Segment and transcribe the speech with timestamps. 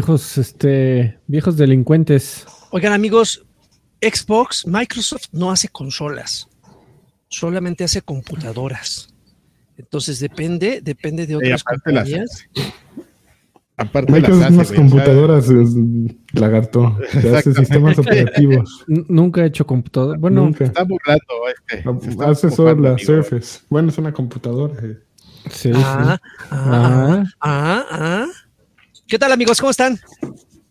[0.00, 2.46] Viejos, este, viejos delincuentes.
[2.70, 3.44] Oigan, amigos,
[4.00, 6.48] Xbox, Microsoft no hace consolas,
[7.28, 9.12] solamente hace computadoras.
[9.76, 12.44] Entonces depende, depende de otras aparte las- compañías.
[13.76, 15.68] Aparte Microsoft las unas hace, sea, computadoras, es,
[16.32, 16.98] lagarto.
[17.20, 18.84] Te hace sistemas operativos.
[18.86, 20.16] Nunca he hecho computador.
[20.16, 20.64] Bueno, Nunca.
[20.64, 21.24] Está burlando
[21.98, 22.08] este.
[22.10, 23.06] está Hace solo la amigo.
[23.06, 23.60] Surface.
[23.68, 24.74] Bueno, es una computadora.
[24.82, 24.98] eh.
[25.50, 26.46] sí, Ah, sí.
[26.52, 28.26] ah, Ah, ah, ah.
[29.10, 29.58] ¿Qué tal, amigos?
[29.60, 29.98] ¿Cómo están?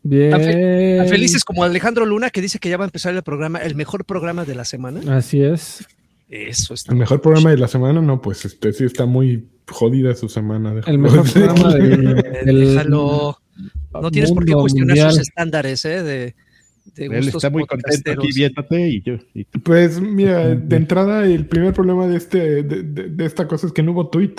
[0.01, 0.31] bien.
[0.31, 3.21] Tan fe- Tan felices como Alejandro Luna, que dice que ya va a empezar el
[3.21, 5.17] programa, el mejor programa de la semana.
[5.17, 5.85] Así es.
[6.29, 6.91] Eso está.
[6.93, 10.73] El mejor programa de la semana, no, pues este sí está muy jodida su semana.
[10.73, 13.37] déjalo El mejor programa del, Eh, del Déjalo.
[14.01, 15.11] No tienes por qué cuestionar mundial.
[15.11, 16.01] sus estándares, ¿eh?
[16.03, 16.35] De,
[16.95, 19.15] de Él está muy contento aquí viéndote y yo.
[19.33, 19.43] y.
[19.43, 23.73] Pues mira, de entrada el primer problema de este de, de- de esta cosa es
[23.73, 24.35] que no hubo tweet.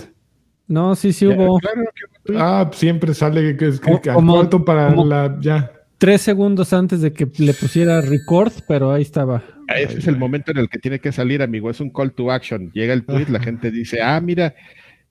[0.70, 1.58] No, sí, sí Ya, hubo.
[1.58, 1.82] Claro
[2.26, 5.72] que Ah, siempre sale que es que, Como- para como- la ya.
[5.98, 9.42] Tres segundos antes de que le pusiera record, pero ahí estaba.
[9.68, 11.68] ese es el momento en el que tiene que salir, amigo.
[11.70, 12.70] Es un call to action.
[12.72, 14.54] Llega el tweet, la gente dice, ah, mira,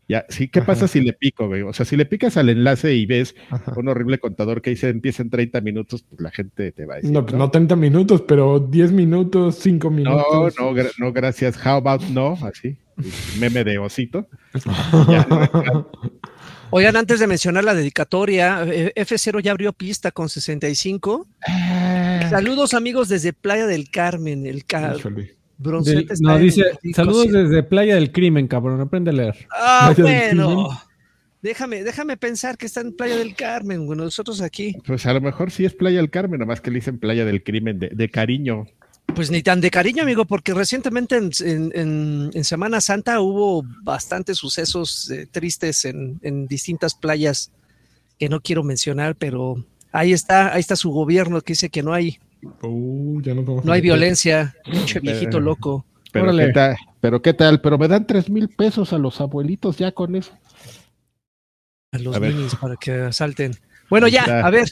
[0.09, 0.91] ya, sí, ¿qué pasa Ajá.
[0.93, 1.61] si le pico, güey?
[1.61, 3.73] O sea, si le picas al enlace y ves Ajá.
[3.77, 6.97] un horrible contador que dice empieza en 30 minutos, pues la gente te va a
[6.97, 7.11] decir.
[7.11, 10.55] No, pues no 30 minutos, pero 10 minutos, 5 No, minutos.
[10.59, 11.55] no, gra- no, gracias.
[11.65, 12.37] How about no?
[12.43, 12.75] Así.
[13.39, 14.27] Meme de osito.
[15.09, 15.25] Ya,
[16.71, 21.25] Oigan, antes de mencionar la dedicatoria, eh, F0 ya abrió pista con 65.
[22.29, 24.93] Saludos, amigos, desde Playa del Carmen, el ca-
[25.59, 26.63] Broncete está no, en dice,
[26.95, 27.43] saludos cielo".
[27.43, 28.81] desde Playa del Crimen, cabrón.
[28.81, 29.47] Aprende a leer.
[29.51, 30.69] Ah, Playa bueno.
[31.41, 34.75] Déjame, déjame pensar que está en Playa del Carmen, bueno, nosotros aquí.
[34.85, 37.43] Pues a lo mejor sí es Playa del Carmen, nomás que le dicen Playa del
[37.43, 38.65] Crimen de, de cariño.
[39.15, 43.63] Pues ni tan de cariño, amigo, porque recientemente en, en- en- en Semana Santa hubo
[43.83, 47.51] bastantes sucesos eh, tristes en, en distintas playas
[48.19, 51.93] que no quiero mencionar, pero ahí está, ahí está su gobierno que dice que no
[51.93, 52.19] hay,
[52.63, 55.85] Uh, ya nos vamos no hay violencia, pinche viejito loco.
[56.11, 56.47] Pero Órale.
[56.47, 59.91] qué tal, pero qué tal, pero me dan tres mil pesos a los abuelitos ya
[59.91, 60.31] con eso.
[61.91, 62.33] A los A ver.
[62.33, 63.51] ninis para que asalten.
[63.89, 64.45] Bueno, ya, Ya.
[64.45, 64.69] a ver,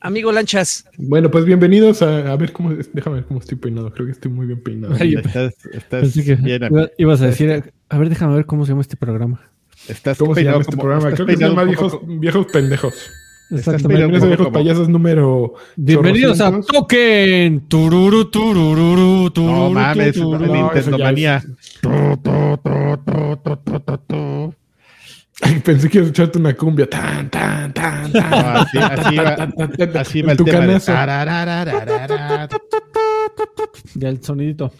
[0.00, 3.92] amigo Lanchas, Bueno, pues bienvenidos a, a ver cómo déjame ver cómo estoy peinado.
[3.92, 4.94] Creo que estoy muy bien peinado.
[4.98, 8.64] Ay, estás estás Pensé que bien, iba- ibas a decir, a ver, déjame ver cómo
[8.64, 9.40] se llama este programa.
[9.88, 11.08] estás ¿Cómo se llama este como- programa?
[11.10, 12.94] estás Creo que se llama viejos, viejos pendejos.
[13.52, 14.06] Exactamente.
[14.06, 15.54] viejos poco como- payasos número.
[15.76, 16.60] Bienvenidos a.
[16.60, 17.60] Token.
[17.68, 19.30] Tururu, tururu,
[19.72, 20.46] mames, tururu.
[20.46, 21.42] No, Nintendo eso ya Manía.
[25.64, 26.88] Pensé que ibas a echarte una cumbia.
[26.88, 28.32] Tan, tan, tan, tan.
[28.32, 30.78] Así, así va, así va el tema.
[33.94, 34.72] Ya el sonidito.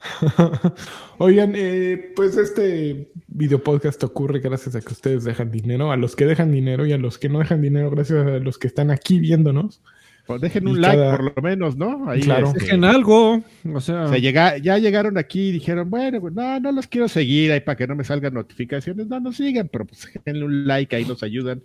[1.18, 6.14] Oigan, eh, pues este video podcast ocurre gracias a que ustedes dejan dinero, a los
[6.16, 8.90] que dejan dinero y a los que no dejan dinero, gracias a los que están
[8.90, 9.82] aquí viéndonos.
[10.26, 12.08] Pues dejen Y un like por lo menos, ¿no?
[12.10, 12.48] Ahí, Claro.
[12.48, 13.42] este, Dejen algo.
[13.72, 16.86] O sea, o sea, llega- ya llegaron aquí y dijeron, bueno, pues, no, no los
[16.86, 19.06] quiero seguir ahí para que no me salgan notificaciones.
[19.06, 21.62] No nos sigan, pero pues denle un like, ahí nos ayudan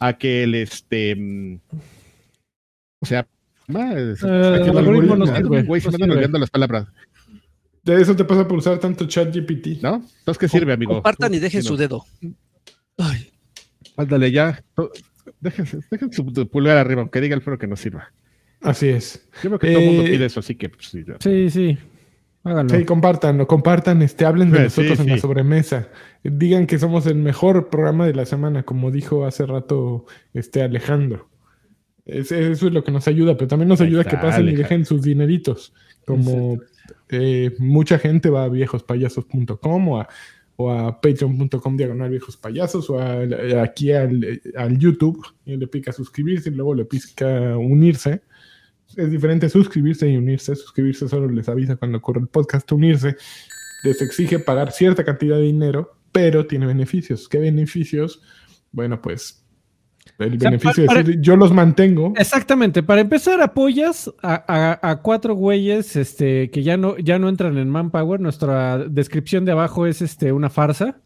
[0.00, 1.14] a que el este.
[1.14, 1.58] mm,
[3.02, 3.26] O sea,
[3.68, 6.86] más, Eh, el algoritmo no sirve, Güey, se no me andan olvidando las palabras,
[7.86, 9.80] De eso te pasa por usar tanto chat GPT.
[9.80, 9.94] ¿no?
[10.18, 10.94] Entonces, ¿qué sirve, amigo?
[10.94, 12.04] compartan y dejen Sí, su dedo.
[12.98, 13.30] Ay,
[13.96, 14.62] Ándale, ya.
[15.40, 18.12] Dejen, dejen su pulgar arriba, aunque diga el foro que no sirva.
[18.60, 19.28] Así es.
[19.42, 21.78] Yo creo que todo el mundo Eh, pide eso, así que pues, sí, sí, sí.
[22.42, 22.76] Háganlo.
[22.78, 25.88] Sí, compartan, compartan, este, hablen de Sí, nosotros sí, en la sobremesa.
[26.22, 31.28] Digan que somos el mejor programa de la semana, como dijo hace rato este Alejandro.
[32.04, 34.48] Es- eso es lo que nos ayuda, pero también nos Ahí ayuda está, que pasen
[34.48, 35.72] y dejen sus dineritos.
[36.04, 36.58] Como
[37.08, 40.08] eh, mucha gente va a viejospayasos.com o a,
[40.56, 43.22] o a patreon.com diagonal viejos payasos o a-
[43.62, 48.22] aquí al, al YouTube y le pica suscribirse y luego le pica unirse.
[48.96, 50.54] Es diferente suscribirse y unirse.
[50.56, 52.70] Suscribirse solo les avisa cuando ocurre el podcast.
[52.72, 53.16] Unirse
[53.84, 57.28] les exige pagar cierta cantidad de dinero, pero tiene beneficios.
[57.28, 58.22] ¿Qué beneficios?
[58.72, 59.45] Bueno, pues
[60.18, 62.12] el O sea, beneficio para- es decir, yo los mantengo.
[62.16, 62.82] Exactamente.
[62.82, 64.44] Para empezar, apoyas a,
[64.82, 68.20] a- a cuatro güeyes este, que ya no, ya no entran en Manpower.
[68.20, 70.98] Nuestra descripción de abajo es este, una farsa.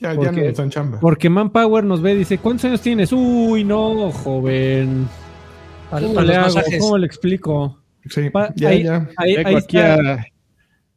[0.00, 1.00] Ya, ya porque- no nos dan chamba.
[1.00, 3.12] Porque Manpower nos ve y dice, ¿cuántos años tienes?
[3.12, 5.08] Uy, no, joven.
[5.90, 6.54] ¿Cómo le hago?
[6.78, 7.80] ¿Cómo le explico?
[8.08, 9.08] Sí, Pa- ya, ahí- ya.
[9.16, 10.24] Ahí, está.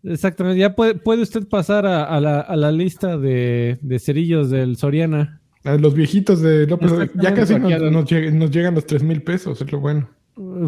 [0.03, 0.59] Exactamente.
[0.59, 4.77] Ya puede, puede usted pasar a, a la, a la lista de, de cerillos del
[4.77, 5.40] Soriana.
[5.63, 7.91] A los viejitos de López ya casi nos, Exactamente.
[7.91, 10.09] nos lleg- nos llegan los tres mil pesos, es lo bueno.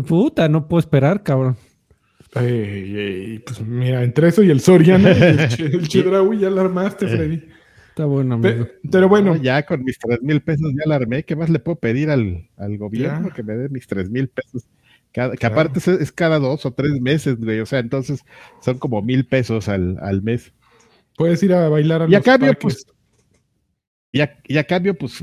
[0.07, 1.57] Puta, no puedo esperar, cabrón.
[2.35, 6.61] Ey, ey, pues mira, entre eso y el Soriana, el, Che- el Chedraui ya la
[6.61, 7.43] armaste, Freddy.
[7.89, 8.65] Está bueno, amigo.
[8.65, 11.23] Pe- Pero bueno, No, ya con mis tres mil pesos ya la armé.
[11.23, 13.33] ¿Qué más le puedo pedir al, al gobierno Ya.
[13.35, 14.65] que me dé mis tres mil pesos?
[15.11, 15.53] Cada- que Claro.
[15.53, 17.59] aparte es, es cada dos o tres meses, güey.
[17.59, 18.21] O sea, entonces
[18.61, 20.51] son como mil pesos al, al mes.
[21.17, 22.83] puedes ir a bailar a Y a los cambio, parques.
[22.83, 22.92] pues.
[24.15, 25.21] Y a, y a cambio, pues,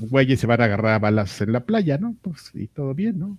[0.00, 2.16] güeyes se van a agarrar a balas en la playa, ¿no?
[2.22, 3.38] Pues, y todo bien, ¿no?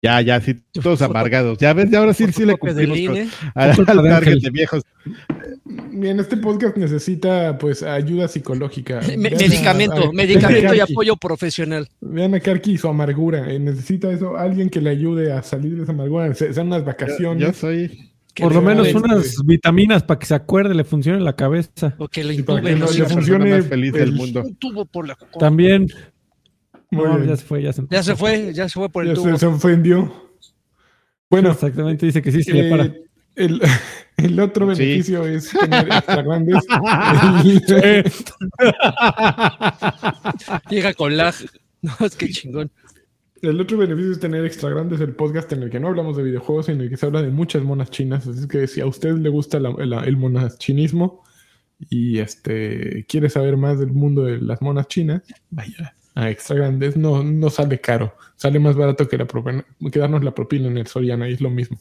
[0.00, 1.58] Ya, ya, sí, todos amargados.
[1.58, 2.96] Ya ves, ya ahora sí, sí le cumplimos
[3.56, 4.84] al, target de viejos.
[5.90, 9.00] Bien, este podcast necesita pues ayuda psicológica.
[9.00, 11.88] Me- Vean a- medicamento, a- medicamento y apoyo profesional.
[12.00, 13.50] Vean a Karki y su amargura.
[13.52, 16.32] eh, necesita eso, alguien que le ayude a salir de esa amargura.
[16.34, 17.42] Se- Sean unas Yo, vacaciones.
[17.44, 18.12] yo soy.
[18.40, 21.94] Por lo menos este- unas vitaminas para que se acuerde, le funcione la cabeza.
[21.98, 24.42] O que le para que no le funcione feliz del el- mundo.
[24.42, 25.16] Un tubo por la.
[25.38, 25.86] También.
[26.90, 29.14] No, ya se fue, ya se Ya se fue, ya se fue por el Ya
[29.14, 29.30] tubo.
[29.32, 30.30] se, se ofendió.
[31.30, 32.84] Bueno, Exactamente, dice que sí se le para.
[32.84, 33.02] eh,
[33.36, 33.60] el,
[34.16, 34.80] el otro Sí.
[34.82, 36.64] beneficio es tener extra grandes.
[40.70, 41.34] Llega con lag.
[41.80, 42.72] No, es que chingón.
[43.42, 46.22] El otro beneficio es tener extra grandes el podcast en el que no hablamos de
[46.24, 48.26] videojuegos, en el que se habla de muchas monas chinas.
[48.26, 51.22] Así es que si a usted le gusta la- la- el monachinismo
[51.90, 56.96] y este quiere saber más del mundo de las monas chinas, vaya a extra grandes.
[56.96, 58.14] No, no sale caro.
[58.36, 61.40] Sale más barato que, la propina- que darnos la propina en el Soriana y es
[61.40, 61.78] lo mismo.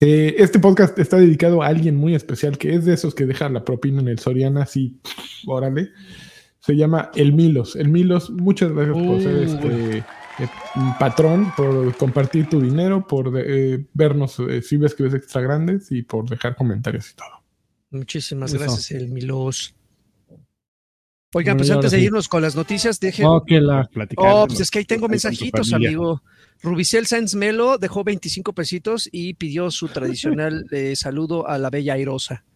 [0.00, 3.54] Eh, este podcast está dedicado a alguien muy especial que es de esos que dejan
[3.54, 5.00] la propina en el Soriana así,
[5.46, 5.90] órale.
[6.64, 7.76] Se llama El Milos.
[7.76, 9.42] El Milos, muchas gracias por ser Uh.
[9.42, 10.04] este eh,
[10.98, 15.92] patrón, por compartir tu dinero, por eh, vernos eh, si ves que ves extra grandes
[15.92, 17.44] y por dejar comentarios y todo.
[17.90, 18.62] Muchísimas Eso.
[18.62, 19.74] gracias, el Milos.
[21.34, 23.26] Oigan, pues antes de irnos con las noticias, dejen.
[23.26, 23.86] Oh, que la.
[24.16, 24.46] Oh, ¿no?
[24.46, 26.22] pues es que ahí tengo mensajitos, amigo.
[26.62, 31.92] Rubicel Sáenz Melo dejó 25 pesitos y pidió su tradicional eh, saludo a la bella
[31.92, 32.46] airosa.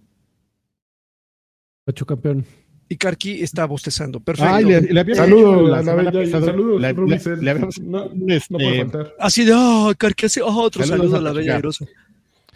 [1.84, 2.46] Ocho campeón.
[2.90, 4.18] Y Karki está bostezando.
[4.20, 4.50] Perfecto.
[4.54, 8.46] Ay, le, le habíamos Saludos la a la pasada, saludos, le- le- habíamos- No, este,
[8.54, 9.14] no puede faltar.
[9.18, 11.84] Así de, oh, Karki hace oh, otro Saludos saludo a la bella airosa.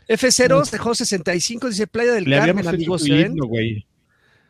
[0.09, 3.05] F0 dejó 65, dice Playa del le Carmen, amigos.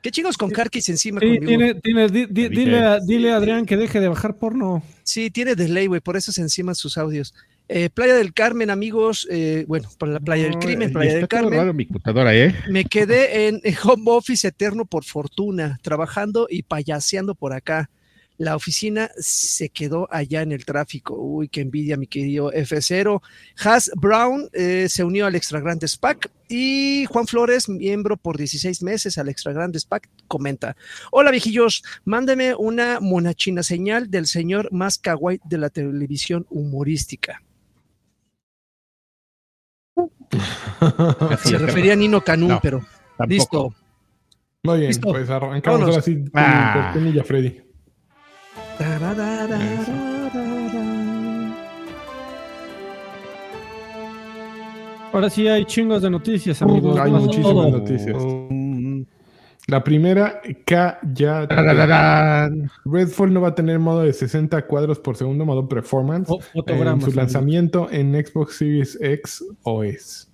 [0.03, 1.47] ¿Qué chingos con Karkis encima Sí, conmigo?
[1.47, 4.83] tiene, tiene, di- di- dile, a, dile a Adrián que deje de bajar porno.
[5.05, 7.35] Sí, tiene delay, güey, por eso se encima sus audios.
[7.75, 11.59] Eh, Playa del Carmen, amigos, eh, bueno, para la Playa del Crimen, Playa del Carmen.
[11.59, 12.55] raro mi computadora, ¿eh?
[12.69, 17.89] Me quedé en, en home office eterno por fortuna, trabajando y payaseando por acá.
[18.37, 21.15] La oficina se quedó allá en el tráfico.
[21.15, 23.23] Uy, qué envidia, mi querido F0.
[23.65, 28.83] Has Brown eh, se unió al Extra Grande SPAC y Juan Flores, miembro por 16
[28.83, 30.77] meses al Extra Grande SPAC, comenta:
[31.11, 37.41] Hola, viejillos, mándeme una monachina señal del señor más kawaii de la televisión humorística.
[41.45, 42.79] Se refería a Nino Canún, No, pero
[43.17, 43.27] Tampoco.
[43.29, 43.75] listo.
[44.65, 45.09] Muy bien, Listo.
[45.11, 45.89] pues arrancamos Vámonos.
[45.97, 46.91] ahora sí con Ah.
[46.93, 47.61] cortinilla, Freddy.
[55.13, 56.99] Ahora sí hay chingos de noticias, amigos.
[56.99, 57.71] hay muchísimas todo.
[57.71, 58.17] noticias.
[59.73, 61.47] La primera, K ya.
[62.85, 66.53] Redfall no va a tener modo de 60 cuadros por segundo, modo performance, Fo- en
[66.53, 70.27] fotogramas, su lanzamiento en Xbox Series X o S.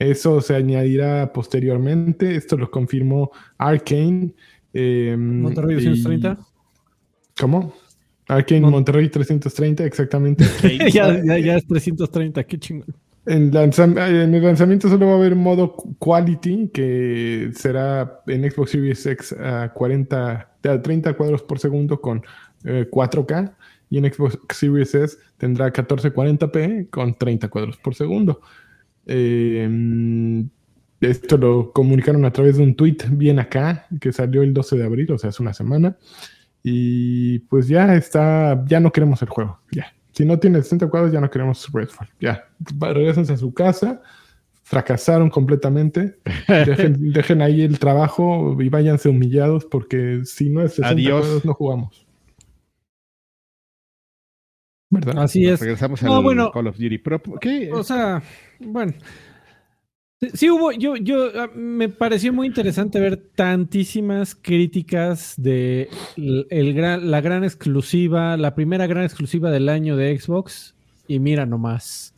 [0.00, 2.34] Eso se añadirá posteriormente.
[2.34, 4.32] Esto lo confirmó Arkane.
[4.74, 6.38] eh, Monterrey y- 230.
[7.40, 7.72] ¿Cómo?
[8.26, 10.44] Arkane Mon- Monterrey 330, exactamente.
[10.92, 12.94] ya, ya, ya es 330, qué chingón.
[13.26, 19.04] En, lanzam- el lanzamiento solo va a haber modo Quality, que será en Xbox Series
[19.04, 22.22] X a 40, a 30 cuadros por segundo con
[22.64, 23.52] eh, 4K,
[23.90, 28.40] y en Xbox Series S tendrá 1440p con 30 cuadros por segundo.
[29.06, 30.42] Eh, mm,
[31.00, 34.84] esto lo comunicaron a través de un tweet bien acá, que salió el 12 de
[34.84, 35.96] abril, o sea, hace una semana.
[36.62, 39.92] Y pues ya está, ya no queremos el juego, ya.
[40.16, 42.08] Si no tiene 60 cuadros, ya no queremos Redfall.
[42.20, 42.48] Ya,
[42.80, 44.00] regresense a su casa,
[44.62, 46.16] fracasaron completamente.
[46.48, 51.20] Dejen, dejen ahí el trabajo y váyanse humillados porque si no es 60 Adiós.
[51.20, 52.06] cuadros, no jugamos.
[54.88, 55.22] ¿Verdad?
[55.24, 55.60] Así es.
[55.60, 56.50] Regresamos No, al bueno.
[56.50, 56.96] Call of Duty.
[56.96, 57.70] Pero, ¿qué?
[57.72, 58.22] O sea,
[58.60, 58.94] bueno.
[60.32, 66.72] Sí, hubo, yo, yo, ah, me pareció muy interesante ver tantísimas críticas de el, el
[66.74, 70.74] gran, la gran exclusiva, la primera gran exclusiva del año de Xbox.
[71.06, 72.14] Y mira nomás.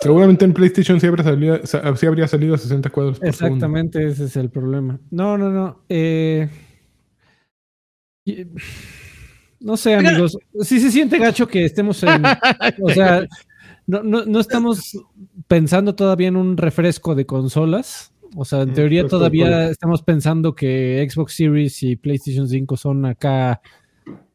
[0.00, 3.54] Seguramente en PlayStation sí habría salido, sa- sí habría salido a 60 cuadros por segundo.
[3.66, 4.98] Exactamente, ese es el problema.
[5.10, 5.84] No, no, no.
[5.88, 6.48] eh,
[9.60, 10.36] no sé, amigos.
[10.62, 12.22] Sí se siente gacho que estemos en.
[12.82, 13.22] o sea,
[13.86, 14.98] no, no, no estamos
[15.48, 18.12] pensando todavía en un refresco de consolas.
[18.36, 22.48] O sea, en Mm, teoría pues, todavía pues, estamos pensando que Xbox Series y PlayStation
[22.48, 23.60] 5 son acá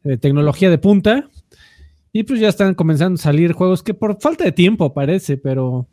[0.04, 1.28] eh, tecnología de punta.
[2.12, 5.86] Y pues ya están comenzando a salir juegos que por falta de tiempo parece, pero,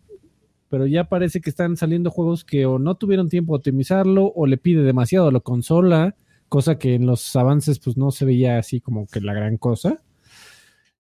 [0.70, 4.46] pero ya parece que están saliendo juegos que o no tuvieron tiempo de optimizarlo o
[4.46, 6.16] le pide demasiado a la consola,
[6.48, 10.02] cosa que en los avances pues no se veía así como que la gran cosa.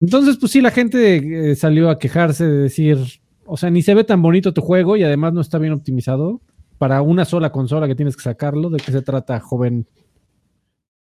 [0.00, 2.98] Entonces pues sí, la gente eh, salió a quejarse de decir,
[3.46, 6.40] o sea, ni se ve tan bonito tu juego y además no está bien optimizado
[6.78, 8.68] para una sola consola que tienes que sacarlo.
[8.68, 9.86] ¿De qué se trata, joven?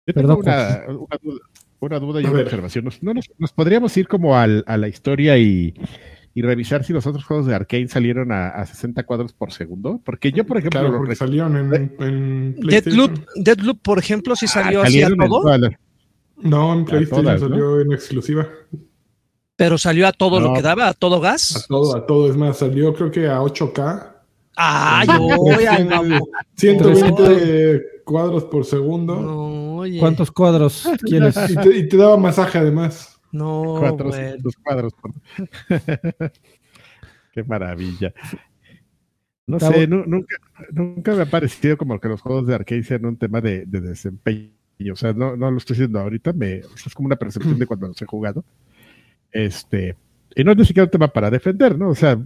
[0.07, 1.41] Yo tengo Perdón, una, una duda,
[1.81, 2.85] una duda y una observación.
[2.85, 5.75] Nos, no nos, nos podríamos ir como al- a la historia y,
[6.35, 10.01] y revisar si los otros juegos de Arkane salieron a, a 60 cuadros por segundo.
[10.05, 13.27] Porque yo, por ejemplo, Claro, lo porque rec- salieron en, en Deadloop, PlayStation.
[13.37, 15.43] Deadloop, por ejemplo, sí Ah, salió así a salieron en todo,
[16.41, 17.49] No, en PlayStation todas, ¿no?
[17.49, 18.47] salió en exclusiva.
[19.57, 21.67] pero salió a todo lo que daba, a todo A gas.
[21.69, 22.31] todo, a todo.
[22.31, 24.15] Es más, salió creo que a 8K.
[24.57, 26.21] Ay, Con oye, 300, mamá.
[26.57, 29.17] 120 cuadros por segundo.
[29.21, 29.99] No, oye.
[30.01, 31.37] ¿Cuántos cuadros quieres?
[31.51, 33.21] Y te, y te daba masaje además.
[33.31, 33.97] No, bueno.
[33.97, 34.93] 400 cuadros.
[34.95, 35.13] por-
[37.33, 38.13] Qué maravilla.
[39.47, 40.37] No Está sé, nunca,
[40.73, 43.81] nunca me ha parecido como que los juegos de arcade sean un tema de, de
[43.81, 44.51] desempeño.
[44.93, 47.59] O sea, no, no lo estoy diciendo ahorita, me, o sea, es como una percepción
[47.59, 48.45] de cuando los he jugado.
[49.33, 49.97] Este,
[50.35, 51.89] y no es ni siquiera un tema para defender, ¿no?
[51.91, 52.19] O sea,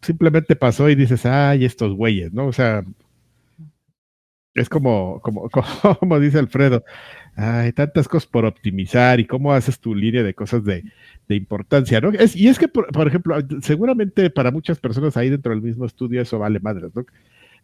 [0.00, 2.46] simplemente pasó y dices, ay, estos güeyes, ¿no?
[2.46, 2.84] O sea,
[4.54, 5.48] es como, como,
[6.00, 6.84] como dice Alfredo,
[7.36, 10.84] hay tantas cosas por optimizar y cómo haces tu línea de cosas de,
[11.28, 12.10] de importancia, ¿no?
[12.10, 15.86] Es, y es que, por, por, ejemplo, seguramente para muchas personas ahí dentro del mismo
[15.86, 17.04] estudio eso vale madres, ¿no?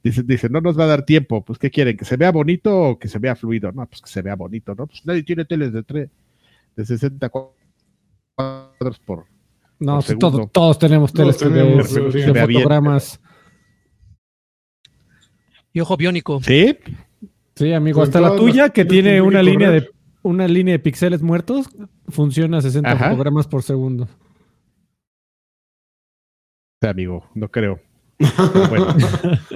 [0.02, 1.96] Dicen, dice, no nos va a dar tiempo, pues ¿qué quieren?
[1.96, 3.72] ¿Que se vea bonito o que se vea fluido?
[3.72, 4.86] No, pues que se vea bonito, ¿no?
[4.86, 6.08] Pues nadie tiene teles de, tre-
[6.76, 9.26] de 60 cuadros por...
[9.80, 10.30] No, por sí, segundo.
[10.30, 12.62] todo- todos tenemos Todos teles tenemos, de, de se vea bien.
[12.62, 13.20] fotogramas.
[15.72, 16.40] Y ojo biónico.
[16.42, 16.76] ¿Sí?
[17.54, 19.90] Sí, amigo, hasta la tuya que tiene una línea de
[20.22, 21.68] una línea de píxeles muertos,
[22.08, 23.10] funciona a 60 Ajá.
[23.10, 24.08] fotogramas por segundo.
[26.82, 27.80] Amigo, no creo.
[28.18, 28.96] Bueno,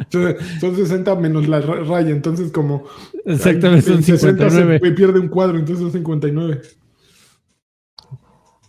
[0.61, 2.11] Son 60 menos la ra- raya.
[2.11, 2.85] Entonces, como.
[3.25, 4.93] Exactamente, son en 60 se 59.
[4.93, 6.61] pierde un cuadro, entonces son 59.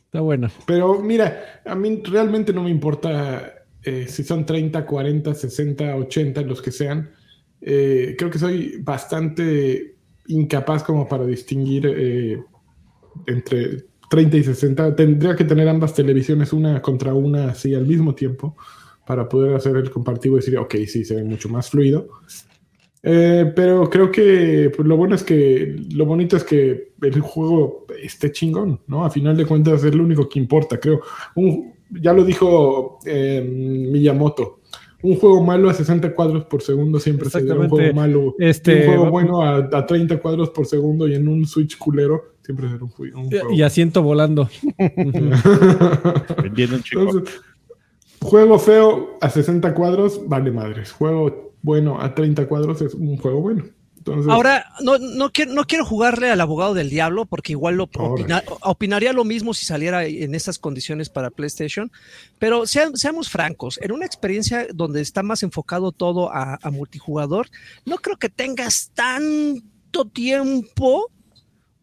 [0.06, 0.52] Está buena.
[0.66, 6.42] Pero mira, a mí realmente no me importa eh, si son 30, 40, 60, 80,
[6.42, 7.12] los que sean.
[7.62, 9.96] Eh, creo que soy bastante
[10.28, 12.44] incapaz como para distinguir eh,
[13.26, 14.96] entre 30 y 60.
[14.96, 18.56] Tendría que tener ambas televisiones una contra una así al mismo tiempo
[19.06, 22.08] para poder hacer el comparativo y decir, ok, sí, se ve mucho más fluido.
[23.06, 27.86] Eh, pero creo que pues, lo bueno es que lo bonito es que el juego
[28.02, 29.04] esté chingón, ¿no?
[29.04, 31.02] A final de cuentas es lo único que importa, creo.
[31.36, 33.46] Un- ya lo dijo eh,
[33.92, 34.62] Miyamoto.
[35.04, 38.36] Un juego malo a 60 cuadros por segundo siempre sería un juego malo.
[38.40, 42.36] Este, un juego bueno a, a 30 cuadros por segundo y en un Switch culero
[42.42, 42.90] siempre será un, un
[43.30, 43.52] juego.
[43.52, 44.50] Y asiento volando.
[46.42, 47.02] Vendiendo un chico.
[47.02, 47.42] Entonces,
[48.24, 50.92] juego feo a 60 cuadros, vale madres.
[50.92, 53.64] Juego bueno a 30 cuadros es un juego bueno.
[53.98, 57.86] Entonces, Ahora, no, no, quiero, no quiero jugarle al abogado del diablo porque igual lo
[57.86, 61.90] opina- opinaría lo mismo si saliera en esas condiciones para PlayStation,
[62.38, 67.48] pero sea- seamos francos, en una experiencia donde está más enfocado todo a, a multijugador,
[67.86, 71.10] no creo que tengas tanto tiempo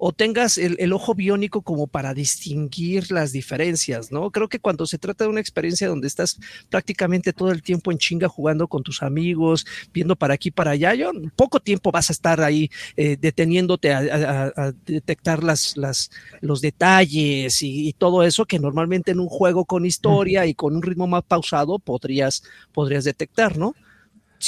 [0.03, 4.31] o tengas el, el ojo biónico como para distinguir las diferencias, ¿no?
[4.31, 6.39] Creo que cuando se trata de una experiencia donde estás
[6.71, 10.95] prácticamente todo el tiempo en chinga jugando con tus amigos, viendo para aquí, para allá,
[10.95, 16.11] yo poco tiempo vas a estar ahí eh, deteniéndote a, a- a detectar las, las,
[16.41, 20.75] los detalles y, y todo eso que normalmente en un juego con historia y con
[20.77, 22.43] un ritmo más pausado podrías,
[22.73, 23.75] podrías detectar, ¿no?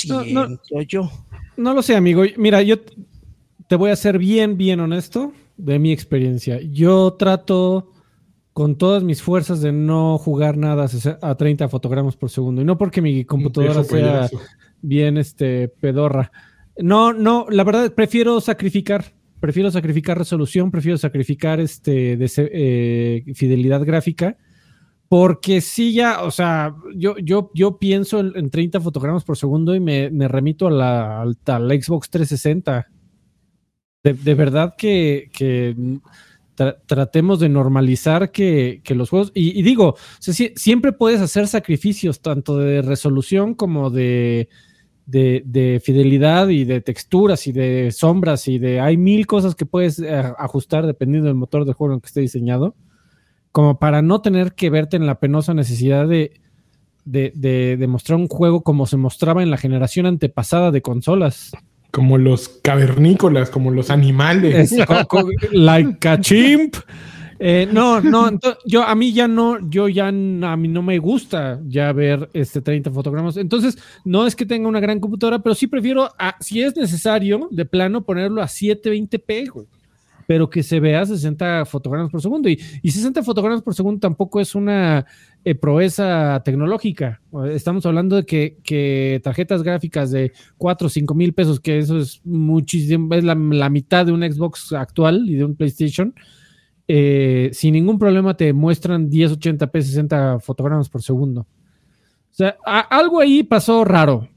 [0.09, 0.47] No, no.
[0.47, 1.11] Siento yo.
[1.59, 2.23] No lo sé, amigo.
[2.39, 2.77] Mira, yo
[3.73, 6.61] te voy a ser bien, bien honesto de mi experiencia.
[6.61, 7.89] Yo trato
[8.53, 12.61] con todas mis fuerzas de no jugar nada a sese- a 30 fotogramas por segundo.
[12.61, 14.29] Y no porque mi computadora sea
[14.83, 16.31] bien este pedorra.
[16.77, 19.07] No, no, la verdad prefiero sacrificar,
[19.41, 24.37] prefiero sacrificar resolución, prefiero sacrificar este eh, fidelidad gráfica.
[25.09, 29.75] Porque sí ya, o sea, yo, yo, yo pienso en, en 30 fotogramas por segundo
[29.75, 32.89] y me, me remito a la, al, al Xbox 360.
[34.03, 35.77] De, verdad que, que
[36.57, 39.97] tra- tratemos de normalizar que, los juegos, y, digo,
[40.57, 44.49] siempre puedes hacer sacrificios tanto de resolución como de,
[45.07, 49.67] de, de fidelidad y de texturas y de sombras y de, hay mil cosas que
[49.67, 52.75] puedes eh, ajustar dependiendo del motor de juego en que esté diseñado
[53.53, 56.41] como para no tener que verte en la penosa necesidad de
[57.05, 61.53] de, de, de mostrar un juego como se mostraba en la generación antepasada de consolas.
[61.93, 64.55] Como los cavernícolas, como los animales.
[64.57, 64.73] Es
[65.53, 66.75] like a chimp.
[67.45, 68.31] Eh, no, no,
[68.65, 72.61] yo a mí ya no, yo ya a mí no me gusta ya ver este
[72.61, 73.37] 30 fotogramas.
[73.37, 77.49] Entonces, no es que tenga una gran computadora, pero sí prefiero, a- si es necesario,
[77.51, 79.67] de plano ponerlo a 720p, güey.
[80.27, 82.49] Pero que se vea 60 fotogramas por segundo.
[82.49, 85.05] Y, y 60 fotogramas por segundo tampoco es una
[85.45, 87.21] eh, proeza tecnológica.
[87.51, 91.99] Estamos hablando de que, que tarjetas gráficas de 4 o 5 mil pesos, que eso
[91.99, 96.15] es muchísimo, es la, la mitad de un Xbox actual y de un PlayStation,
[96.89, 101.43] eh, sin ningún problema te muestran 1080p 60 fotogramas por segundo.
[101.43, 104.29] O sea, a- algo ahí pasó raro.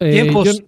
[0.00, 0.58] Eh, Tiempos.
[0.58, 0.66] yo-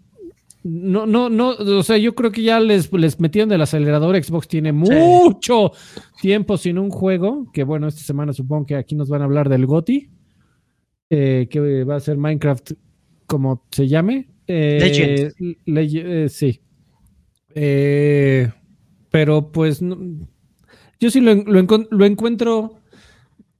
[0.63, 4.23] no, no, no, o sea, yo creo que ya les, les metieron del acelerador.
[4.23, 5.73] Xbox tiene mucho
[6.21, 7.51] tiempo sin un juego.
[7.53, 10.11] Que bueno, esta semana supongo que aquí nos van a hablar del GOTI,
[11.11, 12.73] eh, que va a ser Minecraft
[13.27, 14.29] como se llame.
[14.47, 15.31] Eh,
[15.67, 16.61] eh, sí.
[17.55, 18.51] Eh,
[19.11, 19.99] pero pues no-
[21.01, 22.77] yo sí lo, lo encuentro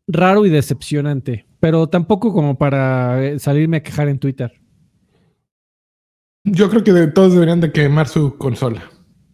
[0.07, 4.60] raro y decepcionante, pero tampoco como para salirme a quejar en Twitter.
[6.45, 8.83] Yo creo que de- todos deberían de quemar su consola.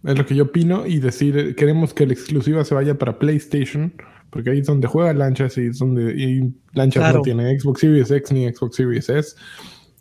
[0.05, 3.93] Es lo que yo opino y decir, queremos que la exclusiva se vaya para PlayStation,
[4.31, 7.19] porque ahí es donde juega Lanchas y es donde y Lanchas Claro.
[7.19, 9.35] no tiene Xbox Series X ni Xbox Series S.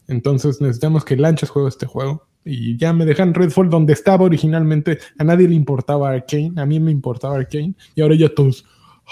[0.07, 2.27] Entonces necesitamos que Lanchas juegue este juego.
[2.43, 4.99] Y ya me dejan Redfall donde estaba originalmente.
[5.17, 7.73] A nadie le importaba Arkane, a mí me importaba Arkane.
[7.95, 8.63] Y ahora ya todos,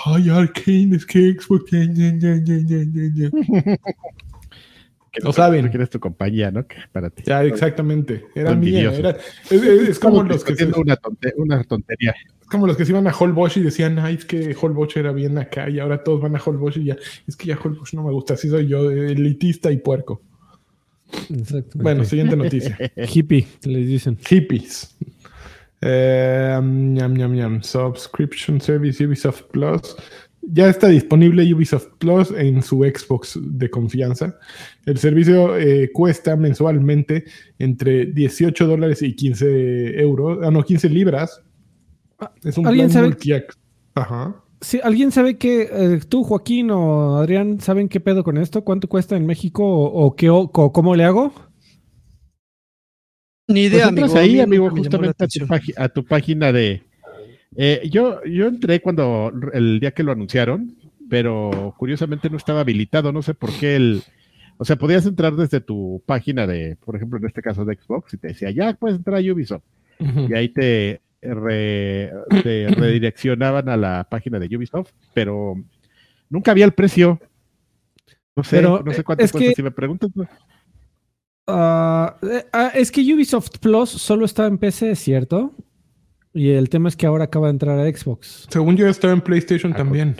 [0.05, 1.71] ay, Arkane, es que Xbox.
[5.13, 5.63] Que Lo saben.
[5.65, 6.65] tú quieres tu compañía, ¿no?
[6.67, 7.21] Que para ti.
[7.25, 8.25] Ya, exactamente.
[8.33, 8.91] Era mía.
[8.91, 12.15] era- es, es- es como los que se, haciendo una, tonte- una tontería.
[12.41, 15.11] es como los que se iban a Holbox y decían, ay, es que Holbox era
[15.11, 16.97] bien acá y ahora todos van a Holbox y ya,
[17.27, 20.21] es que ya Holbox no me gusta, así soy yo, elitista y puerco.
[21.75, 22.75] Bueno, siguiente noticia.
[23.13, 24.17] hippie, les dicen.
[24.17, 24.97] Hippies.
[25.81, 27.61] Eh, ñam, ñam.
[27.61, 29.95] Subscription Service Ubisoft Plus.
[30.45, 34.37] Ya está disponible Ubisoft Plus en su Xbox de confianza.
[34.85, 37.23] El servicio eh, cuesta mensualmente
[37.59, 40.39] entre 18 dólares y 15 euros.
[40.43, 41.41] Ah, no, 15 libras.
[42.43, 43.07] Es un ¿Alguien plan sabe?
[43.07, 43.31] multi-
[43.95, 44.35] Ajá.
[44.59, 48.63] Sí, ¿Alguien sabe qué, eh, tú, Joaquín o Adrián, saben qué pedo con esto?
[48.63, 51.33] ¿Cuánto cuesta en México o, o qué, o, o cómo le hago?
[53.47, 54.15] Ni Pues idea, amigo.
[54.15, 55.45] a ahí, amigo, justamente a tu,
[55.77, 56.81] a tu página de.
[57.55, 60.75] Eh, yo, yo entré cuando el día que lo anunciaron,
[61.09, 63.11] pero curiosamente no estaba habilitado.
[63.11, 64.03] No sé por qué el.
[64.57, 68.13] O sea, podías entrar desde tu página de, por ejemplo, en este caso de Xbox,
[68.13, 69.63] y te decía, ya puedes entrar a Ubisoft.
[69.99, 72.11] Y ahí te, re-
[72.43, 75.55] te redireccionaban a la página de Ubisoft, pero
[76.29, 77.19] nunca había el precio.
[78.35, 79.49] No sé, Pero, no sé cuánto es cuesta.
[79.49, 80.09] que- Si me preguntas,
[81.47, 85.53] Ah, eh, ah, es que Ubisoft Plus solo está en PC, ¿cierto?
[86.33, 88.47] Y el tema es que ahora acaba de entrar a Xbox.
[88.49, 90.15] Según yo estaba en PlayStation Ah, también.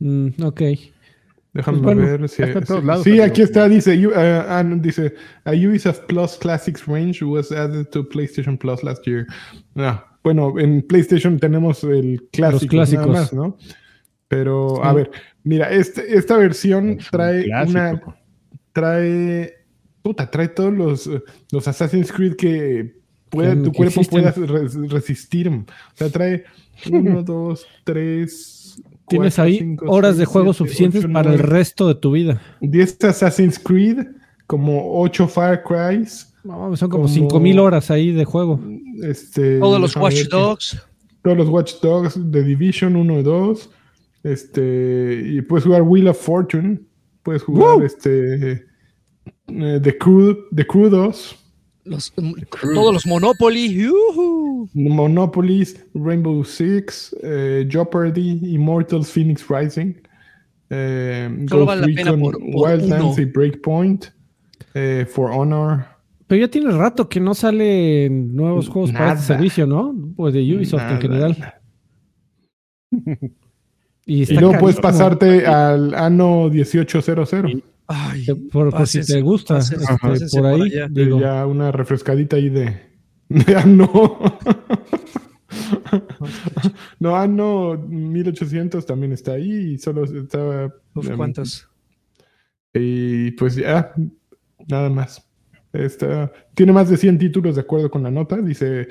[0.00, 0.60] Mm, ok.
[1.52, 2.42] Déjame Pues bueno, ver si.
[2.42, 5.14] está en todos si- lados, sí, aquí está, dice, U- eh, ah, no, dice,
[5.44, 9.24] a Ubisoft Plus Classics range was added to PlayStation Plus last year.
[9.76, 13.06] Ah, bueno, en PlayStation tenemos el clásico, clásicos.
[13.06, 13.56] nada más, ¿no?
[14.26, 14.96] Pero, a Sí.
[14.96, 15.10] ver,
[15.44, 18.02] mira, este, esta versión es trae una,
[18.72, 19.54] trae,
[20.02, 21.08] puta, trae todos los,
[21.52, 22.96] los Assassin's Creed que
[23.34, 25.48] pueda, Que- tu cuerpo pueda res- resistir.
[25.48, 26.44] O sea, trae
[26.90, 28.76] uno, dos, tres.
[29.06, 31.52] Tienes cuatro, ahí cinco, horas de seis, juego siete, suficientes ocho, para el nueve.
[31.52, 32.40] resto de tu vida.
[32.60, 33.98] 10 Assassin's Creed,
[34.46, 38.60] como 8 Far Cry's, No, son como Como- 5000 horas ahí de juego.
[39.02, 40.78] este, Todos los Watch Dogs.
[41.22, 43.70] todos los Watch Dogs de Division 1 y 2,
[44.22, 46.80] este, y puedes jugar Wheel of Fortune,
[47.22, 47.82] puedes jugar ¡Woo!
[47.84, 51.36] este, eh, The Crew, The Crew 2,
[51.84, 52.32] Los, mm,
[52.74, 53.74] todos los Monopoly.
[53.74, 54.68] yujú.
[54.74, 59.94] Monopolies, Rainbow Six, eh, Jeopardy, Immortals Phoenix Rising,
[60.70, 64.04] eh, Solo Ghost vale la pena Recon, por- por Wildlands y Breakpoint,
[64.72, 65.84] eh, For Honor.
[66.26, 69.94] Pero ya tiene rato que no salen nuevos juegos para este servicio, ¿no?
[70.16, 70.94] Pues de Ubisoft Nada.
[70.94, 71.54] en general.
[74.06, 74.82] Y, Y luego puedes carísimo.
[74.82, 77.52] pasarte al ano 1800.
[77.86, 80.62] Ay, Eh, Por, por si te gusta, este, por por ahí.
[80.62, 80.88] allá.
[80.90, 82.80] digo, ya una refrescadita ahí de,
[83.28, 84.18] de ano.
[87.00, 90.72] no, ano 1800 también está ahí y solo estaba.
[90.94, 91.68] Uf, em, ¿Cuántos?
[92.72, 93.92] Y pues ya,
[94.68, 95.28] nada más.
[95.72, 98.36] Está, tiene más de 100 títulos de acuerdo con la nota.
[98.36, 98.88] Dice,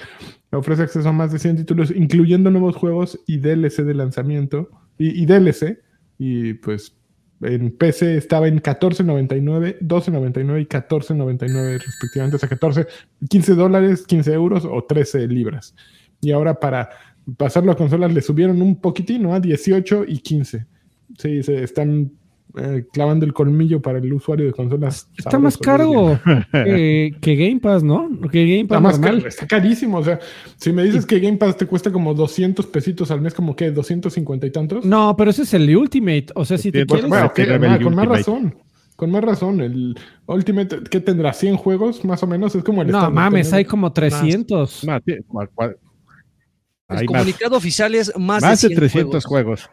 [0.52, 4.70] ofrece acceso a más de 100 títulos, incluyendo nuevos juegos y DLC de lanzamiento.
[4.98, 5.80] Y, y DLC.
[6.18, 6.96] Y pues
[7.46, 12.36] en PC estaba en 14.99, 12.99 y 14.99 respectivamente.
[12.36, 12.88] O sea, 14,
[13.30, 15.76] 15 dólares, 15 euros o 13 libras.
[16.22, 16.90] Y ahora para
[17.38, 19.26] pasarlo a consolas le subieron un poquitín.
[19.28, 20.66] A 18 y 15.
[21.18, 22.12] Sí, están
[22.56, 25.10] eh, clavando el colmillo para el usuario de consolas.
[25.18, 26.20] Está más caro
[26.52, 28.10] que, que, Game Pass, ¿no?
[28.32, 29.98] Que Game Pass está, más caro, está carísimo.
[29.98, 30.20] O sea,
[30.58, 33.72] si me dices que Game Pass te cuesta como 200 pesitos al mes, como que
[33.72, 34.86] 250 y tantos.
[34.86, 36.28] No, pero ese es el Ultimate.
[36.36, 37.10] O sea, si te quieres.
[37.10, 38.56] Bueno, okay, ah, con más razón.
[38.96, 41.34] Con más razón, el Ultimate, ¿qué tendrá?
[41.34, 42.54] ¿100 juegos más o menos?
[42.54, 42.90] Es como el.
[42.90, 44.84] No mames, hay como 300.
[44.86, 45.02] Más.
[46.90, 49.68] El comunicado oficial es más, más de, 300 juegos.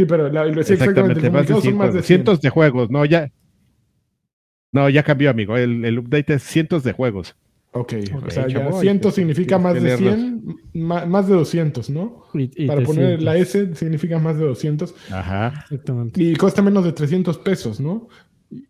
[0.00, 2.90] Sí, pero la, sí, exactamente, más de, son más de cientos de juegos.
[2.90, 3.30] No, ya.
[4.72, 5.58] No, ya cambió, amigo.
[5.58, 7.36] El, el update es cientos de juegos.
[7.72, 7.92] Ok,
[8.24, 12.24] o sea, ya cientos significa más de 100, más, más, de 200, ¿no?
[12.32, 14.94] Y, y Para poner la S significa más de 200.
[15.10, 15.66] Ajá.
[16.16, 18.08] Y cuesta menos de 300 pesos, ¿no?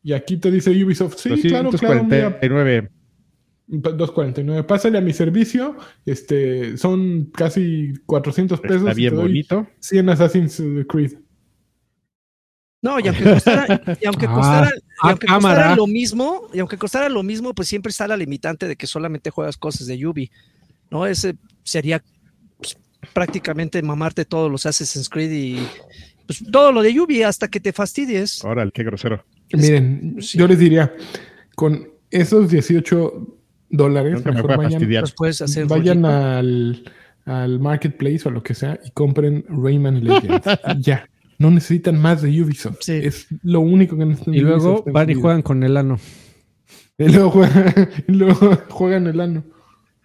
[0.03, 2.01] Y aquí te dice Ubisoft, sí, claro, claro.
[2.01, 2.91] 249.
[3.71, 4.65] 249.
[4.65, 5.77] Pásale a mi servicio.
[6.05, 8.83] Este, son casi 400 pesos.
[8.83, 9.67] Está bien bonito.
[9.79, 11.13] 100 Assassin's Creed.
[12.83, 16.79] No, y aunque costara, y aunque ah, costara, y aunque costara lo mismo, y aunque
[16.79, 20.31] costara lo mismo, pues siempre está la limitante de que solamente juegas cosas de Yubi.
[20.91, 21.07] ¿No?
[21.07, 22.03] Ese sería
[22.57, 22.77] pues,
[23.13, 25.69] prácticamente mamarte todos los Assassin's Creed y
[26.27, 28.43] pues, todo lo de Yubi hasta que te fastidies.
[28.45, 29.25] Órale, qué grosero.
[29.53, 30.95] Miren, yo les diría,
[31.55, 33.40] con esos 18
[33.71, 36.85] dólares, mejor vayan, puedes hacer vayan al,
[37.25, 40.47] al, marketplace o lo que sea y compren Rayman Legends.
[40.81, 41.09] ya.
[41.39, 42.87] No necesitan más de Ubisoft.
[42.89, 44.35] Es lo único que necesitan.
[44.35, 45.99] Y luego van y juegan con el ano.
[46.99, 47.75] Y luego juegan,
[48.09, 49.45] y luego juegan el ano.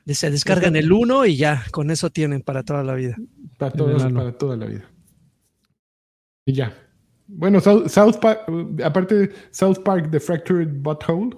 [0.06, 3.18] Se descargan el uno y ya, con eso tienen para toda la vida.
[3.58, 4.86] Para, para toda la vida.
[6.46, 6.74] Y ya.
[7.28, 8.42] Bueno, South, Park,
[8.84, 11.36] aparte South Park The Fractured Butthole,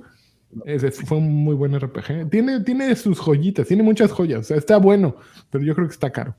[0.65, 2.29] ese fue un muy buen RPG.
[2.29, 4.39] Tiene, tiene sus joyitas, tiene muchas joyas.
[4.39, 5.15] O sea, está bueno,
[5.49, 6.35] pero yo creo que está caro.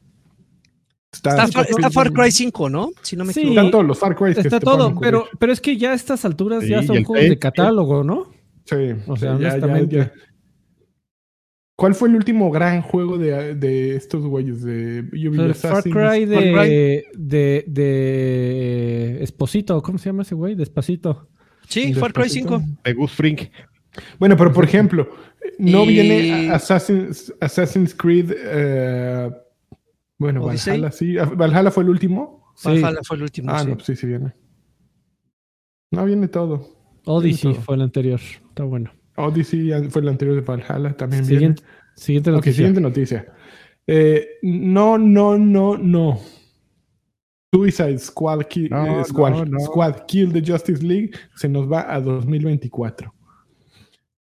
[1.12, 2.90] Está, Far Cry 5, ¿no?
[3.02, 3.60] Si no me sí, equivoco.
[3.60, 4.32] Están todos los Far Cry.
[4.36, 8.04] Está todo, pero, pero es que ya a estas alturas ya son juegos de catálogo,
[8.04, 8.32] ¿no?
[8.64, 8.94] Sí.
[9.06, 10.12] O sea, honestamente.
[11.74, 14.62] ¿Cuál fue el último gran juego de, de estos güeyes?
[14.62, 19.80] De Ubisoft Far Cry de, de, de, Esposito.
[19.80, 20.56] ¿Cómo se llama ese güey?
[20.56, 21.28] Despacito.
[21.68, 22.62] Sí, Far Cry 5.
[22.82, 23.42] De Gus Frink.
[24.18, 25.08] Bueno, pero por ejemplo,
[25.58, 28.32] no viene Assassin's, Assassin's Creed.
[28.36, 29.30] Eh,
[30.18, 31.16] bueno, Valhalla sí.
[31.16, 32.52] ¿Valhalla fue el último?
[32.64, 33.52] Valhalla fue el último.
[33.52, 34.34] Ah, no, pues sí, sí viene.
[35.90, 36.76] No, viene todo.
[37.06, 38.20] Odyssey fue el anterior.
[38.20, 38.92] Está bueno.
[39.16, 40.92] Odyssey fue el anterior de Valhalla.
[40.96, 41.78] También siguiente, viene.
[41.94, 42.52] Siguiente noticia.
[42.52, 43.32] siguiente noticia.
[43.86, 46.20] Eh, no, no, no, no.
[47.52, 53.14] Suicide Squad, eh, Squad, Squad Kill the Justice League se nos va a 2024.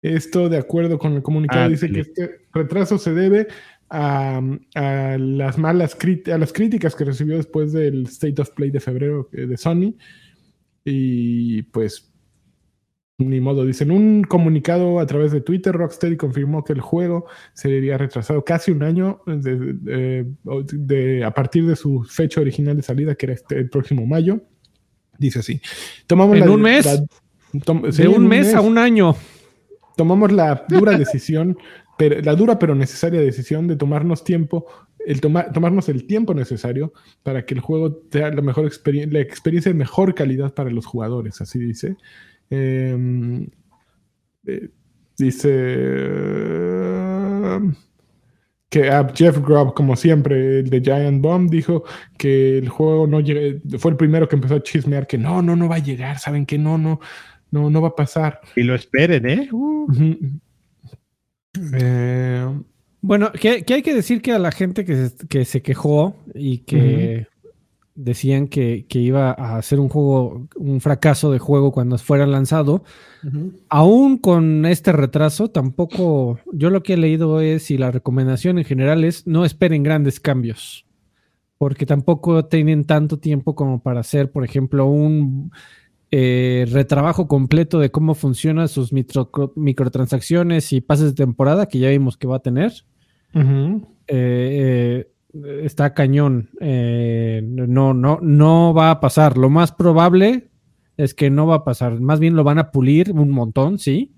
[0.02, 3.46] Esto, de acuerdo con el comunicado, dice que este retraso se debe
[3.88, 4.40] a,
[4.74, 9.46] las malas a las críticas que recibió después del State of Play de febrero eh,
[9.46, 9.94] de Sony.
[10.84, 12.12] Y pues,
[13.18, 13.64] ni modo.
[13.64, 15.72] Dicen un comunicado a través de Twitter.
[15.72, 21.76] Rocksteady confirmó que el juego se sería retrasado casi un año de, a partir de
[21.76, 24.40] su fecha original de salida, que era este, el próximo mayo.
[25.16, 25.60] Dice así:
[26.08, 26.84] Tomamos ¿En un mes?
[27.52, 29.14] de un, mes a un año
[29.96, 31.56] tomamos la dura decisión,
[31.98, 34.66] pero, la dura pero necesaria decisión de tomarnos tiempo,
[35.04, 39.72] el tomarnos el tiempo necesario para que el juego sea la mejor experiencia, la experiencia
[39.72, 41.96] de mejor calidad para los jugadores, así dice.
[42.50, 43.48] Em,
[44.46, 44.68] eh,
[45.16, 45.50] dice
[48.72, 51.84] que Jeff Grubb, como siempre, el de Giant Bomb, dijo
[52.16, 55.54] que el juego no llega, fue el primero que empezó a chismear que no, no,
[55.56, 56.98] no va a llegar, saben que no, no,
[57.52, 58.40] no, no va a pasar.
[58.56, 59.48] Y lo esperen, ¿eh?
[61.74, 62.48] eh
[63.02, 67.26] bueno, que, hay que decir que a la gente que se, quejó y que
[67.96, 72.84] decían que, iba a ser un juego, un fracaso de juego cuando fuera lanzado,
[73.68, 78.64] aún con este retraso, tampoco, yo lo que he leído es, y la recomendación en
[78.64, 80.86] general es, no esperen grandes cambios,
[81.58, 85.50] porque tampoco tienen tanto tiempo como para hacer, por ejemplo, un
[86.14, 92.18] eh, retrabajo completo de cómo funcionan sus microtransacciones y pases de temporada, que ya vimos
[92.18, 92.70] que va a tener.
[93.34, 95.06] Eh, eh,
[95.64, 96.50] está cañón.
[96.60, 99.38] no, no, no va a pasar.
[99.38, 100.50] Lo más probable
[100.98, 101.98] es que no va a pasar.
[101.98, 104.12] Más bien lo van a pulir un montón, sí.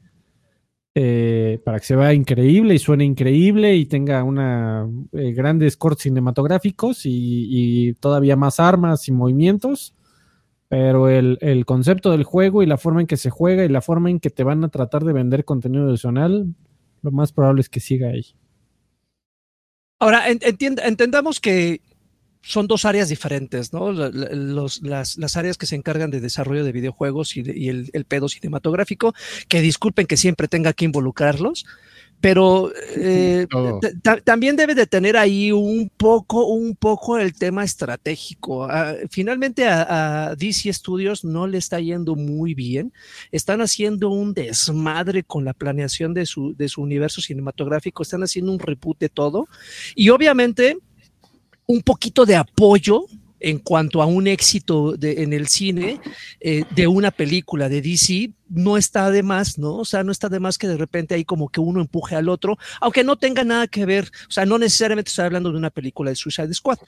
[0.93, 7.95] para que se vea increíble y suene increíble y tenga una grandes cortes cinematográficos y,
[8.01, 9.95] todavía más armas y movimientos
[10.77, 13.81] pero el, el concepto del juego y la forma en que se juega y la
[13.81, 16.53] forma en que te van a tratar de vender contenido adicional,
[17.01, 18.35] lo más probable es que siga ahí.
[20.01, 21.81] Ahora, en- entiend- entendamos que
[22.43, 23.93] son dos áreas diferentes, ¿no?
[23.93, 28.05] Los- las, las áreas que se encargan de desarrollo de videojuegos y, y el, el
[28.05, 29.15] pedo cinematográfico,
[29.49, 31.67] que disculpen que siempre tenga que involucrarlos,
[32.21, 33.47] pero eh,
[34.25, 38.65] también debe de tener ahí un poco, un poco el tema estratégico.
[38.65, 42.93] Ah, finalmente a, a DC Studios no le está yendo muy bien.
[43.31, 48.53] Están haciendo un desmadre con la planeación de su, de su universo cinematográfico, están haciendo
[48.53, 49.47] un reboot de todo.
[49.95, 50.79] Y obviamente
[51.67, 53.07] un poquito de apoyo
[53.45, 56.01] en cuanto a un éxito de, en el cine
[56.41, 59.77] eh, de una película de DC, no está de más, ¿no?
[59.77, 62.31] O sea, no está de más que de repente hay como que uno empuje al
[62.31, 65.69] otro, aunque no tenga nada que ver, o sea, no necesariamente estoy hablando de una
[65.69, 66.79] película de Suicide Squad,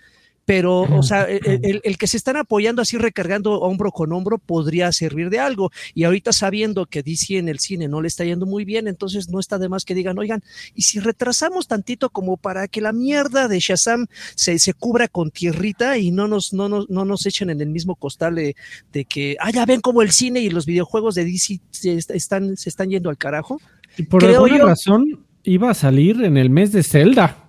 [0.47, 4.39] pero, o sea, el, el- el que se están apoyando así, recargando hombro con hombro,
[4.39, 5.71] podría servir de algo.
[5.93, 9.29] Y ahorita sabiendo que DC en el cine no le está yendo muy bien, entonces
[9.29, 10.43] no está de más que digan, oigan,
[10.75, 14.07] y si retrasamos tantito como para que la mierda de Shazam
[14.37, 17.69] se, se cubra con tierrita y no nos, no, nos, no nos echen en el
[17.69, 18.55] mismo costal de,
[18.93, 22.11] de que, ah, ya ven como el cine y los videojuegos de DC se est-
[22.13, 23.61] están, se están yendo al carajo.
[23.99, 25.05] Y por Creo alguna yo- razón
[25.43, 27.46] iba a salir en el mes de Zelda.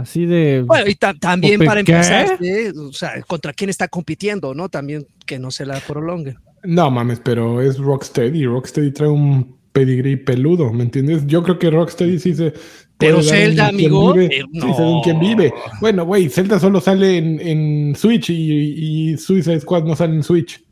[0.00, 0.62] Así de.
[0.66, 2.68] Bueno, y ta- también para empezar, ¿sí?
[2.78, 4.68] o sea, contra quién está compitiendo, ¿no?
[4.68, 6.36] También que no se la prolonguen.
[6.64, 8.44] No mames, pero es Rocksteady.
[8.46, 11.26] Rocksteady trae un pedigrí peludo, ¿me entiendes?
[11.26, 12.52] Yo creo que Rocksteady sí se.
[12.98, 14.38] Pero Zelda, amigo, vive.
[14.38, 15.20] eh, Sí, se un quien no.
[15.20, 15.52] vive.
[15.80, 20.22] Bueno, güey, Zelda solo sale en, en Switch y, y Suicide Squad no sale en
[20.22, 20.62] Switch.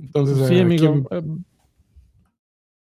[0.00, 1.04] Entonces, sí, ¿a amigo.
[1.10, 1.38] quién- eh,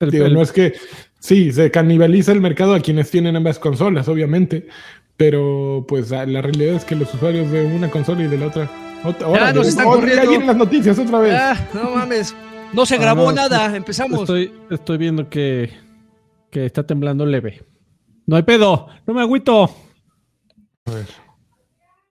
[0.02, 0.74] el- Digo, el- no es que
[1.20, 4.68] sí, se canibaliza el mercado a quienes tienen ambas consolas, obviamente,
[5.18, 8.48] pero pues a- la realidad es que los usuarios de una consola y de la
[8.48, 8.70] otra.
[9.04, 10.24] otra órale, nos están corriendo.
[10.24, 11.34] ya vienen las noticias otra vez.
[11.38, 12.36] Ah, no mames.
[12.74, 13.76] No se Ah, grabó no, nada.
[13.76, 14.22] Empezamos.
[14.22, 15.72] Estoy, estoy viendo que,
[16.50, 17.64] que está temblando leve.
[18.26, 19.66] No hay pedo, no me agüito.
[20.86, 21.06] A ver.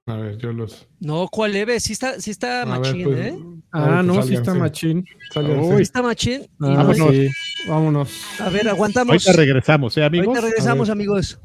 [0.07, 0.87] A ver, yo los.
[1.01, 1.79] No, ¿cuál leve?
[1.81, 3.39] Sí está, sí está ver, machín, pues, ¿eh?
[3.73, 5.05] Ah, no, pues, sí está machín.
[5.37, 5.83] Uy.
[5.83, 6.43] Está machín.
[6.43, 7.11] Ah, no- vámonos.
[7.11, 7.29] sí,
[7.69, 8.41] vámonos.
[8.41, 9.13] a ver, aguantamos.
[9.13, 10.27] Ahorita regresamos, ¿eh, amigos?
[10.29, 11.39] Ahorita regresamos, amigos.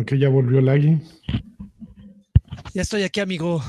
[0.00, 0.98] Ok, ya volvió Lagui.
[2.74, 3.62] Ya estoy aquí, amigo.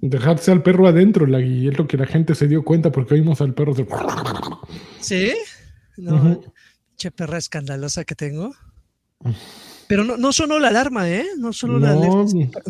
[0.00, 1.68] Dejarse al perro adentro, Lagui.
[1.68, 3.72] Es lo que la gente se dio cuenta porque oímos al perro.
[3.72, 3.86] hacer-
[5.00, 5.32] ¿Sí?
[5.96, 6.40] No,
[6.96, 8.52] che perra escandalosa que tengo.
[9.86, 11.26] Pero no, no sonó la alarma, ¿eh?
[11.38, 12.60] No sonó la No, alerta.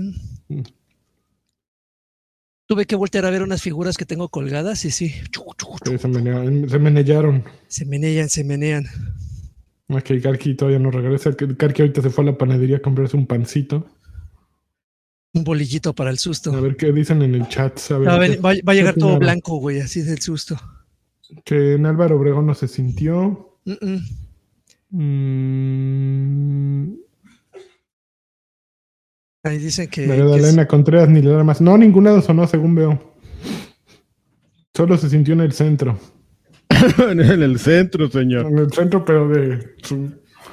[2.72, 5.12] Tuve que voltear a ver unas figuras que tengo colgadas y sí.
[5.84, 7.44] Se, menea- se menearon.
[7.68, 8.86] Se menean, se menean.
[9.88, 11.28] Es que el Karki todavía no regresa.
[11.28, 13.86] El que- Karki ahorita se fue a la panadería a comprarse un pancito.
[15.34, 16.50] Un bolillito para el susto.
[16.54, 17.78] A ver qué dicen en el chat.
[17.90, 20.20] A ver Va a, qué- ven- va- va a llegar todo blanco, güey, así del
[20.22, 20.56] susto.
[21.44, 23.58] Que en Álvaro Obregón no se sintió.
[23.66, 24.98] Mm, mm.
[24.98, 26.94] Mm,
[29.44, 30.04] Ahí dicen que.
[30.06, 31.60] que es- Magdalena Contreras ni le da más.
[31.60, 33.14] No, ninguna sonó según veo.
[34.74, 35.98] Solo se sintió en el centro.
[37.10, 38.46] en el centro, señor.
[38.46, 40.10] En el centro, pero de su-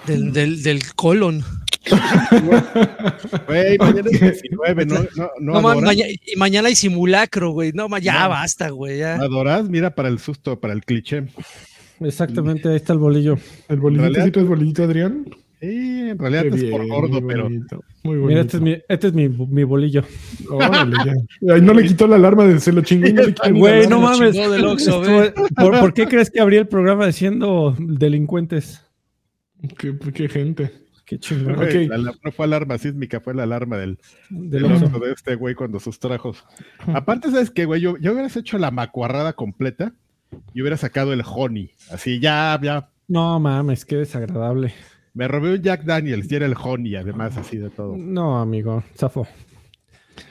[0.07, 1.43] del, del, del colon.
[3.47, 4.95] Güey, mañana es 19, ¿no?
[5.39, 7.71] ¿No, no, maña- y mañana hay simulacro, güey.
[7.73, 8.29] No, ma- ya No.
[8.29, 8.99] basta, güey.
[8.99, 9.15] Ya.
[9.15, 9.67] ¿Adoras?
[9.69, 11.25] Mira, para el susto, para el cliché.
[11.99, 13.37] Exactamente, ahí está el bolillo.
[13.67, 13.79] ¿El
[14.23, 15.25] ¿Sí traes bolillito, Adrián?
[15.59, 18.27] Sí, en realidad es por gordo, muy pero Muy bonito.
[18.27, 20.03] Mira, este es mi, este es mi, mi bolillo.
[20.49, 21.13] Órale, ya.
[21.53, 23.53] Ay, no le quitó la alarma de se lo chingó y no le quitó ni
[23.53, 24.35] la Güey, no mames.
[24.35, 28.85] del ¿Por, por qué crees que abrí el programa diciendo delincuentes?
[29.77, 30.71] Qué, qué gente.
[31.05, 31.57] Qué chingón.
[31.89, 33.97] La no fue alarma sísmica, fue la alarma del,
[34.29, 34.71] Del del.
[34.71, 36.45] Oxxo de este güey cuando sustrajos.
[36.93, 37.81] Aparte, ¿sabes qué, güey?
[37.81, 39.91] Yo, yo hubieras hecho la macuarrada completa
[40.53, 41.71] y hubiera sacado el honey.
[41.91, 42.89] Así, ya, ya.
[43.07, 44.73] No mames, qué desagradable.
[45.13, 47.95] Me robé un Jack Daniels y era el honey, además, así de todo.
[47.97, 49.27] No, amigo, zafo.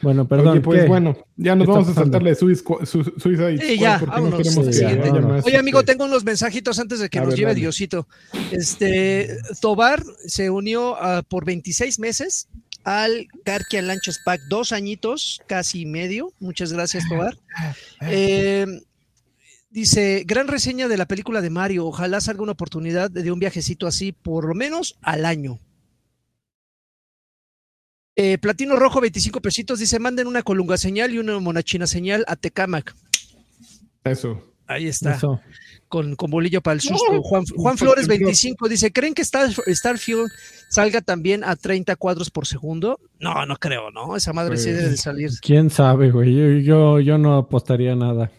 [0.02, 0.48] Bueno, perdón.
[0.48, 0.86] Oye, pues ¿qué?
[0.88, 3.78] bueno, ya nos ¿Qué vamos a está saltar la de Suiz- Squ- Su- Suicide Sí,
[3.78, 5.46] ya, no sí, que.
[5.46, 7.60] Oye, amigo, este, tengo unos mensajitos antes de que A nos ver, lleve dale.
[7.60, 8.06] Diosito.
[8.52, 12.48] Este, Tobar se unió ah, por 26 meses
[12.84, 16.32] al Karkian Lanchas Pack, dos añitos, casi medio.
[16.38, 17.36] Muchas gracias, Tobar.
[18.02, 18.66] Eh,
[19.70, 21.86] dice, gran reseña de la película de Mario.
[21.86, 25.58] Ojalá salga una oportunidad de un viajecito así, por lo menos al año.
[28.16, 32.34] Eh, Platino Rojo, 25 pesitos, dice, manden una colunga señal y una monachina señal a
[32.34, 32.94] Tecamac.
[34.02, 34.42] Eso.
[34.66, 35.40] Ahí está Eso.
[35.86, 37.22] con, con bolillo para el susto.
[37.22, 40.28] Juan, Juan Flores 25 dice, ¿creen que Star, Starfield
[40.68, 42.98] salga también a 30 cuadros por segundo?
[43.20, 44.16] No, no creo, ¿no?
[44.16, 45.30] Esa madre sí Pues- debe de salir.
[45.40, 46.34] ¿Quién sabe, güey?
[46.34, 48.30] Yo, yo, yo no apostaría nada.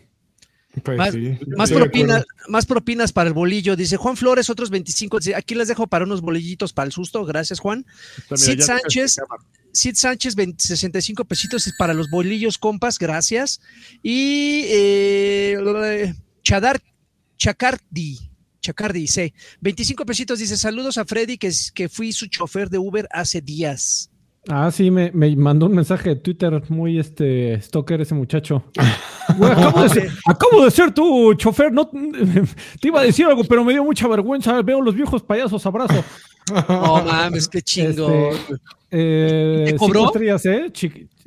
[0.84, 1.38] Pues Más- sí.
[2.48, 5.20] Más, propinas para el bolillo, dice Juan Flores, otros 25.
[5.20, 7.26] dice, Aquí les dejo para unos bolillitos para el susto.
[7.26, 7.86] Gracias, Juan.
[8.36, 9.18] Sid Sánchez.
[9.72, 13.62] Sid Sánchez, 20 65 pesitos es para los bolillos, compas, gracias.
[14.02, 16.14] Y eh,
[16.44, 16.82] Chadar,
[17.38, 18.20] Chacardi,
[18.62, 23.08] Chacardi, dice, 25 pesitos, dice, saludos a Freddy, que, que fui su chofer de Uber
[23.12, 24.10] hace días.
[24.52, 28.64] Ah, sí, me, me mandó un mensaje de Twitter muy este stalker ese muchacho.
[29.38, 33.44] Güey, acabo, de ser, acabo de ser tu chofer, no te iba a decir algo,
[33.44, 34.60] pero me dio mucha vergüenza.
[34.64, 36.04] Veo los viejos payasos, abrazo.
[36.68, 38.32] No mames, qué chingo.
[38.32, 38.56] Este,
[38.90, 40.00] Eh, ¿Te cobró?
[40.00, 40.72] cinco estrellas, ¿eh?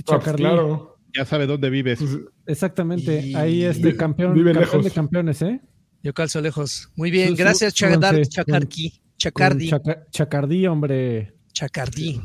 [0.05, 0.97] Pues claro.
[1.17, 2.01] Ya sabe dónde vives.
[2.01, 3.21] Pues, Exactamente.
[3.25, 4.85] Y- Ahí este Vive- campeón, vive campeón lejos.
[4.85, 5.61] de campeones, ¿eh?
[6.03, 6.91] Yo calzo lejos.
[6.97, 11.35] Muy bien, gracias, con- Chacarqui, Chacardi, Chaca- Chacardí, hombre.
[11.53, 12.21] Chacardí.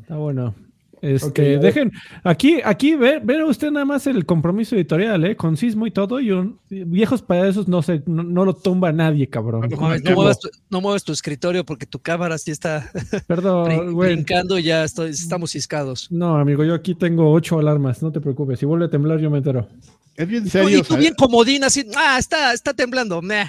[0.00, 0.54] Está bueno.
[1.02, 1.92] Este, Ok, dejen,
[2.24, 5.36] aquí, aquí ve, ve usted nada más el compromiso editorial, ¿eh?
[5.36, 9.28] Con sismo y todo, y un, viejos payasos no se, no, no lo tumba nadie,
[9.28, 9.68] cabrón.
[9.70, 12.90] No, no muevas tu, no muevas tu escritorio porque tu cámara sí está
[13.28, 14.14] Perdón, brin- güey.
[14.14, 16.10] brincando, ya estoy, estamos ciscados.
[16.10, 18.58] No, amigo, yo aquí tengo ocho alarmas, no te preocupes.
[18.58, 19.68] Si vuelve a temblar, yo me entero.
[20.16, 20.78] Es bien Y tú- serio.
[20.78, 21.00] y tú ¿sabes?
[21.02, 23.20] bien comodín, así, ah, está, está temblando.
[23.20, 23.44] meh.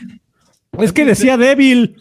[0.80, 1.96] Es que decía débil.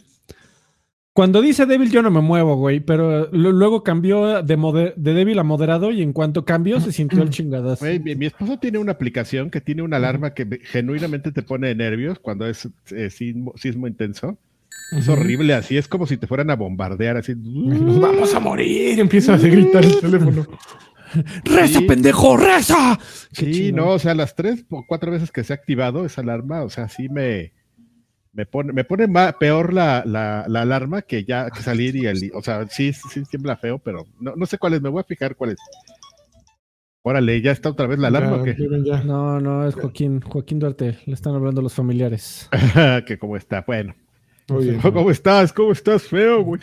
[1.17, 2.81] Cuando dice débil, yo no me muevo, güey.
[2.81, 7.23] Pero luego cambió de, moder- de débil a moderado y en cuanto cambió, se sintió
[7.23, 7.87] el chingadazo.
[7.87, 11.41] Güey, mi, mi esposo tiene una aplicación que tiene una alarma que me- genuinamente te
[11.43, 14.37] pone de nervios cuando es eh, sismo, sismo intenso.
[14.93, 17.33] Es horrible, así es como si te fueran a bombardear, así.
[17.35, 19.01] Nos vamos a morir.
[19.01, 20.47] Empieza a gritar el teléfono.
[21.45, 21.87] ¡Reza, Sí.
[21.87, 22.37] pendejo!
[22.37, 22.99] ¡Reza!
[23.33, 26.63] Sí, no, o sea, las tres o cuatro veces que se ha activado esa alarma,
[26.63, 27.53] o sea, sí me,
[28.37, 32.05] me pone, me pone ma- peor la, la, la alarma que ya que salir y
[32.07, 35.01] el, o sea, sí, sí tiembla feo, pero no, no sé cuál es, me voy
[35.01, 35.57] a fijar cuál es.
[37.03, 38.45] Órale, ya está otra vez la alarma,
[38.85, 39.03] Ya.
[39.05, 40.99] No, no, es Joaquín, Joaquín Duarte.
[41.07, 42.51] Le están hablando los familiares.
[43.07, 43.95] que cómo está, bueno.
[44.51, 45.53] Oye, ¿Cómo estás?
[45.53, 46.45] ¿Cómo estás, feo?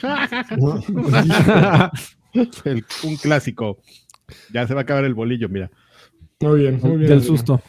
[2.65, 3.79] El- un clásico.
[4.51, 5.71] Ya se va a acabar el bolillo, mira.
[6.41, 7.09] Muy bien, muy bien.
[7.09, 7.61] Del susto.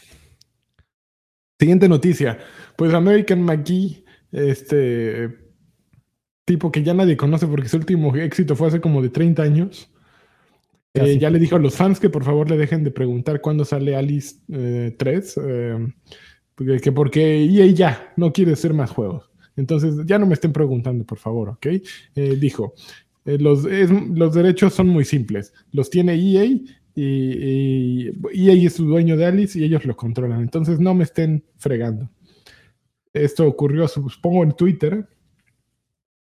[1.59, 2.39] Siguiente noticia.
[2.77, 5.39] Pues American McGee, este,
[6.45, 9.91] tipo que ya nadie conoce porque su último éxito fue hace como de 30 años.
[10.95, 13.65] Eh, ya le dijo a los fans que por favor le dejen de preguntar cuándo
[13.65, 15.79] sale Alice eh, 3, eh,
[16.55, 19.29] porque, que porque EA ya no quiere hacer más juegos.
[19.57, 21.67] Entonces ya no me estén preguntando, por favor, ¿ok?
[22.15, 22.75] Eh, dijo,
[23.25, 25.53] eh, los, es- los derechos son muy simples.
[25.73, 30.43] Los tiene EA y, y EA es su dueño de Alice y ellos lo controlan.
[30.43, 32.09] Entonces no me estén fregando.
[33.15, 35.07] Esto ocurrió, supongo, en Twitter.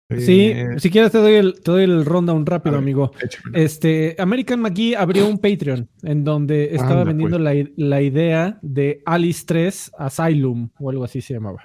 [0.09, 3.11] Sí, Eh, si quieres te doy el, te doy el rundown rápido, ver, amigo.
[3.53, 7.69] Este, American McGee abrió un Patreon en donde estaba Anda, vendiendo pues.
[7.77, 11.59] la, la idea de Alice 3 Asylum o algo así se llamaba.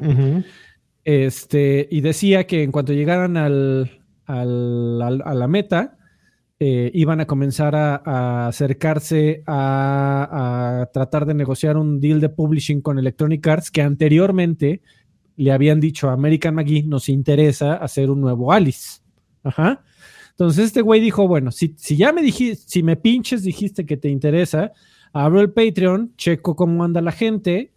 [1.04, 5.98] Este, y decía que en cuanto llegaran al, al- al- a la meta,
[6.60, 12.30] eh, iban a comenzar a, a acercarse a, a tratar de negociar un deal de
[12.30, 14.82] publishing con Electronic Arts que anteriormente
[15.44, 19.00] le habían dicho a American McGee, nos interesa hacer un nuevo Alice.
[19.44, 19.84] Ajá.
[20.32, 23.98] Entonces este güey dijo, bueno, si, si ya me dijiste, si me pinches dijiste que
[23.98, 24.72] te interesa,
[25.14, 27.74] abro el Patreon, checo cómo anda la gente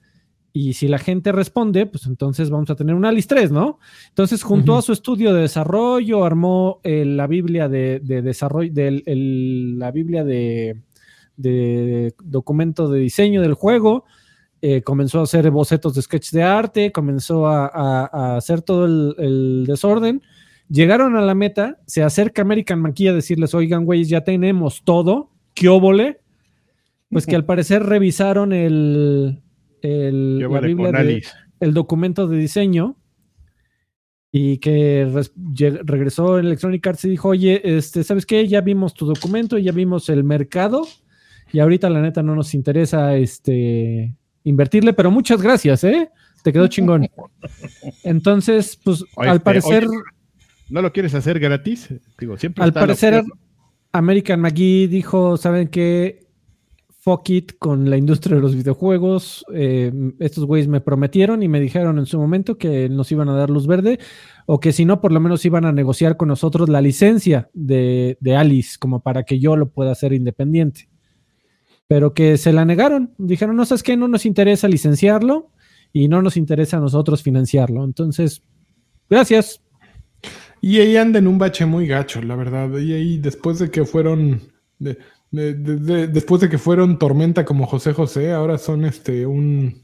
[0.52, 3.80] y si la gente responde, pues entonces vamos a tener un Alice 3, ¿no?
[4.10, 9.02] Entonces juntó a su estudio de desarrollo, armó eh, la Biblia de, de desarrollo, del-
[9.06, 10.76] el- la Biblia de,
[11.36, 14.04] de documento de diseño del juego,
[14.66, 18.86] eh, comenzó a hacer bocetos de sketch de arte, comenzó a, a- a hacer todo
[18.86, 20.22] el, el desorden.
[20.70, 25.30] Llegaron a la meta, se acerca American Monkey a decirles, oigan, güeyes, ya tenemos todo,
[25.52, 26.20] ¿qué óvole?
[27.10, 29.42] Pues que al parecer revisaron el,
[29.82, 31.02] el, la Biblia de-
[31.60, 32.96] el documento de diseño
[34.32, 35.06] y que
[35.52, 38.48] lleg- regresó Electronic Arts y dijo, oye, este, ¿sabes qué?
[38.48, 40.86] Ya vimos tu documento, ya vimos el mercado
[41.52, 46.10] y ahorita la neta no nos interesa este, invertirle, pero muchas gracias, ¿eh?
[46.42, 47.08] Te quedó chingón.
[48.02, 49.98] Entonces, pues Oye, al este, parecer, oye,
[50.68, 51.88] ¿No lo quieres hacer gratis?
[52.18, 53.22] Digo, siempre al parecer.
[53.92, 56.26] American McGee dijo, ¿saben qué?
[57.00, 59.44] Fuck it con la industria de los videojuegos.
[59.54, 63.34] Eh, estos güeyes me prometieron y me dijeron en su momento que nos iban a
[63.34, 64.00] dar luz verde
[64.46, 68.16] o que si no, por lo menos iban a negociar con nosotros la licencia de,
[68.20, 70.88] de Alice como para que yo lo pueda hacer independiente.
[71.94, 73.12] Pero que se la negaron.
[73.18, 75.52] Dijeron, no sabes qué, no nos interesa licenciarlo
[75.92, 77.84] y no nos interesa a nosotros financiarlo.
[77.84, 78.42] Entonces,
[79.08, 79.60] gracias.
[80.60, 82.76] Y ahí anda en un bache muy gacho, la verdad.
[82.78, 84.40] Y ahí después de que fueron.
[84.80, 84.98] de-
[85.30, 89.80] de- de- de- después de que fueron tormenta como José José, ahora son este un.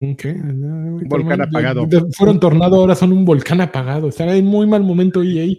[0.00, 0.30] ¿Un qué?
[0.30, 1.88] Un volcán apagado.
[2.16, 4.08] fueron tornado, ahora son un volcán apagado.
[4.08, 5.58] Están en muy mal momento y ahí.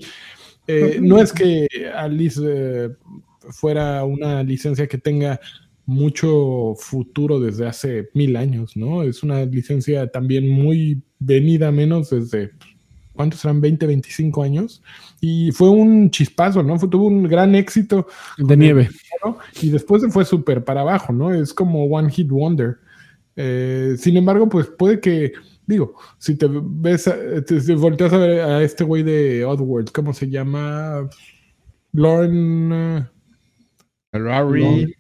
[0.68, 2.90] eh, no es que Alice eh,
[3.50, 5.40] fuera una licencia que tenga
[5.86, 9.04] mucho futuro desde hace mil años, ¿no?
[9.04, 12.52] Es una licencia también muy venida a menos desde
[13.14, 13.60] ¿cuántos serán?
[13.62, 14.82] 20, 25 años.
[15.20, 16.80] Y fue un chispazo, ¿no?
[16.80, 18.90] Fue, tuvo un gran éxito De nieve.
[19.24, 19.38] ¿no?
[19.62, 21.34] y después se fue súper para abajo, ¿no?
[21.34, 22.78] Es como One Hit Wonder.
[23.36, 25.34] Eh, sin embargo, pues puede que,
[25.68, 29.92] digo, si te ves, a- te, te volteas a ver a este güey de Oddworld,
[29.92, 31.08] ¿cómo se llama?
[31.94, 33.10] Lauren.
[34.12, 34.94] Lauren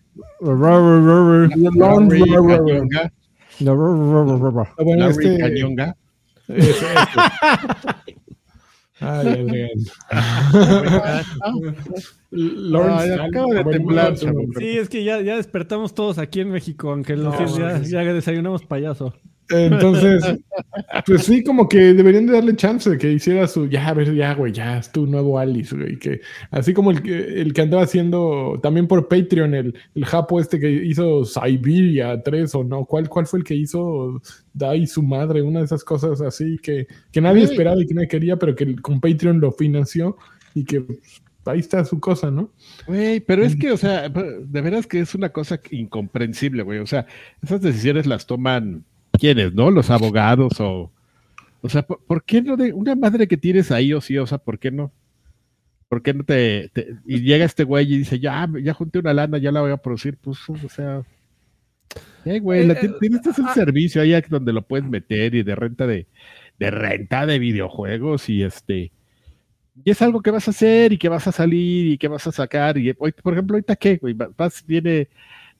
[5.00, 5.96] Larry Cañonga,
[9.04, 9.24] Ah.
[9.26, 9.70] Ay, Adrián.
[12.30, 14.16] Lawrence Ay, acaba de temblar.
[14.16, 18.04] Sí, es que ya, ya despertamos todos aquí en México, aunque No, los ya, ya
[18.14, 19.16] desayunamos payaso.
[19.52, 20.24] Entonces,
[21.06, 24.14] pues sí, como que deberían de darle chance de que hiciera su, ya, a ver,
[24.16, 26.22] ya, güey, ya, es tu nuevo Alice, güey, que
[26.52, 30.60] así como el que, el que andaba haciendo también por Patreon, el, el japo este
[30.60, 34.22] que hizo Siberia 3 o no, ¿cuál, cuál fue el que hizo
[34.54, 35.42] Dai su madre?
[35.42, 37.54] Una de esas cosas así que, que nadie Sí.
[37.54, 40.18] esperaba y que nadie quería, pero que con Patreon lo financió
[40.54, 41.00] y que pues,
[41.46, 42.52] ahí está su cosa, ¿no?
[42.86, 46.80] Güey, pero es que, o sea, de veras que es una cosa incomprensible, güey.
[46.80, 47.08] O sea,
[47.42, 48.86] esas decisiones las toman
[49.22, 49.70] quiénes, ¿no?
[49.72, 50.92] Los abogados o.
[51.62, 54.18] O sea, ¿por, por qué no de una madre que tienes ahí o sí?
[54.18, 54.92] O sea, ¿por qué no?
[55.88, 59.14] ¿Por qué no te, te- y llega este güey y dice, ya, ya junté una
[59.14, 60.18] lana, ya la voy a producir?
[60.20, 61.04] Pues, o sea.
[62.26, 63.54] Eh, güey, la Eh, ti- tienes este es un ah.
[63.54, 66.08] servicio ahí donde lo puedes meter y de renta de,
[66.58, 68.92] de renta de videojuegos y este.
[69.84, 72.26] Y es algo que vas a hacer y que vas a salir y que vas
[72.26, 72.78] a sacar.
[72.78, 75.08] Y hoy, por ejemplo, ahorita qué, güey, vas, viene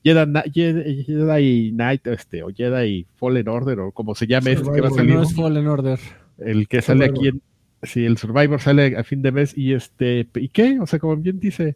[0.04, 4.82] Jedi, Jedi, Jedi Knight, este, o Jedi Fallen Order, o como se llame este que
[4.82, 6.00] va a Survivor, salir, No es Fallen Order.
[6.40, 7.18] el que sale Survivor.
[7.20, 7.42] aquí en,
[7.84, 10.80] sí, el Survivor sale a fin de mes, y este, ¿y qué?
[10.80, 11.76] O sea, como bien dice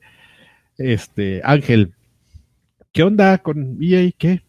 [0.78, 1.94] este Ángel,
[2.92, 4.12] ¿qué onda con EA?
[4.18, 4.42] ¿Qué?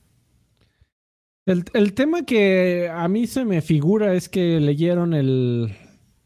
[1.46, 5.70] El, el tema que a mí se me figura es que leyeron el,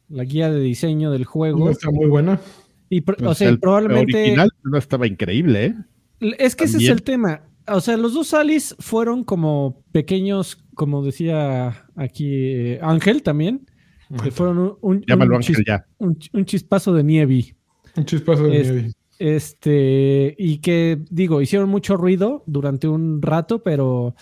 [0.09, 1.59] la guía de diseño del juego.
[1.67, 2.41] No está muy buena.
[2.89, 4.17] Y o Pues sea, el probablemente.
[4.23, 5.75] original no estaba increíble, ¿eh?
[6.21, 7.43] Es que ese es el tema.
[7.69, 13.67] O sea, los dos Alice fueron como pequeños, como decía aquí eh, Ángel también,
[14.23, 15.87] que fueron un, un- Llámalo un Ángel chis- ya.
[15.99, 17.55] un ch- un chispazo de nieve.
[17.97, 18.93] Un chispazo de Es- nieve.
[19.19, 24.15] Este, y que digo, hicieron mucho ruido durante un rato, pero,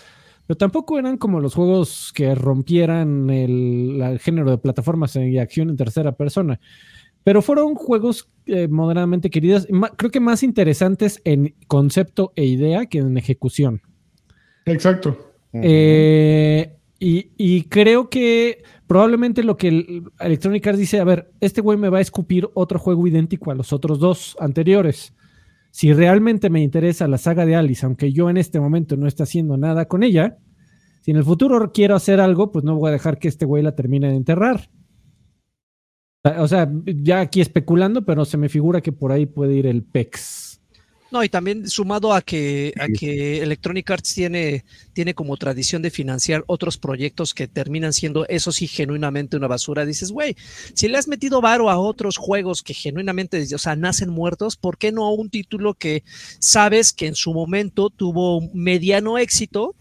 [0.45, 5.69] pero tampoco eran como los juegos que rompieran el, el género de plataformas y acción
[5.69, 6.59] en tercera persona.
[7.23, 9.67] Pero fueron juegos eh, moderadamente queridos,
[9.97, 13.81] creo que más interesantes en concepto e idea que en ejecución.
[14.65, 15.33] Exacto.
[15.53, 21.61] Eh, y, y creo que probablemente lo que el Electronic Arts dice, a ver, este
[21.61, 25.13] güey me va a escupir otro juego idéntico a los otros dos anteriores.
[25.71, 29.23] Si realmente me interesa la saga de Alice, aunque yo en este momento no esté
[29.23, 30.37] haciendo nada con ella,
[31.01, 33.63] si en el futuro quiero hacer algo, pues no voy a dejar que este güey
[33.63, 34.69] la termine de enterrar.
[36.23, 39.83] O sea, ya aquí especulando, pero se me figura que por ahí puede ir el
[39.83, 40.49] PEX.
[41.11, 44.63] No, y también sumado a que, a que Electronic Arts tiene,
[44.93, 49.85] tiene como tradición de financiar otros proyectos que terminan siendo, eso sí, genuinamente una basura.
[49.85, 50.35] Dices, güey,
[50.75, 54.77] si le has metido varo a otros juegos que genuinamente, o sea, nacen muertos, ¿por
[54.77, 56.03] qué no a un título que
[56.39, 59.75] sabes que en su momento tuvo mediano éxito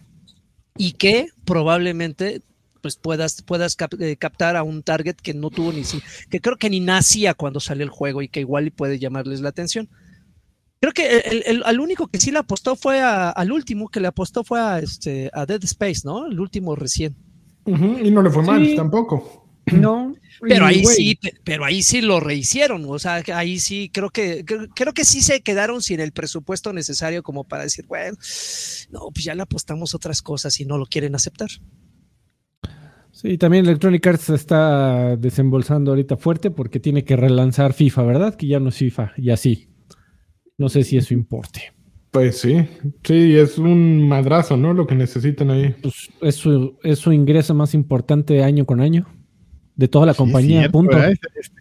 [0.78, 2.40] y que probablemente
[2.80, 6.00] pues puedas, puedas cap- eh, captar a un target que no tuvo ni si,
[6.30, 9.40] que creo que ni nacía cuando salió el juego y que igual y puede llamarles
[9.40, 9.88] la atención.
[10.80, 14.00] Creo que el, el- al único que sí le apostó fue a- al último que
[14.00, 16.26] le apostó fue a, este, a Dead Space, ¿no?
[16.26, 17.16] El último recién.
[18.06, 19.44] Y no le fue mal tampoco.
[19.72, 20.14] No.
[20.48, 24.42] Pero ahí sí, pe- pero ahí sí lo rehicieron, o sea, ahí sí creo que
[24.46, 28.16] creo, creo que sí se quedaron sin el presupuesto necesario como para decir, bueno,
[28.90, 31.48] no, pues ya le apostamos otras cosas y no lo quieren aceptar.
[33.20, 38.34] Sí, también Electronic Arts se está desembolsando ahorita fuerte porque tiene que relanzar FIFA, ¿verdad?
[38.36, 39.68] Que ya no es FIFA, y así.
[40.56, 41.72] No sé si eso importe.
[42.12, 42.64] Pues sí,
[43.02, 44.72] sí, es un madrazo, ¿no?
[44.72, 45.74] Lo que necesitan ahí.
[45.82, 49.08] Pues es su, es su ingreso más importante año con año
[49.74, 50.98] de toda la Sí, compañía, es cierto, punto.
[51.02, 51.52] Es, es-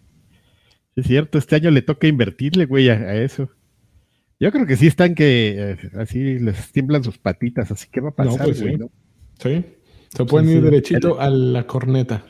[0.95, 3.49] es cierto, este año le toca invertirle, güey, a, a eso.
[4.39, 8.09] Yo creo que sí están que eh, así les tiemblan sus patitas, así que va
[8.09, 8.79] a No, pasar, pues güey, sí.
[8.79, 8.91] ¿no?
[9.39, 9.65] Sí.
[10.15, 12.23] Se pueden ir derechito a la corneta.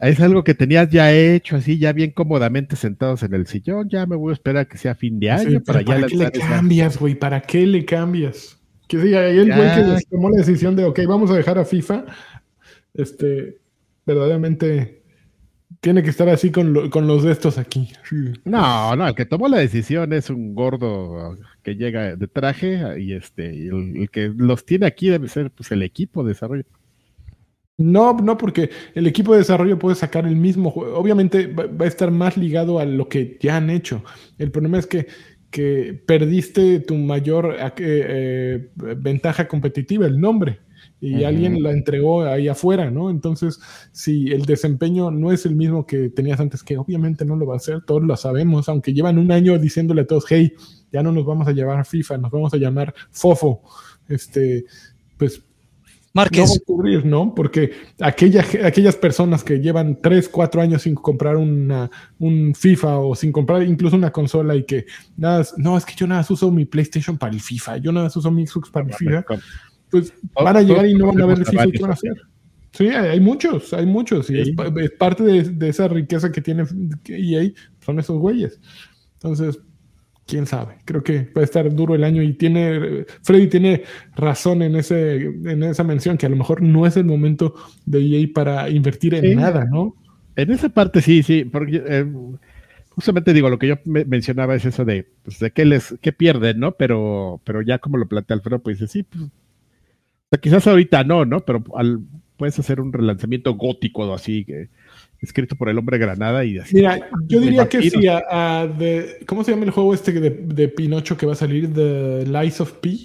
[0.00, 3.88] Es algo que tenías ya hecho, así, ya bien cómodamente sentados en el sillón.
[3.90, 6.16] Ya me voy a esperar a que sea fin de año Sí, para ya qué
[6.16, 7.14] le cambias, güey?
[7.14, 8.58] ¿Para qué le cambias?
[8.88, 11.58] Que sí, ahí el güey que les tomó la decisión de, ok, vamos a dejar
[11.58, 12.06] a FIFA,
[12.94, 13.58] este,
[14.06, 15.02] verdaderamente
[15.80, 17.90] tiene que estar así con, lo- con los de estos aquí.
[18.44, 23.12] No, no, el que tomó la decisión es un gordo que llega de traje y
[23.12, 26.64] este, y el, el que los tiene aquí debe ser pues, el equipo de desarrollo.
[27.80, 30.98] No, no, porque el equipo de desarrollo puede sacar el mismo juego.
[30.98, 34.04] Obviamente va, va a estar más ligado a lo que ya han hecho.
[34.36, 35.06] El problema es que,
[35.50, 38.68] que perdiste tu mayor eh, eh,
[38.98, 40.60] ventaja competitiva, el nombre.
[41.02, 43.08] Y alguien la entregó ahí afuera, ¿no?
[43.08, 43.58] Entonces,
[43.92, 47.54] si el desempeño no es el mismo que tenías antes, que obviamente no lo va
[47.54, 50.52] a hacer, todos lo sabemos, aunque llevan un año diciéndole a todos, hey,
[50.92, 53.62] ya no nos vamos a llamar FIFA, nos vamos a llamar Fofo.
[54.08, 54.66] Este,
[55.16, 55.42] pues
[56.12, 57.34] no va a Márquez, ocurrir, ¿no?
[57.34, 63.14] Porque aquella, aquellas personas que llevan 3, 4 años sin comprar una, un FIFA o
[63.14, 64.86] sin comprar incluso una consola y que
[65.16, 68.06] nada, no, es que yo nada más uso mi PlayStation para el FIFA, yo nada
[68.06, 69.24] más uso mi Xbox para el FIFA,
[69.90, 71.94] pues van a llegar y no van a ver el FIFA y qué van a
[71.94, 72.14] hacer.
[72.72, 76.64] Sí, hay, muchos, hay muchos, y es, es parte de, de esa riqueza que tiene
[77.06, 77.50] EA,
[77.84, 78.60] son esos güeyes.
[79.14, 79.58] Entonces,
[80.30, 83.82] quién sabe, creo que a estar duro el año y tiene, Freddy tiene
[84.16, 87.54] razón en, ese, en esa mención, que a lo mejor no es el momento
[87.84, 89.34] de EA para invertir en Sí.
[89.36, 89.96] nada, ¿no?
[90.36, 92.06] En esa parte sí, sí, porque eh,
[92.90, 96.12] justamente digo, lo que yo me- mencionaba es eso de, pues, de qué les, qué
[96.12, 96.72] pierden, ¿no?
[96.72, 101.40] Pero, pero ya como lo plantea Alfredo, pues dice, sí, pues, quizás ahorita no, ¿no?
[101.40, 102.00] Pero al-
[102.36, 104.68] puedes hacer un relanzamiento gótico o así, que,
[105.22, 106.76] escrito por el hombre Granada y así.
[106.76, 108.22] Mira, yo diría que sí, a,
[108.62, 111.72] a de- ¿cómo se llama el juego este de, de Pinocho que va a salir?
[111.72, 112.96] The Lies of P.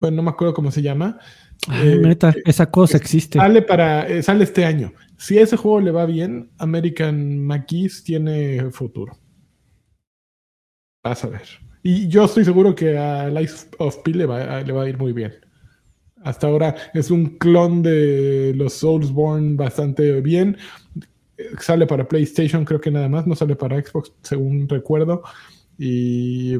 [0.00, 1.18] Bueno, no me acuerdo cómo se llama.
[1.68, 3.38] Ay, Eh, neta, esa cosa existe.
[3.38, 4.92] Sale para, eh, sale este año.
[5.16, 9.16] Si ese juego le va bien, American McGee's tiene futuro.
[11.04, 11.42] Vas a ver.
[11.84, 14.88] Y yo estoy seguro que a Life of P le va, a- le va a
[14.88, 15.32] ir muy bien.
[16.24, 20.56] Hasta ahora es un clon de los Soulsborne bastante bien.
[21.58, 23.26] Sale para PlayStation, creo que nada más.
[23.26, 25.22] No sale para Xbox, según recuerdo.
[25.78, 26.58] Y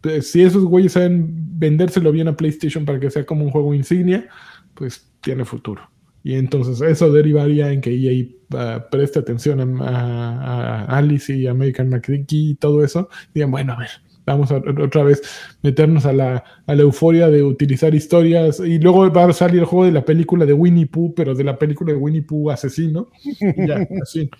[0.00, 3.74] pues, si esos güeyes saben vendérselo bien a PlayStation para que sea como un juego
[3.74, 4.28] insignia,
[4.74, 5.82] pues tiene futuro.
[6.24, 12.50] Y entonces eso derivaría en que EA uh, preste atención a, Alice y American McDicky
[12.50, 13.08] y todo eso.
[13.34, 13.90] Digan, bueno, a ver,
[14.24, 15.22] vamos a otra vez
[15.62, 18.60] meternos a la, a la euforia de utilizar historias.
[18.60, 21.44] Y luego va a salir el juego de la película de Winnie Pooh, pero de
[21.44, 23.08] la película de Winnie Pooh asesino.
[23.24, 24.30] Y ya, así,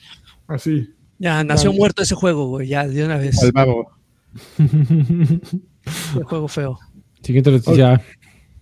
[0.46, 0.88] así.
[1.18, 1.78] Ya, nació vale.
[1.78, 3.42] muerto ese juego, güey, ya, de una vez.
[3.42, 3.92] Al vago.
[4.58, 6.78] Un juego feo.
[7.22, 7.94] Siguiente noticia.
[7.94, 8.06] Okay.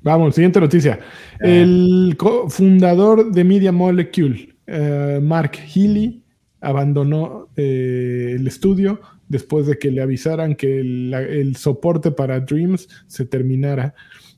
[0.03, 0.99] Vamos, siguiente noticia.
[1.41, 2.17] El
[2.49, 6.25] fundador de Media Molecule, uh, Mark Healy,
[6.61, 9.01] abandonó eh, el estudio
[9.31, 13.95] después de que le avisaran que el, soporte para Dreams se terminara.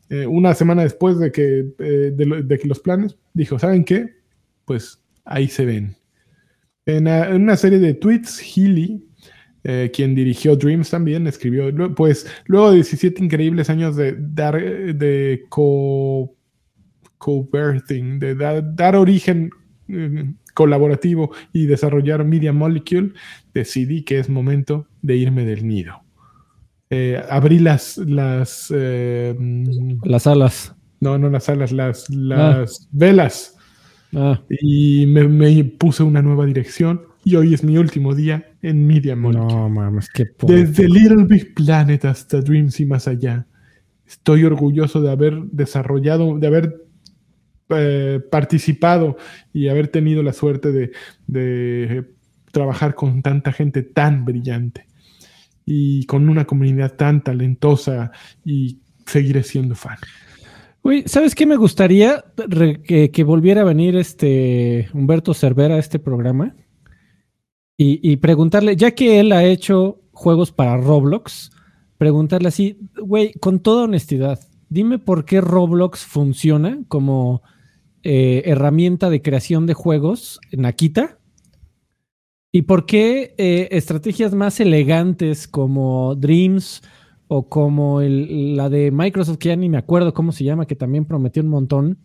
[0.09, 4.11] Eh, una semana después de que, eh, de, que, los planes, dijo, ¿saben qué?
[4.65, 5.97] Pues ahí se ven.
[6.87, 9.05] En, a, en una serie de tweets, Healy
[9.65, 15.45] eh, quien dirigió Dreams también, escribió, pues luego de 17 increíbles años de dar, de
[15.49, 16.35] co,
[17.19, 19.51] co-birthing, de dar, origen
[20.55, 23.13] colaborativo y desarrollar Media Molecule,
[23.55, 26.03] decidí que es momento de irme del nido.
[26.91, 29.35] Eh, abrí las, las, eh,
[30.05, 30.75] las alas.
[31.01, 32.87] No, no las alas, las, las ah.
[32.93, 33.57] velas.
[34.15, 34.41] Ah.
[34.51, 39.17] Y me, me puse una nueva dirección y hoy es mi último día en Media
[39.17, 39.55] Molecule.
[39.55, 43.47] No mames, qué Desde Little Big Planet hasta Dreams y más allá.
[44.07, 46.85] Estoy orgulloso de haber desarrollado, de haber
[47.77, 49.17] eh, participado
[49.53, 50.93] y haber tenido la suerte de,
[51.27, 52.05] de
[52.53, 54.87] trabajar con tanta gente tan brillante
[55.65, 58.13] y con una comunidad tan talentosa
[58.45, 59.97] y seguiré siendo fan.
[60.83, 62.25] Uy, ¿sabes qué me gustaría?
[62.85, 66.57] Que, que, volviera a venir este Humberto Cervera a este programa
[67.77, 71.51] y, y, preguntarle, ya que él ha hecho juegos para Roblox,
[71.99, 77.43] preguntarle así, güey, con toda honestidad, dime por qué Roblox funciona como
[78.05, 81.19] eh, herramienta de creación de juegos en Akita
[82.53, 86.83] y por qué eh, estrategias más elegantes como Dreams
[87.29, 90.77] o como el, la de Microsoft, que ya ni me acuerdo cómo se llama, que
[90.77, 91.99] también prometió un montón.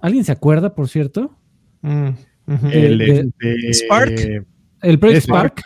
[0.00, 1.36] ¿Alguien se acuerda, por cierto?
[1.82, 2.12] Mm, uh
[2.46, 2.72] -huh.
[2.72, 4.46] el, de, de, Spark.
[4.80, 5.62] El Project Spark.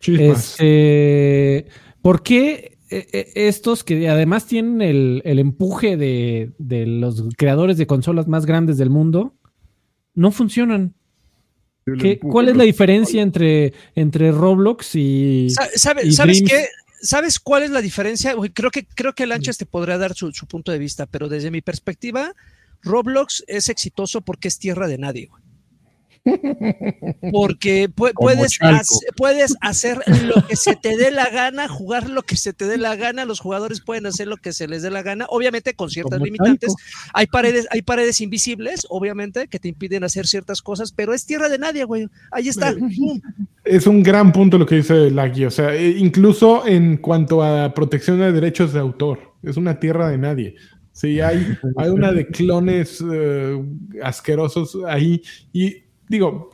[0.00, 1.66] Este,
[2.00, 8.28] ¿Por qué estos que además tienen el, el empuje de, de, los creadores de consolas
[8.28, 9.34] más grandes del mundo
[10.14, 10.94] no funcionan?
[11.98, 15.48] ¿Qué, ¿Cuál es la diferencia entre, entre Roblox y.
[15.50, 16.50] ¿Sabe, y ¿Sabes Dreams?
[16.50, 16.68] qué?
[17.00, 18.36] ¿Sabes cuál es la diferencia?
[18.54, 21.50] Creo que, creo que Lanchas te podrá dar su, su, punto de vista, pero desde
[21.50, 22.32] mi perspectiva,
[22.82, 25.26] Roblox es exitoso porque es tierra de nadie.
[25.26, 25.41] Güey.
[27.32, 32.22] Porque pu puedes, hacer, puedes hacer lo que se te dé la gana, jugar lo
[32.22, 34.90] que se te dé la gana, los jugadores pueden hacer lo que se les dé
[34.90, 36.74] la gana, obviamente con ciertas Como limitantes.
[37.12, 41.48] Hay paredes, hay paredes invisibles, obviamente, que te impiden hacer ciertas cosas, pero es tierra
[41.48, 42.08] de nadie, güey.
[42.30, 42.74] Ahí está.
[43.64, 48.20] Es un gran punto lo que dice Lagui, o sea, incluso en cuanto a protección
[48.20, 50.54] de derechos de autor, es una tierra de nadie.
[50.92, 53.64] Sí, hay, hay una de clones uh,
[54.02, 55.82] asquerosos ahí y
[56.12, 56.50] digo,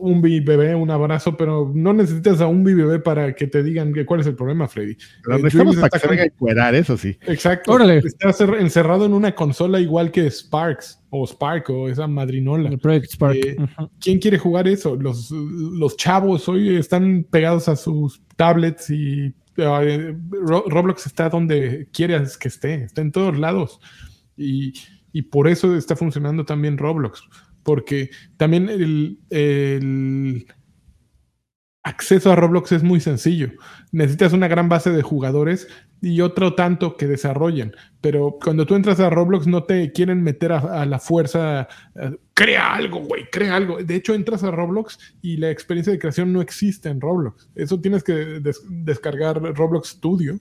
[0.00, 4.06] un bebé, un abrazo, pero no necesitas a un bebé para que te digan que,
[4.06, 4.96] cuál es el problema, Freddy.
[5.24, 7.18] Pero eh, estamos para que se venga a encuerar, eso sí.
[7.26, 7.72] Exacto.
[7.72, 7.98] Órale.
[7.98, 12.70] Estás encerrado en una consola igual que Sparks o Spark o esa madrinola.
[12.70, 13.36] El Project Spark.
[13.36, 13.90] Eh, uh -huh.
[14.00, 14.94] ¿Quién quiere jugar eso?
[14.94, 20.14] Los, los chavos hoy están pegados a sus tablets y uh,
[20.68, 23.80] Roblox está donde quieras que esté, está en todos lados.
[24.36, 24.72] Y,
[25.12, 27.22] y por eso está funcionando también Roblox
[27.62, 30.46] porque también el, el,
[31.82, 33.50] acceso a Roblox es muy sencillo.
[33.92, 35.66] Necesitas una gran base de jugadores
[36.02, 37.74] y otro tanto que desarrollen.
[38.00, 41.60] Pero cuando tú entras a Roblox no te quieren meter a, a la fuerza.
[41.60, 41.68] A,
[42.34, 43.82] crea algo, güey, crea algo.
[43.82, 47.50] De hecho, entras a Roblox y la experiencia de creación no existe en Roblox.
[47.54, 50.38] Eso tienes que des descargar Roblox Studio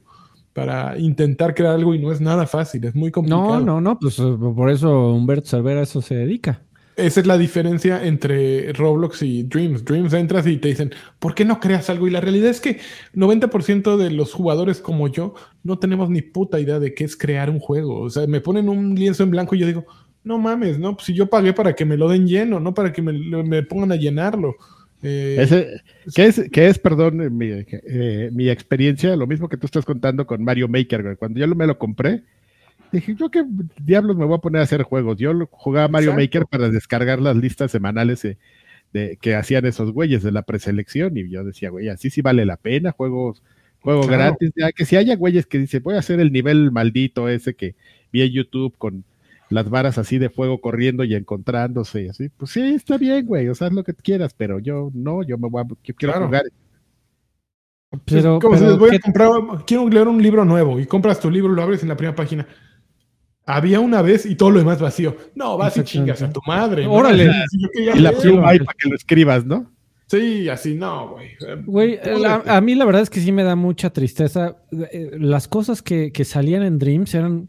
[0.53, 3.59] para intentar crear algo y no es nada fácil, es muy complicado.
[3.59, 6.63] No, no, no, pues por eso Humberto Cervera eso se dedica.
[7.05, 9.85] Esa es la diferencia entre Roblox y Dreams.
[9.85, 12.07] Dreams entras y te dicen, ¿por qué no creas algo?
[12.07, 12.79] Y la realidad es que
[13.13, 15.33] 90% de los jugadores como yo
[15.63, 18.01] no tenemos ni puta idea de qué es crear un juego.
[18.01, 19.85] O sea, me ponen un lienzo en blanco y yo digo,
[20.23, 20.95] no mames, ¿no?
[20.95, 23.63] Pues si yo pagué para que me lo den lleno, no para que me, me
[23.63, 24.55] pongan a llenarlo.
[25.01, 25.81] Eh, Ese,
[26.13, 29.15] ¿qué, es, ¿Qué es, perdón, mi, eh, mi, experiencia?
[29.15, 31.17] Lo mismo que tú estás contando con Mario Maker.
[31.17, 32.23] Cuando yo me lo compré,
[32.91, 33.43] dije, yo qué
[33.83, 35.17] diablos me voy a poner a hacer juegos.
[35.17, 36.21] Yo jugaba Mario Exacto.
[36.23, 38.37] Maker para descargar las listas semanales de,
[38.93, 42.45] de, que hacían esos güeyes de la preselección y yo decía, güey, así sí vale
[42.45, 43.43] la pena, juegos,
[43.81, 44.17] juego claro.
[44.37, 47.53] gratis, ya que si haya güeyes que dicen, voy a hacer el nivel maldito ese
[47.53, 47.75] que
[48.11, 49.03] vi en YouTube con
[49.49, 52.29] las varas así de fuego corriendo y encontrándose y así.
[52.29, 55.37] Pues sí, está bien, güey, o sea, haz lo que quieras, pero yo no, yo
[55.37, 56.25] me voy a, yo quiero Claro.
[56.27, 56.43] jugar.
[58.05, 59.29] Pero, es como si pero les voy a ¿qué- comprar,
[59.65, 62.47] quiero leer un libro nuevo y compras tu libro, lo abres en la primera página.
[63.51, 65.17] Había una vez y todo lo demás vacío.
[65.33, 66.83] No, vas y chingas a tu madre.
[66.83, 66.93] ¿no?
[66.93, 67.31] Órale.
[67.49, 69.71] Si yo quería Y la pluma ahí para que lo escribas, ¿no?
[70.05, 71.29] Sí, así no, güey.
[71.65, 74.57] Güey, a mí la verdad es que sí me da mucha tristeza.
[74.91, 77.47] Eh, Las cosas que, que salían en Dreams eran.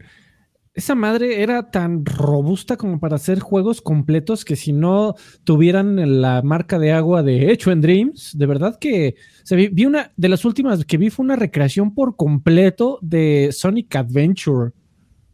[0.73, 6.41] Esa madre era tan robusta como para hacer juegos completos que si no tuvieran la
[6.41, 10.29] marca de agua de hecho en Dreams, de verdad que se vi, vi una de
[10.29, 14.71] las últimas que vi fue una recreación por completo de Sonic Adventure.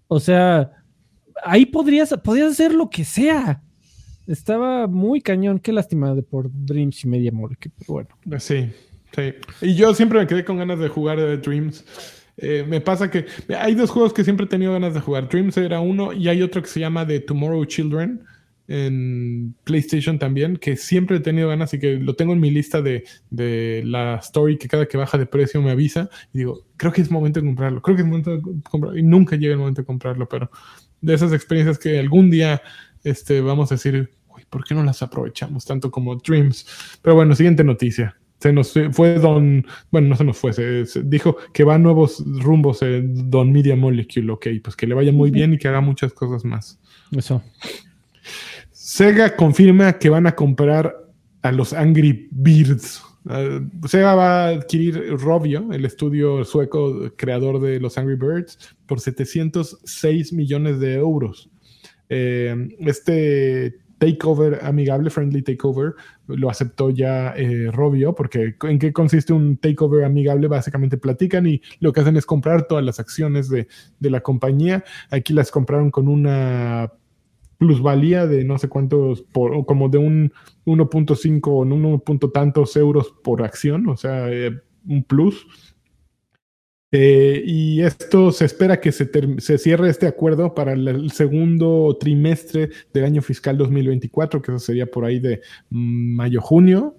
[0.08, 0.72] O sea,
[1.43, 3.62] ahí podrías, podrías hacer lo que sea.
[4.28, 5.60] Estaba muy cañón.
[5.60, 8.10] Qué lástima de por Dreams y Media Molecule, pero bueno.
[8.39, 8.70] Sí,
[9.16, 9.34] sí.
[9.62, 11.86] Y yo siempre me quedé con ganas de jugar eh, Dreams.
[12.38, 13.26] Eh, me pasa que
[13.58, 15.28] hay dos juegos que siempre he tenido ganas de jugar.
[15.28, 18.24] Dreams era uno y hay otro que se llama The Tomorrow Children
[18.68, 22.82] en PlayStation también, que siempre he tenido ganas y que lo tengo en mi lista
[22.82, 26.09] de, de la story que cada que baja de precio me avisa.
[26.34, 28.97] Y digo, creo que es momento de comprarlo, creo que es momento de comprarlo.
[28.97, 30.49] Y nunca llega el momento de comprarlo, pero
[31.01, 32.61] de esas experiencias que algún día
[33.03, 36.99] este, vamos a decir, "Uy, ¿por qué no las aprovechamos tanto como Dreams?
[37.01, 38.18] Pero bueno, siguiente noticia.
[38.39, 41.80] Se nos fue- Don, bueno, no se nos fue, se, se dijo que va a
[41.80, 45.68] nuevos rumbos eh, Don Media Molecule, ok, pues que le vaya muy bien y que
[45.68, 46.80] haga muchas cosas más.
[47.11, 47.41] Eso.
[48.88, 50.95] Sega confirma que van a comprar
[51.41, 53.03] a los Angry Birds.
[53.29, 59.01] Eh, Sega va a adquirir Rovio, el estudio sueco creador de los Angry Birds, por
[59.01, 61.49] 706 millones de euros.
[62.07, 65.95] Eh, este takeover amigable, friendly takeover,
[66.27, 70.47] lo aceptó ya eh, Rovio, porque ¿en qué consiste un takeover amigable?
[70.47, 73.67] Básicamente platican y lo que hacen es comprar todas las acciones de,
[73.99, 74.85] de la compañía.
[75.09, 76.89] Aquí las compraron con una
[77.58, 80.32] plusvalía de no sé cuántos, como de un
[80.66, 81.99] 1.5 o un 1.
[81.99, 84.51] punto tantos euros por acción, o sea, eh,
[84.88, 85.47] un plus.
[86.91, 91.97] Eh, y esto se espera que se, se cierre este acuerdo para el, el segundo
[91.99, 96.95] trimestre del año fiscal 2024, que eso sería por ahí de mm, mayo-junio.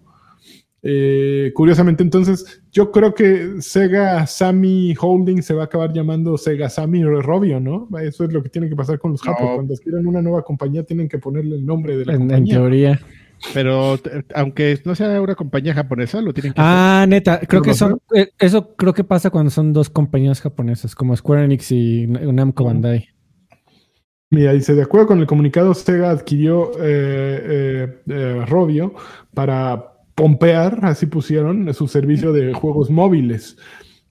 [0.83, 6.68] Eh, curiosamente, entonces, yo creo que Sega Sammy Holding se va a acabar llamando Sega
[6.70, 7.89] Sammy Robio, ¿no?
[8.01, 9.33] Eso es lo que tiene que pasar con los No.
[9.33, 9.51] japos.
[9.57, 12.55] Cuando adquieran una nueva compañía, tienen que ponerle el nombre de la En, en compañía.
[12.55, 13.01] teoría.
[13.55, 13.97] Pero
[14.35, 18.31] aunque no sea una compañía japonesa, lo tienen que Ah, neta, creo que son, eh,
[18.39, 23.09] eso creo que pasa cuando son dos compañías japonesas, como Square Enix y Namco Bandai.
[24.31, 28.95] Mira, dice, de acuerdo con el comunicado, Sega adquirió eh, eh, eh, Rovio
[29.33, 33.57] para pompear, así pusieron, su servicio de juegos móviles.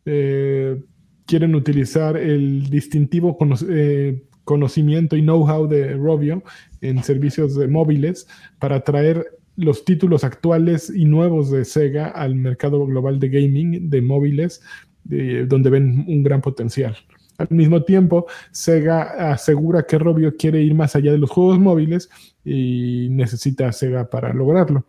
[0.06, 0.82] Eh,
[1.26, 3.38] quieren utilizar el distintivo
[3.70, 6.44] eh, conocimiento y know-how de Rovio
[6.80, 8.26] en servicios de móviles
[8.58, 9.28] para traer
[9.58, 14.62] los títulos actuales y nuevos de Sega al mercado global de gaming de móviles,
[15.04, 16.96] donde ven un gran potencial.
[17.38, 22.10] Al mismo tiempo, Sega asegura que Rovio quiere ir más allá de los juegos móviles
[22.46, 24.86] y necesita a Sega para lograrlo.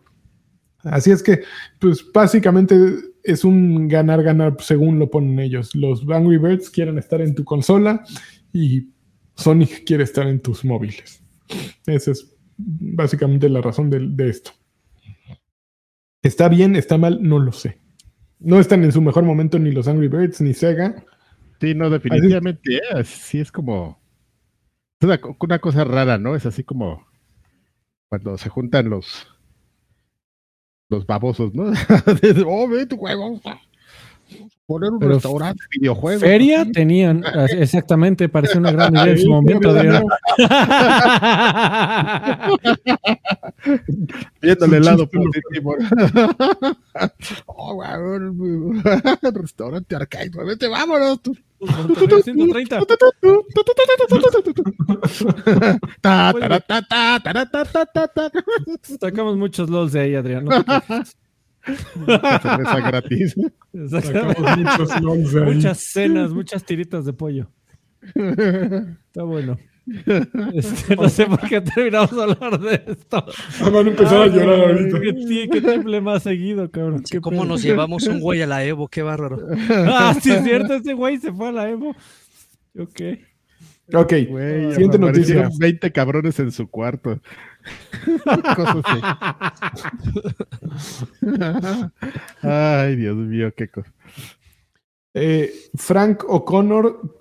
[0.83, 1.41] Así es que,
[1.79, 2.75] pues básicamente
[3.23, 5.75] es un ganar-ganar según lo ponen ellos.
[5.75, 8.03] Los Angry Birds quieren estar en tu consola
[8.53, 8.89] y
[9.35, 11.21] Sonic quiere estar en tus móviles.
[11.85, 14.51] Esa es básicamente la razón de, de esto.
[16.21, 16.75] ¿Está bien?
[16.75, 17.19] ¿Está mal?
[17.21, 17.79] No lo sé.
[18.39, 21.03] No están en su mejor momento ni los Angry Birds ni Sega.
[21.59, 22.77] Sí, no, definitivamente.
[22.77, 24.01] eh, Sí, es como.
[25.01, 25.09] Es
[25.39, 26.35] una cosa rara, ¿no?
[26.35, 27.05] Es así como
[28.09, 29.27] cuando se juntan los.
[30.89, 31.71] Los babosos, ¿no?
[32.45, 33.39] Oh, ve tu juego.
[34.65, 36.21] Poner un Pero restaurante, videojuegos.
[36.21, 37.23] Feria tenían,
[37.57, 39.73] exactamente, parecía una gran idea en su momento.
[44.41, 45.75] Viéndole el lado positivo.
[47.47, 47.91] oh, güey,
[49.33, 51.21] restaurante arcade, vete, vámonos.
[51.23, 51.35] tú.
[51.59, 52.79] 130.
[56.01, 58.31] Ta, tara, ta, ta, tara, ta, ta, ta, ta.
[58.99, 60.45] Sacamos muchos LOLs de ahí, Adrián.
[60.45, 60.51] no.
[62.41, 63.35] Cerveza gratis.
[63.89, 65.55] Sacamos muchos LOLs de ahí.
[65.55, 67.49] Muchas cenas, muchas tiritas de pollo.
[68.15, 69.57] Está bueno.
[70.53, 73.25] Este, no sé por qué terminamos de hablar de esto.
[73.61, 74.99] Ah, van a empezar a llorar ahorita.
[74.99, 77.05] ¿Qué, qué triple más seguido, cabrón?
[77.05, 77.49] Sí, ¿Qué ¿Cómo pedo?
[77.49, 78.87] nos llevamos un güey a la Evo?
[78.87, 79.39] Qué bárbaro.
[79.69, 81.95] Ah, sí, es cierto, ese güey se fue a la Evo.
[82.77, 83.01] Ok.
[83.91, 85.49] Ok, Güey, Siguiente noticia.
[85.57, 87.19] 20 cabrones en su cuarto.
[88.55, 89.01] Cosas así.
[92.41, 93.91] Ay, Dios mío, qué cosa.
[95.13, 97.18] Eh, Frank O'Connor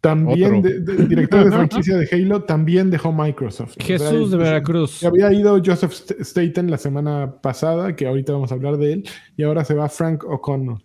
[0.00, 3.74] también de- director de franquicia de Halo, también dejó Microsoft.
[3.80, 5.02] Jesús de Veracruz.
[5.04, 9.04] Había ido Joseph St- Staten la semana pasada, que ahorita vamos a hablar de él,
[9.36, 10.78] y ahora se va Frank O'Connor.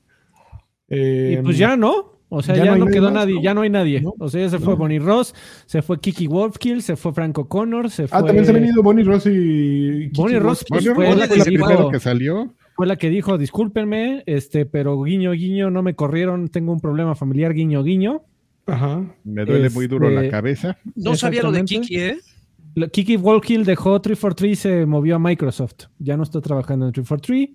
[0.90, 2.12] Y pues ya no.
[2.36, 3.42] O sea, ya ya, no quedó más, nadie, ¿no?
[3.44, 4.02] ya no hay nadie.
[4.02, 4.78] No, o sea, ya se fue no.
[4.80, 5.36] Bonnie Ross,
[5.68, 8.18] se fue Kiki Wolfkill, se fue Franco Connor, se fue.
[8.18, 11.16] Ah, también se han venido Bonnie Ross y Kiki Bonnie Ross, pues, Bueno, fue fue
[11.16, 12.52] la que primero dijo- que salió.
[12.76, 17.14] Fue la que dijo, discúlpenme, este, pero guiño, guiño, no me corrieron, tengo un problema
[17.14, 18.24] familiar, guiño, guiño.
[18.66, 19.04] Ajá.
[19.24, 20.78] Me duele muy duro la Este, cabeza.
[20.96, 21.64] No sabía lo de.
[21.66, 22.18] Kiki, ¿eh?
[22.92, 25.86] Kiki Wolfkill dejó 343 y se movió a Microsoft.
[26.00, 27.50] Ya no está trabajando en 343.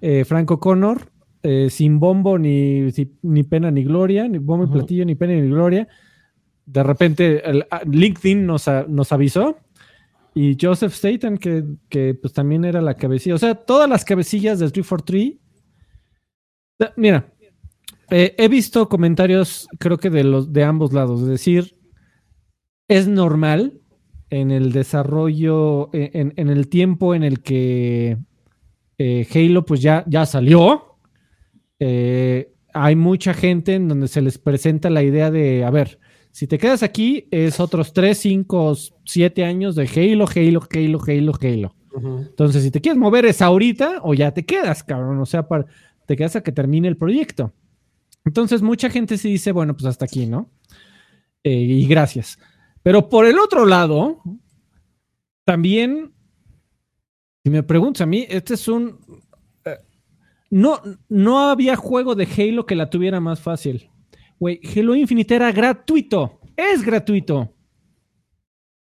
[0.00, 1.10] Eh, Franco Connor,
[1.42, 2.88] eh, sin bombo ni,
[3.22, 5.86] ni pena ni gloria, ni bombo y platillo, ni pena ni gloria.
[6.66, 9.58] De repente el- a- LinkedIn nos, a- nos avisó.
[10.34, 13.34] Y Joseph Staten, que, que, pues también era la cabecilla.
[13.34, 15.34] O sea, todas las cabecillas del 343.
[16.78, 17.26] Da- Mira,
[18.10, 21.76] eh, he visto comentarios, creo que de los de ambos lados, es decir,
[22.88, 23.80] es normal
[24.30, 28.18] en el desarrollo, eh, en, en el tiempo en el que
[28.98, 30.96] eh, Halo pues ya, ya salió.
[31.78, 36.00] eh, hay mucha gente en donde se les presenta la idea de, a ver,
[36.32, 38.74] si te quedas aquí es otros 3, 5,
[39.04, 41.74] 7 años de Halo, Halo, Halo, Halo, Halo.
[42.28, 45.20] Entonces, si te quieres mover es ahorita o ya te quedas, cabrón.
[45.20, 45.66] O sea, para,
[46.06, 47.52] te quedas a que termine el proyecto.
[48.24, 50.50] Entonces, mucha gente sí dice, bueno, pues hasta aquí, ¿no?
[51.42, 52.38] Eh, y gracias.
[52.82, 54.22] Pero por el otro lado,
[55.44, 56.12] también,
[57.42, 58.98] si me preguntas a mí, este es un...
[59.64, 59.76] eh,
[60.50, 63.90] no, no había juego de Halo que la tuviera más fácil.
[64.38, 66.40] Güey, Halo Infinite era gratuito.
[66.56, 67.54] Es gratuito.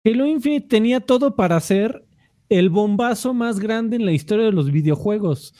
[0.05, 2.05] Halo Infinite tenía todo para ser
[2.49, 5.55] el bombazo más grande en la historia de los videojuegos.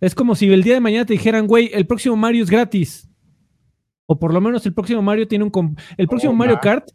[0.00, 3.08] Es como si el día de mañana te dijeran, güey, el próximo Mario es gratis.
[4.06, 5.76] O por lo menos el próximo Mario tiene un...
[5.96, 6.58] El próximo Oh, Mario.
[6.60, 6.88] Kart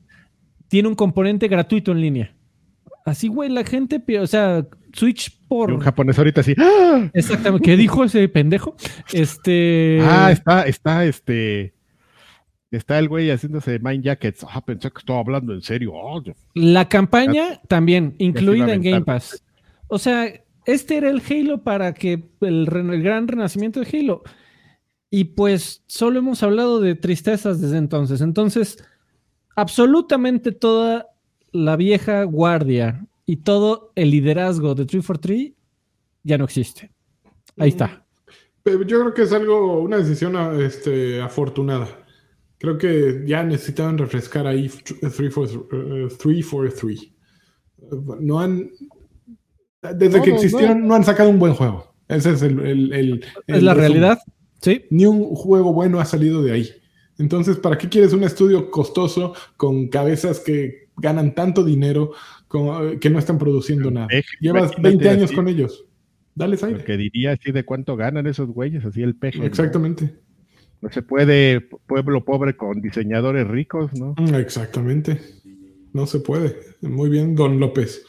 [0.67, 2.35] tiene un componente gratuito en línea.
[3.05, 5.71] Así, güey, la gente, o sea, Switch por...
[5.71, 6.53] Y un japonés ahorita así.
[6.57, 7.09] ¡Ah!
[7.13, 8.75] Exactamente, ¿qué dijo ese pendejo?
[9.11, 9.99] Este...
[10.03, 11.73] Ah, está, está, este.
[12.71, 14.45] Está el güey haciéndose mind jackets.
[14.47, 15.93] Ah, pensé que estaba hablando en serio.
[15.95, 16.21] Ah,
[16.53, 18.83] La campaña también, incluida en.
[18.83, 19.43] Game Pass.
[19.87, 20.31] O sea,
[20.65, 22.65] este era el Halo para que el
[23.01, 24.21] gran renacimiento de Halo.
[25.11, 28.21] Y pues solo hemos hablado de tristezas desde entonces.
[28.21, 28.77] Entonces,
[29.55, 31.07] absolutamente toda
[31.51, 35.53] la vieja guardia y todo el liderazgo de 343
[36.23, 36.91] ya no existe.
[37.57, 38.05] Ahí está.
[38.61, 41.87] Pero yo creo que es algo, una decisión este, afortunada.
[42.59, 47.11] Creo que ya necesitaban refrescar ahí 343.
[48.19, 48.69] No han.
[49.95, 50.95] Desde que No, existieron, no.
[50.95, 51.93] han sacado un buen juego.
[52.07, 52.59] Ese es el.
[52.59, 54.01] el- el- Es la resumen.
[54.01, 54.19] realidad.
[54.61, 54.85] Sí.
[54.89, 56.69] Ni un juego bueno ha salido de ahí.
[57.17, 62.11] Entonces, ¿para qué quieres un estudio costoso con cabezas que ganan tanto dinero
[62.99, 64.07] que no están produciendo nada?
[64.39, 65.35] Llevas imagínate 20 años así.
[65.35, 65.85] con ellos.
[66.35, 66.77] Dales aire.
[66.77, 69.45] Porque diría así de cuánto ganan esos güeyes, así el peje.
[69.45, 70.15] Exactamente.
[70.81, 74.15] No se puede pueblo pobre con diseñadores ricos, ¿no?
[74.17, 75.19] Mm, Exactamente.
[75.91, 76.57] No se puede.
[76.81, 78.05] Muy bien, Don López.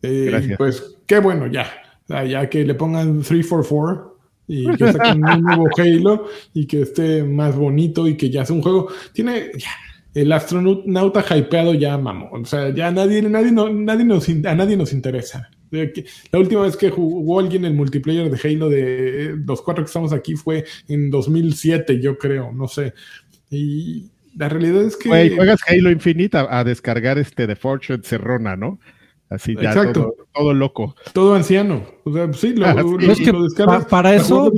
[0.00, 0.56] Eh, Gracias.
[0.56, 1.70] Pues qué bueno, ya.
[2.08, 4.15] Ah, Ya que le pongan 344
[4.48, 8.56] y que saquen un nuevo Halo y que esté más bonito y que ya sea
[8.56, 8.88] un juego.
[9.12, 9.50] Tiene.
[9.56, 9.70] ya,
[10.14, 12.30] el astronauta hypeado ya mamó.
[12.32, 15.50] O sea, ya nadie, nadie, no- nadie nos, a nadie nos interesa.
[16.32, 19.88] La última vez que jugó alguien el multiplayer de Halo de eh, los cuatro que
[19.88, 22.94] estamos aquí fue en 2007, yo creo, no sé.
[23.50, 25.08] Y la realidad es que...
[25.10, 28.78] Güey, juegas Halo Infinite a, a descargar este de Fortune Cerrona, ¿no?
[29.28, 30.00] Así ya Exacto.
[30.02, 30.94] todo, todo loco.
[31.12, 31.82] Todo anciano.
[32.04, 34.52] O sea, sí, lo, Ah, lo- Es que descargas pa- para eso-.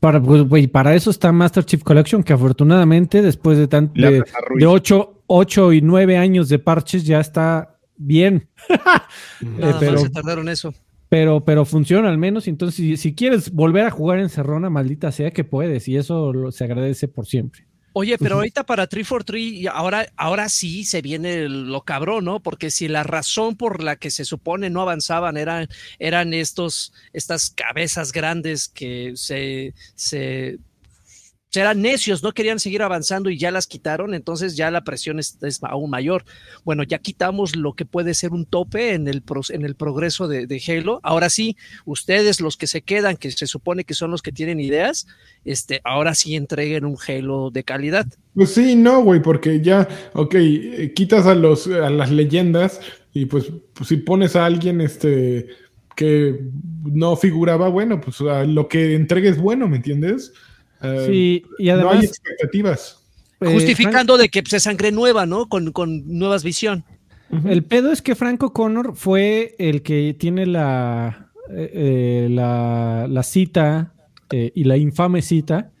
[0.00, 4.22] Para, pues, para eso está Master Chief Collection, que afortunadamente después de, tan, Le de,
[4.58, 8.48] de 8, 8 y 9 años de parches ya está bien.
[9.40, 10.74] Nada pero- más se tardaron eso.
[11.10, 12.48] Pero, pero funciona al menos.
[12.48, 15.86] Entonces, si, si quieres volver a jugar en Cerrona, maldita sea que puedes.
[15.88, 17.66] Y eso lo- se agradece por siempre.
[17.96, 22.40] Oye, pero ahorita para 343, y ahora, ahora sí se viene lo cabrón, ¿no?
[22.40, 25.68] Porque si la razón por la que se supone no avanzaban eran,
[26.00, 30.58] eran estos, estas cabezas grandes que se, se
[31.56, 35.38] eran necios, no querían seguir avanzando y ya las quitaron, entonces ya la presión es,
[35.42, 36.24] es aún mayor.
[36.64, 40.28] Bueno, ya quitamos lo que puede ser un tope en el, pro- en el progreso
[40.28, 41.00] de, Halo.
[41.02, 44.60] Ahora sí, ustedes, los que se quedan, que se supone que son los que tienen
[44.60, 45.06] ideas,
[45.44, 48.06] este, ahora sí entreguen un Halo de calidad.
[48.34, 52.80] Pues sí, no, güey, porque ya, ok, eh, quitas a los a las leyendas
[53.12, 55.46] y pues, pues, si pones a alguien este
[55.94, 56.40] que
[56.84, 60.32] no figuraba, bueno, pues lo que entregues bueno, ¿me entiendes?
[60.84, 63.04] Eh, Sí, y no hay además, expectativas.
[63.40, 65.48] eh, Justificando de que pues, es sangre nueva, ¿no?
[65.48, 66.84] Con, con nuevas visión.
[67.46, 73.22] El pedo es que Franco Connor fue el que tiene la, eh, eh, la, la
[73.24, 73.92] cita
[74.30, 75.72] eh, y la infame cita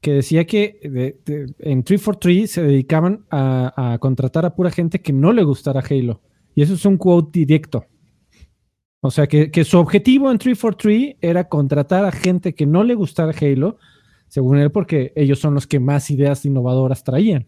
[0.00, 5.00] que decía que de- de- en 343 se dedicaban a, a contratar a pura gente
[5.00, 6.20] que no le gustara Halo.
[6.54, 7.86] Y eso es un quote directo.
[9.00, 12.94] O sea, que, que su objetivo en 343 era contratar a gente que no le
[12.94, 13.78] gustara Halo,
[14.34, 17.46] según él, porque ellos son los que más ideas innovadoras traían.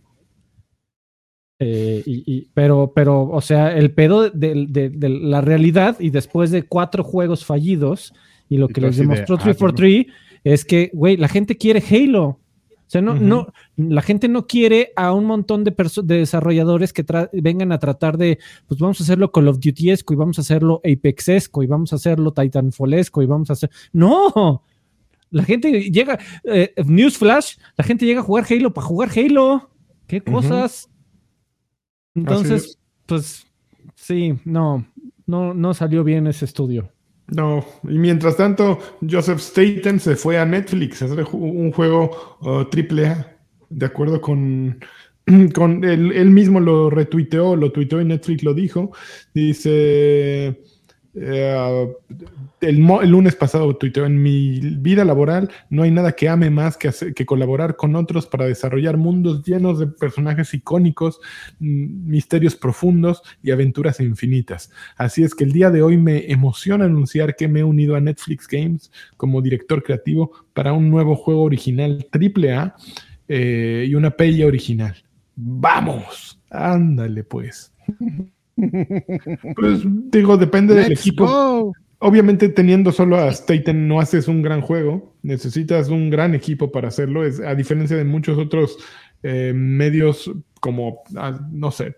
[1.59, 6.11] Eh, y, y- pero, pero, o sea, el pedo de, de- de la realidad y
[6.11, 8.15] después de cuatro juegos fallidos
[8.49, 10.07] y lo que les demostró ah, 343
[10.45, 12.25] es que, güey, la gente quiere Halo.
[12.25, 12.39] O
[12.87, 15.75] sea, no, no, la gente no quiere a un montón de,
[16.05, 20.39] desarrolladores que vengan a tratar de, pues vamos a hacerlo Call of Duty-esco y vamos
[20.39, 23.71] a hacerlo Apex-esco y vamos a hacerlo Titanfall-esco y vamos a hacer...
[23.93, 24.63] No,
[25.31, 29.71] la gente llega, eh, Newsflash, la gente llega a jugar Halo para jugar Halo.
[30.07, 30.89] ¿Qué cosas?
[32.15, 32.79] Entonces, es.
[33.07, 33.47] pues
[33.95, 34.87] sí, no,
[35.27, 36.91] no, no salió bien ese estudio.
[37.29, 42.65] No, y mientras tanto, Joseph Staten se fue a Netflix a hacer un juego uh,
[42.67, 43.37] triple A,
[43.69, 44.79] de acuerdo con,
[45.55, 48.93] con él, él mismo lo retuiteó, lo tuiteó y Netflix lo dijo.
[49.35, 50.63] Dice,
[51.19, 51.89] eh,
[52.61, 56.91] el, lunes pasado tuiteó, en mi vida laboral no hay nada que ame más que,
[57.15, 61.19] que colaborar con otros para desarrollar mundos llenos de personajes icónicos,
[61.59, 64.71] mm, misterios profundos y aventuras infinitas.
[64.97, 68.01] Así es que el día de hoy me emociona anunciar que me he unido a
[68.01, 72.77] Netflix Games como director creativo para un nuevo juego original AAA
[73.29, 74.97] eh, y una pella original.
[75.35, 76.39] ¡Vamos!
[76.51, 77.73] Ándale pues.
[79.57, 81.27] Pues digo, depende del equipo.
[81.27, 81.73] go.
[81.99, 86.89] Obviamente teniendo solo a Staten no haces un gran juego, necesitas un gran equipo para
[86.89, 88.79] hacerlo, es, a diferencia de muchos otros
[89.23, 90.31] eh, medios
[90.61, 91.97] como, ah, no sé,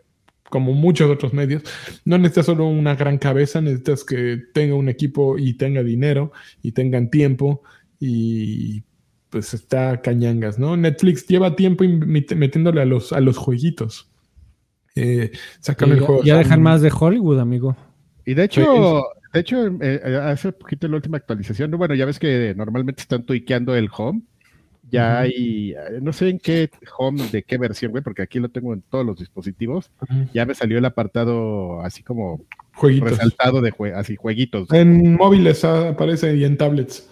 [0.50, 1.62] como muchos otros medios,
[2.04, 6.32] no necesitas solo una gran cabeza, necesitas que tenga un equipo y tenga dinero
[6.62, 7.62] y tengan tiempo
[7.98, 8.84] y
[9.30, 10.76] pues está cañangas, ¿no?
[10.76, 14.10] Netflix lleva tiempo metiéndole a los, a los jueguitos.
[14.98, 15.30] Eh,
[15.60, 16.22] sacan el ya, juego.
[16.24, 17.76] ya dejan más de Hollywood, amigo.
[18.26, 22.18] Y de hecho, de hecho, eh, eh, hace poquito la última actualización, bueno, ya ves
[22.18, 24.22] que normalmente están tuiqueando el home.
[24.90, 28.48] Ya hay, eh, no sé en qué home, de qué versión, güey, porque aquí lo
[28.48, 29.90] tengo en todos los dispositivos.
[30.32, 32.40] Ya me salió el apartado así como
[32.74, 33.10] Jueguitos.
[33.10, 34.72] resaltado de jue- así jueguitos.
[34.72, 37.06] En móviles ah, aparece y en tablets.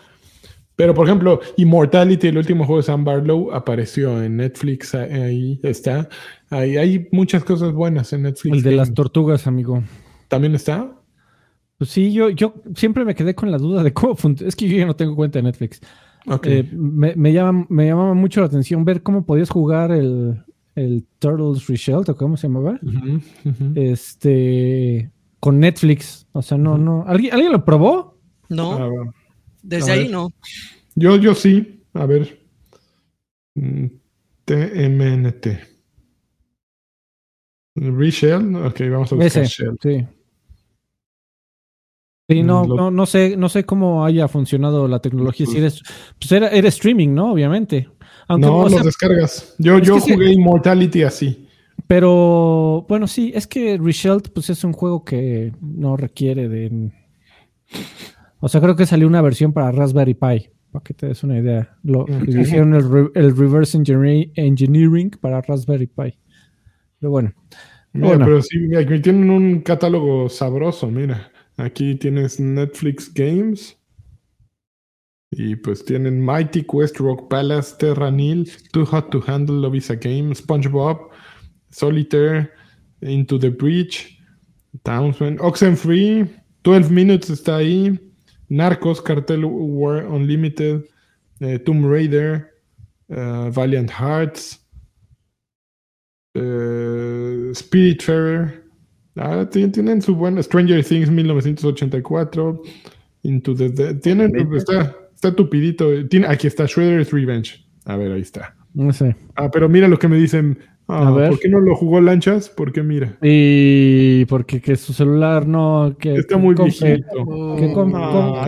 [0.75, 4.95] Pero, por ejemplo, Immortality, el último juego de Sam Barlow, apareció en Netflix.
[4.95, 6.09] ah, Ahí está.
[6.51, 8.57] Hay muchas cosas buenas en Netflix.
[8.57, 9.83] El de las tortugas, amigo.
[10.29, 10.93] ¿También está?
[11.79, 14.49] Pues sí, yo, yo siempre me quedé con la duda de cómo funciona.
[14.49, 15.81] Es que yo ya no tengo cuenta de Netflix.
[16.27, 16.47] Ok.
[16.47, 20.43] Eh, me, me, llama, me llamaba mucho la atención ver cómo podías jugar el,
[20.75, 22.79] el Turtles Reshelled, o cómo se llamaba.
[23.75, 25.11] Este.
[25.41, 26.27] Con Netflix.
[26.33, 27.05] O sea, no, no.
[27.07, 28.19] ¿Alguien, ¿alguien lo probó?
[28.49, 29.13] No, Ah, bueno.
[29.63, 30.33] desde ahí no.
[30.95, 31.83] Yo, yo sí.
[31.93, 32.41] A ver.
[33.55, 33.87] Mm,
[34.45, 35.47] TMNT.
[37.77, 38.57] Reshell.
[38.57, 39.45] Ok, vamos a buscar Ese.
[39.47, 39.77] Shell.
[39.83, 40.07] Sí.
[42.29, 45.47] Sí, no, Mm, lo- no, no sé, no sé cómo haya funcionado la tecnología.
[45.47, 45.81] Si eres,
[46.19, 47.33] pues era, era streaming, ¿no?
[47.33, 47.89] Obviamente.
[48.27, 49.55] Aunque, no, los sea, descargas.
[49.59, 50.13] Yo, yo que sí.
[50.15, 51.47] jugué Immortality así.
[51.87, 56.91] Pero bueno, sí, es que Reshelled pues es un juego que no requiere de...
[58.41, 61.39] O sea, creo que salió una versión para Raspberry Pi, para que te des una
[61.39, 61.77] idea.
[61.85, 66.19] Lo, hicieron el, re- el reverse engineering para Raspberry Pi.
[67.01, 67.33] Pero bueno,
[67.93, 68.25] Mira, Bueno.
[68.27, 71.31] pero sí, aquí tienen un catálogo sabroso, mira.
[71.57, 73.79] Aquí tienes Netflix Games.
[75.31, 79.91] Y pues tienen Mighty Quest, Rock Palace, Terra Nil, Too Hot to Handle, Love is
[79.91, 81.09] a Game, SpongeBob,
[81.71, 82.53] Solitaire,
[83.01, 84.19] Into the Breach,
[84.85, 86.29] Townsend, Oxenfree,
[86.63, 87.99] 12 Minutes está ahí,
[88.49, 90.85] Narcos, Cartel War Unlimited,
[91.41, 92.51] eh, Tomb Raider,
[93.09, 94.65] eh, Valiant Hearts,
[96.39, 98.63] eh, Spiritfarer.
[99.17, 102.63] Ah, ti- tienen su buen Stranger Things 1984.
[103.23, 103.97] Into the Dead.
[104.01, 105.87] Tienen, está, está tupidito.
[106.09, 107.65] Tiene, aquí está Shredder's Revenge.
[107.87, 108.55] A ver, ahí está.
[108.75, 109.17] no sé.
[109.37, 110.59] Ah, pero mira lo que me dicen.
[110.89, 111.31] Ah, A ver.
[111.31, 112.49] ¿Por qué no lo jugó Lanchas?
[112.49, 113.17] Porque mira.
[113.21, 115.97] Y porque que su celular no...
[115.99, 117.57] Que, Está muy compre- viejito.
[117.57, 117.93] que com-.
[117.97, 118.45] Ah,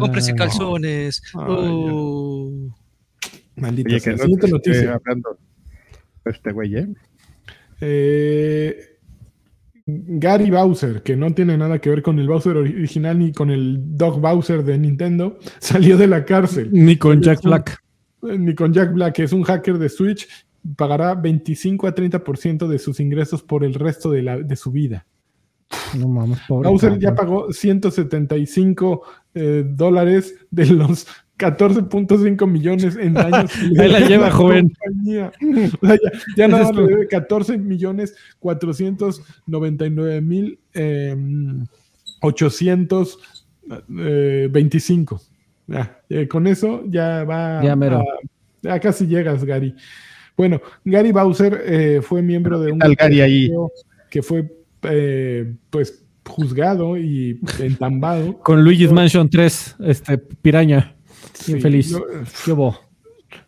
[0.00, 1.22] Cómprese calzones.
[1.34, 2.50] Oh.
[3.56, 4.14] Maldita Oye, sea.
[4.14, 4.94] que Siguiente noticia.
[4.94, 5.38] hablando
[6.24, 6.88] este güey, ¿eh?
[7.80, 8.76] Eh,
[9.86, 13.96] Gary Bowser, que no tiene nada que ver con el Bowser original ni con el
[13.96, 16.68] Dog Bowser de Nintendo, salió de la cárcel.
[16.72, 17.82] Ni con Jack Black.
[18.22, 20.28] ni con Jack Black, que es un hacker de Switch,
[20.76, 25.06] pagará 25 a 30% de sus ingresos por el resto de, la, de su vida.
[25.96, 26.68] No mames, pobre.
[26.68, 29.02] Bowser ya pagó 175
[29.34, 31.06] eh, dólares de los
[31.40, 33.50] 14.5 millones en daños.
[33.78, 34.70] Ahí la lleva, joven.
[34.70, 35.32] compañía.
[35.82, 41.16] O sea, ya ya nada más le debe 14 millones 499 mil eh,
[42.20, 45.20] 825.
[45.66, 47.62] Ya, eh, con eso ya va.
[47.62, 47.98] Ya mero.
[48.00, 48.04] a-
[48.62, 49.74] ya casi llegas, Gary.
[50.36, 53.50] Bueno, Gary Bowser eh, fue miembro de ¿Qué un Gary, ahí?
[54.10, 54.50] que fue
[54.82, 58.38] eh, pues juzgado y entambado.
[58.42, 60.94] Con Luigi's Mansion 3, este, piraña.
[61.40, 61.90] Sí, Infeliz.
[61.92, 62.06] lo-
[62.44, 62.78] ¿Qué hubo?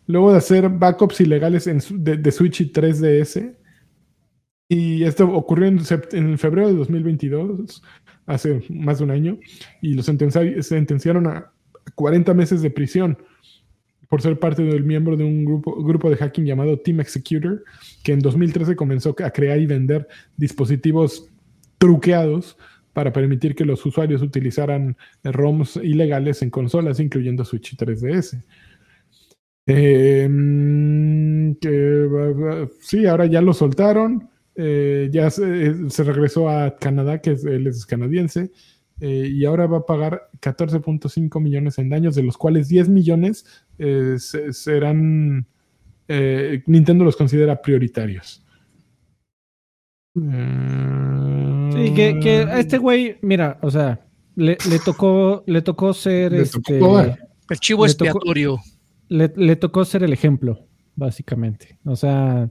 [0.07, 3.55] Luego de hacer backups ilegales en de, de Switch y 3DS.
[4.69, 7.83] Y esto ocurrió en, febrero de 2022,
[8.25, 9.37] hace más de un año,
[9.81, 11.51] y lo sentencia- sentenciaron a
[11.95, 13.17] 40 meses de prisión
[14.09, 17.63] por ser parte del miembro de un grupo, grupo de hacking llamado Team Executor,
[18.03, 21.29] que en 2013 comenzó a crear y vender dispositivos
[21.77, 22.57] truqueados
[22.93, 28.37] para permitir que los usuarios utilizaran ROMs ilegales en consolas, incluyendo Switch y 3DS.
[29.65, 32.31] Eh, mm, que, va-
[32.63, 34.29] va- sí, ahora ya lo soltaron.
[34.55, 38.51] eh, ya se, eh, se regresó a Canadá, que él es canadiense,
[39.01, 43.45] eh, y ahora va a pagar 14.5 millones en daños, de los cuales 10 millones
[43.79, 45.47] eh, se- serán.
[46.07, 48.42] eh, Nintendo los considera prioritarios.
[50.15, 54.05] Sí, que, que a este güey, mira, o sea,
[54.35, 56.79] le, le tocó, le tocó ser Le este.
[56.79, 57.19] tocó dar.
[57.49, 58.59] El chivo Le tocó- expiatorio.
[59.09, 61.77] le, le tocó ser el ejemplo, básicamente.
[61.85, 62.49] O sea,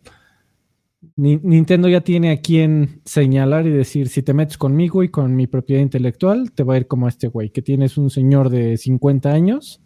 [1.16, 5.34] Ni- Nintendo ya tiene a quien señalar y decir, si te metes conmigo y con
[5.34, 8.50] mi propiedad intelectual, te va a ir como a este güey, que tienes un señor
[8.50, 9.80] de 50 años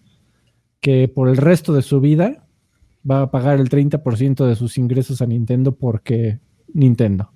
[0.80, 2.46] que por el resto de su vida
[3.08, 6.38] va a pagar el 30% de sus ingresos a Nintendo porque
[6.74, 7.32] Nintendo.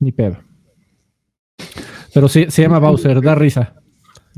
[0.00, 0.38] Ni pedo.
[2.12, 3.74] Pero sí, se llama Bowser, da risa.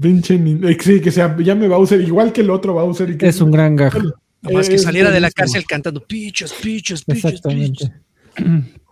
[0.00, 3.10] Pinche eh, Sí, que se llame Bowser, igual que el otro Bowser.
[3.10, 3.94] Y que Es un gran gag.
[4.42, 7.24] Nomás que saliera de la cárcel cantando pichos, pichos, pichos.
[7.32, 7.92] Exactamente.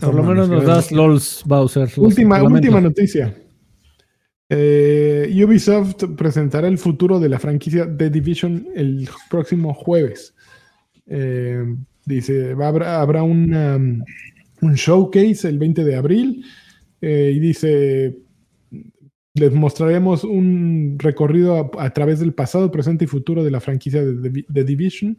[0.00, 1.88] Por lo menos nos das LOLs, Bowser.
[1.96, 3.34] Última, última noticia.
[4.48, 10.34] Eh, Ubisoft presentará el futuro de la franquicia The Division el próximo jueves.
[11.06, 11.64] Eh,
[12.04, 14.04] dice, va- habrá, habrá un, um,
[14.62, 16.44] un showcase el 20 de abril
[17.00, 18.16] eh, y dice,
[19.34, 24.04] les mostraremos un recorrido a, a través del pasado, presente y futuro de la franquicia
[24.04, 25.18] de The, Division.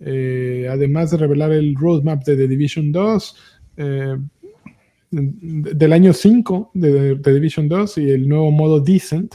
[0.00, 3.36] Eh, además de revelar el roadmap de The Division 2,
[3.78, 4.16] eh,
[5.10, 9.34] del año 5 de, de Division 2 y el nuevo modo Decent.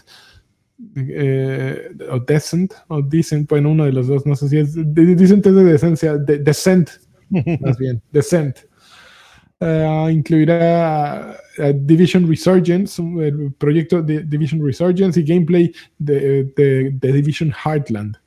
[0.95, 4.73] eh, o Decent, o Decent, bueno, uno de los dos, no sé si es.
[4.75, 6.89] de- Decent es de decencia, de, Descent,
[7.61, 8.57] más bien, Descent.
[9.61, 17.13] Eh, incluirá eh, Division Resurgence, el proyecto de Division Resurgence y gameplay de, de- de
[17.13, 18.17] Division Heartland.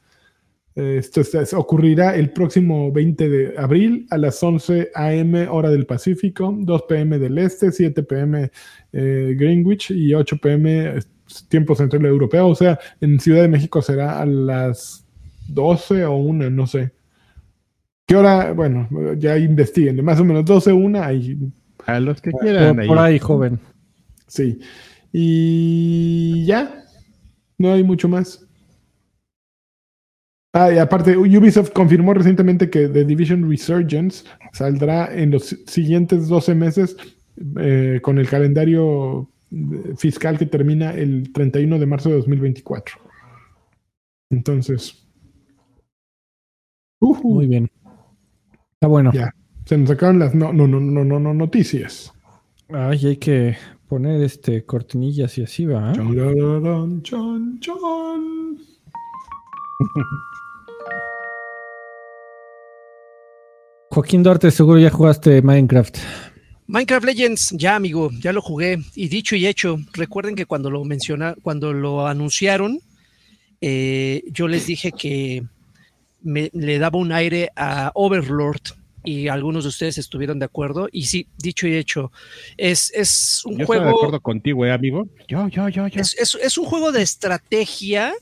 [0.75, 5.49] Esto es- ocurrirá el próximo 20 de abril a las 11 a.m.
[5.49, 7.19] hora del Pacífico, 2 p.m.
[7.19, 8.51] del Este, 7 p.m.
[8.93, 11.01] eh, Greenwich y 8 p.m.
[11.49, 12.47] tiempo central europeo.
[12.49, 15.05] O sea, en Ciudad de México será a las
[15.49, 16.93] 12 o 1, no sé.
[18.09, 18.53] ¿Qué hora?
[18.55, 19.97] Bueno, ya investiguen.
[19.97, 21.39] De más o menos 12 1, ahí
[21.87, 22.77] A los que quieran.
[22.87, 23.13] por ahí.
[23.13, 23.61] ahí, joven.
[24.27, 24.59] sí.
[25.13, 26.85] Y ya,
[27.59, 28.47] no hay mucho más.
[30.55, 36.55] Ah, y aparte, Ubisoft confirmó recientemente que The Division Resurgence saldrá en los siguientes 12
[36.55, 36.97] meses
[37.61, 42.97] eh, con el calendario eh, fiscal que termina el 31 de marzo de 2024.
[44.31, 45.07] Entonces,
[47.01, 47.71] ujú, Muy bien.
[48.79, 49.11] Está bueno.
[49.13, 49.35] Ya.
[49.65, 52.13] se nos sacaron las no, no, no, no, no, no noticias.
[52.69, 53.57] Ay, hay que
[53.89, 55.93] poner este cortinillas y así va.
[55.95, 58.59] Chon, chon, chon.
[63.91, 65.99] Joaquín Duarte, seguro ya jugaste Minecraft.
[66.69, 68.79] Minecraft Legends, ya amigo, ya lo jugué.
[68.95, 72.79] Y dicho y hecho, recuerden que cuando lo menciona, cuando lo anunciaron,
[73.61, 75.43] eh, yo les dije que
[76.23, 78.61] me, le daba un aire a Overlord
[79.05, 80.89] y algunos de ustedes estuvieron de acuerdo.
[80.93, 82.13] Y sí, dicho y hecho,
[82.57, 83.97] es, es un Yo estoy de juego.
[83.99, 85.09] acuerdo contigo, ¿eh, amigo.
[85.29, 86.01] Yo, yo, yo, yo.
[86.01, 88.13] Es, es- es un juego de estrategia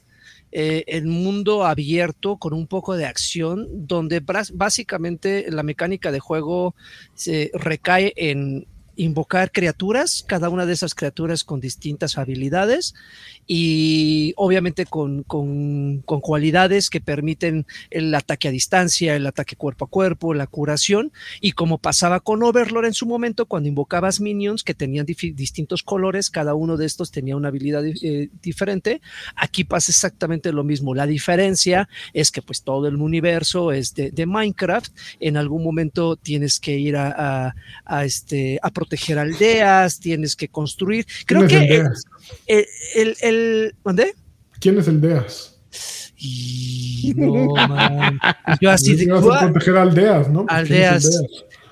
[0.52, 4.22] eh, en mundo abierto con un poco de acción, donde
[4.54, 6.74] básicamente la mecánica de juego
[7.14, 8.66] se recae en
[8.96, 12.94] invocar criaturas, cada una de esas criaturas con distintas habilidades
[13.46, 19.88] y obviamente con, con, cualidades que permiten el ataque a distancia, el ataque cuerpo a
[19.88, 21.12] cuerpo, la curación.
[21.40, 26.30] Y como pasaba con Overlord en su momento cuando invocabas minions que tenían distintos colores,
[26.30, 29.00] cada uno de estos tenía una habilidad eh, diferente,
[29.36, 34.26] aquí pasa exactamente lo mismo, la diferencia es que pues todo el universo es de,
[34.26, 37.54] Minecraft, en algún momento tienes que ir a,
[37.84, 41.56] a, este, proteger aldeas, tienes que construir, creo que...
[41.76, 41.86] El,
[42.46, 44.14] el, el, el ¿Dónde?
[44.60, 45.56] ¿Quién es el Deas?
[46.18, 48.18] Y no, man.
[48.60, 49.06] Yo así de.
[49.12, 50.46] Vas a proteger aldeas, ¿no?
[50.46, 51.22] Pues, aldeas.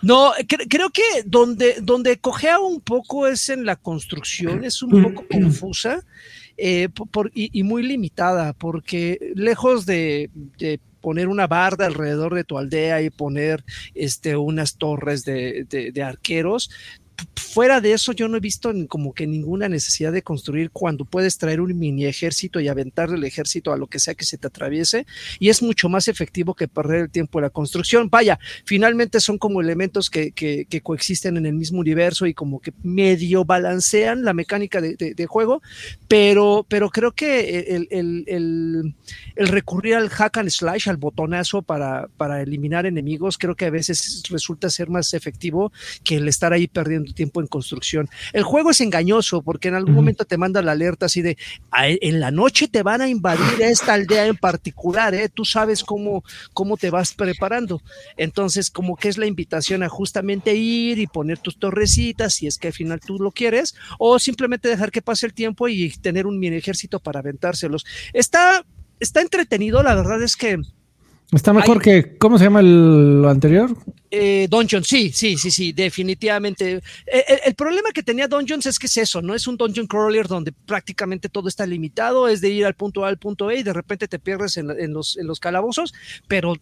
[0.02, 5.02] No, cre creo que donde, donde cojea un poco es en la construcción, es un
[5.02, 6.04] poco confusa
[6.58, 12.44] eh, por, y, y, muy limitada, porque lejos de, de poner una barda alrededor de
[12.44, 13.64] tu aldea y poner
[13.94, 16.70] este, unas torres de, de, de arqueros,
[17.54, 21.38] fuera de eso yo no he visto como que ninguna necesidad de construir cuando puedes
[21.38, 24.48] traer un mini ejército y aventarle el ejército a lo que sea que se te
[24.48, 25.06] atraviese
[25.38, 28.08] y es mucho más efectivo que perder el tiempo en la construcción.
[28.10, 32.60] Vaya, finalmente son como elementos que, que, que coexisten en el mismo universo y como
[32.60, 35.62] que medio balancean la mecánica de, de, de juego,
[36.08, 38.94] pero, pero creo que el,
[39.36, 44.24] recurrir al hack and slash, al botonazo para, para eliminar enemigos, creo que a veces
[44.28, 45.72] resulta ser más efectivo
[46.02, 48.08] que el estar ahí perdiendo tiempo en construcción.
[48.32, 49.96] El juego es engañoso porque en algún uh -huh.
[49.96, 51.36] momento te manda la alerta así de
[51.72, 55.28] en la noche te van a invadir esta aldea en particular, ¿eh?
[55.28, 56.22] tú sabes cómo,
[56.52, 57.82] cómo te vas preparando.
[58.16, 62.58] Entonces, como que es la invitación a justamente ir y poner tus torrecitas si es
[62.58, 66.26] que al final tú lo quieres, o simplemente dejar que pase el tiempo y tener
[66.26, 67.84] un mini ejército para aventárselos.
[68.12, 68.64] Está,
[69.00, 70.58] está entretenido, la verdad es que
[71.34, 73.76] Está mejor Hay, que, ¿cómo se llama el, lo anterior?
[74.10, 76.72] Eh, Dungeon, sí, sí, sí, sí, definitivamente.
[76.72, 76.82] El,
[77.44, 79.34] el, problema que tenía Dungeons es que es eso, ¿no?
[79.34, 83.08] Es un dungeon crawler donde prácticamente todo está limitado, es de ir al punto A
[83.08, 85.92] al punto E y de repente te pierdes en, en, los, en los, calabozos,
[86.28, 86.54] pero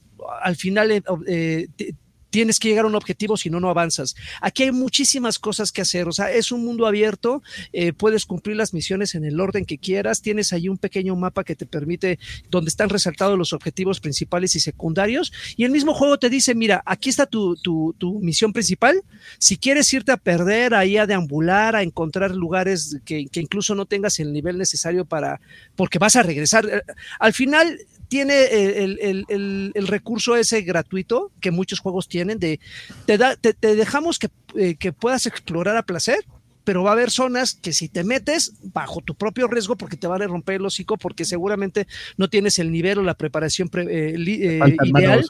[0.43, 1.93] al final eh, eh
[2.32, 4.16] tienes que llegar a un objetivo, si no, no avanzas.
[4.40, 7.42] Aquí hay muchísimas cosas que hacer, o sea, es un mundo abierto,
[7.74, 11.44] eh, puedes cumplir las misiones en el orden que quieras, tienes ahí un pequeño mapa
[11.44, 12.18] que te permite,
[12.50, 16.82] donde están resaltados los objetivos principales y secundarios, y el mismo juego te dice, mira,
[16.86, 19.02] aquí está tu, tu, tu misión principal,
[19.38, 23.84] si quieres irte a perder, ahí a deambular, a encontrar lugares que, que incluso no
[23.84, 25.38] tengas el nivel necesario para,
[25.76, 26.64] porque vas a regresar.
[26.64, 26.80] Eh,
[27.18, 27.78] al final,
[28.12, 32.60] tiene el, el, el, el, recurso ese gratuito que muchos juegos tienen de
[33.06, 36.18] te, da, te, te dejamos que, eh, que, puedas explorar a placer
[36.62, 40.09] pero va a haber zonas que si te metes bajo tu propio riesgo porque te
[40.09, 41.86] van a romper el hocico porque seguramente
[42.18, 45.24] no tienes el nivel o la preparación pre, eh, eh, ideal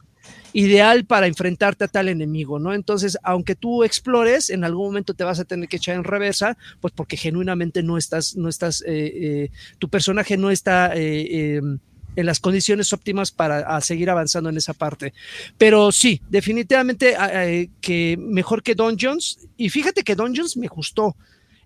[0.52, 2.74] ideal para enfrentarte a tal enemigo, ¿no?
[2.74, 6.59] Entonces, aunque tú explores, en algún momento te vas a tener que echar en reversa,
[6.80, 11.78] pues porque genuinamente no estás, no estás, eh, tu personaje no está em,
[12.16, 15.12] en las condiciones óptimas para seguir avanzando en esa parte.
[15.59, 19.39] Pero sí, definitivamente eh, que mejor que Dungeons.
[19.56, 21.16] Y fíjate que Dungeons me gustó.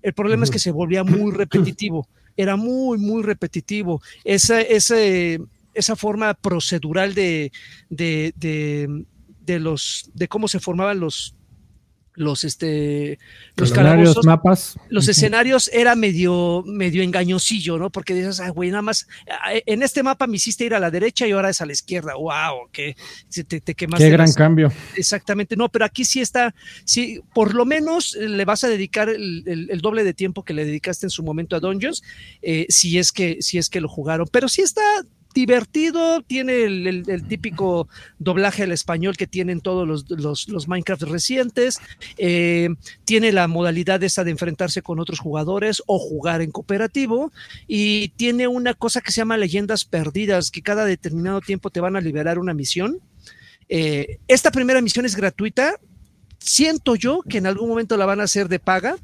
[0.02, 2.08] El problema es que se volvía muy repetitivo.
[2.36, 4.02] Era muy, muy repetitivo.
[4.24, 5.40] Esa, ese,
[5.74, 7.50] esa forma procedural de,
[7.88, 9.04] de, de,
[9.40, 11.35] de, los, de cómo se formaban los,
[12.16, 13.18] los este
[13.56, 14.78] los calabozos, mapas.
[14.88, 19.06] los escenarios era medio medio engañosillo no porque dices ah, güey nada más
[19.66, 22.14] en este mapa me hiciste ir a la derecha y ahora es a la izquierda
[22.14, 22.96] wow que
[23.30, 24.36] te, te quemaste qué gran las...
[24.36, 24.72] cambio.
[24.96, 25.56] Exactamente.
[25.56, 29.70] No pero aquí sí está sí por lo menos le vas a dedicar el, el,
[29.70, 32.02] el doble de tiempo que le dedicaste en su momento a Dungeons
[32.42, 34.26] eh, si es que si es que lo jugaron.
[34.30, 34.82] Pero sí está
[35.36, 37.88] divertido, tiene el, típico
[38.18, 41.78] doblaje al español que tienen todos los, los, los Minecraft recientes,
[42.16, 42.70] eh,
[43.04, 47.32] tiene la modalidad esa de enfrentarse con otros jugadores o jugar en cooperativo
[47.68, 51.96] y tiene una cosa que se llama leyendas perdidas, que cada determinado tiempo te van
[51.96, 52.98] a liberar una misión.
[53.68, 55.78] Eh, esta primera misión es gratuita,
[56.38, 58.96] siento yo que en algún momento la van a hacer de paga,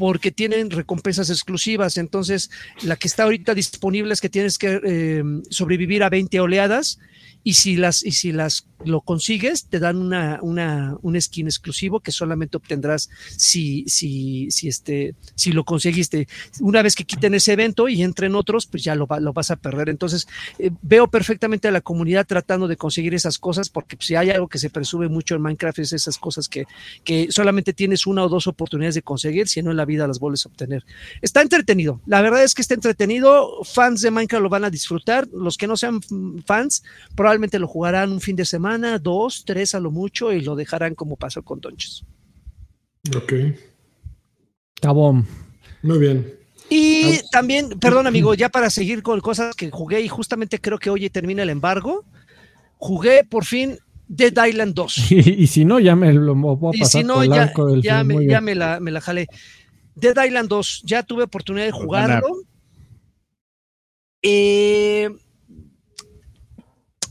[0.00, 1.98] porque tienen recompensas exclusivas.
[1.98, 2.50] Entonces,
[2.80, 6.98] la que está ahorita disponible es que tienes que eh, sobrevivir a 20 oleadas
[7.42, 12.00] y si las, y si las lo consigues, te dan una, una, un skin exclusivo
[12.00, 16.28] que solamente obtendrás si, si, si, este, si lo conseguiste.
[16.60, 19.56] Una vez que quiten ese evento y entren otros, pues ya lo, lo vas a
[19.56, 19.88] perder.
[19.88, 20.26] Entonces,
[20.58, 24.48] eh, veo perfectamente a la comunidad tratando de conseguir esas cosas, porque si hay algo
[24.48, 26.64] que se presume mucho en Minecraft es esas cosas que,
[27.04, 30.18] que solamente tienes una o dos oportunidades de conseguir, si no en la vida las
[30.18, 30.84] vuelves a obtener.
[31.20, 32.00] Está entretenido.
[32.06, 33.62] La verdad es que está entretenido.
[33.64, 35.28] Fans de Minecraft lo van a disfrutar.
[35.28, 36.00] Los que no sean
[36.46, 36.82] fans,
[37.14, 40.94] probablemente lo jugarán un fin de semana dos, tres a lo mucho, y lo dejarán
[40.94, 42.04] como pasó con Donches.
[43.16, 43.32] Ok.
[44.80, 45.26] Cabón.
[45.82, 46.34] Muy bien.
[46.68, 50.90] Y también, perdón amigo, ya para seguir con cosas que jugué y justamente creo que
[50.90, 52.04] hoy termina el embargo,
[52.76, 55.10] jugué por fin Dead Island 2.
[55.10, 58.26] Y, si no, ya me lo voy a Y si no, ya, del ya, me,
[58.26, 59.28] ya me, la, me la jalé.
[59.94, 62.28] Dead Island 2, ya tuve oportunidad de jugarlo.
[64.22, 65.10] Eh,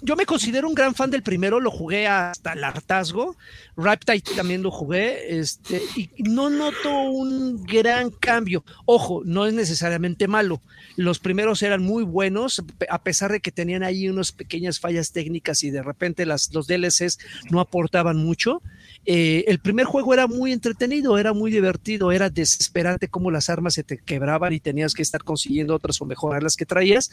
[0.02, 3.36] yo me considero un gran fan del primero, lo jugué hasta el hartazgo.
[3.76, 8.64] Riptide también lo jugué, este, y no noto un gran cambio.
[8.86, 10.62] Ojo, no es necesariamente malo.
[10.96, 15.64] Los primeros eran muy buenos, a pesar de que tenían ahí unas pequeñas fallas técnicas
[15.64, 17.20] y de repente las, los DLCs
[17.50, 18.62] no aportaban mucho.
[19.06, 23.74] Eh, el primer juego era muy entretenido, era muy divertido, era desesperante cómo las armas
[23.74, 27.10] se te quebraban y tenías que estar consiguiendo otras o mejorar las que traías.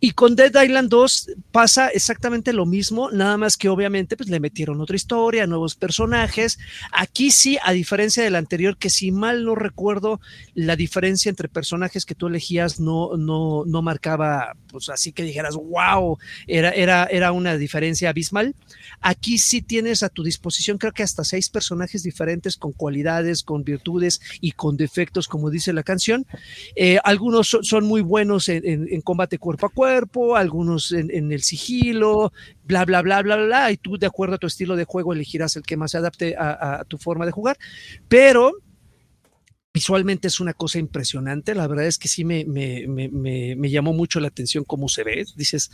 [0.00, 4.40] Y con Dead Island 2 pasa exactamente lo mismo, nada más que obviamente pues le
[4.40, 6.58] metieron otra historia, nuevos personajes.
[6.92, 10.20] Aquí sí, a diferencia del anterior, que si mal no recuerdo,
[10.54, 15.54] la diferencia entre personajes que tú elegías no, no, no marcaba, pues así que dijeras,
[15.54, 18.56] wow, era, era, era una diferencia abismal.
[19.00, 23.62] Aquí sí tienes a tu disposición, creo que hasta seis personajes diferentes con cualidades, con
[23.62, 26.26] virtudes y con defectos, como dice la canción.
[26.74, 31.42] Eh, algunos son, son, muy buenos en, combate cuerpo a cuerpo, algunos en, en, el
[31.42, 32.32] sigilo,
[32.64, 35.56] bla, bla, bla, bla, bla, y tú de acuerdo a tu estilo de juego elegirás
[35.56, 37.58] el que más se adapte a, a tu forma de jugar,
[38.08, 38.52] pero
[39.72, 41.54] visualmente es una cosa impresionante.
[41.54, 45.02] La verdad es que sí me, me, me, me, llamó mucho la atención cómo se
[45.02, 45.24] ve.
[45.36, 45.70] Dices,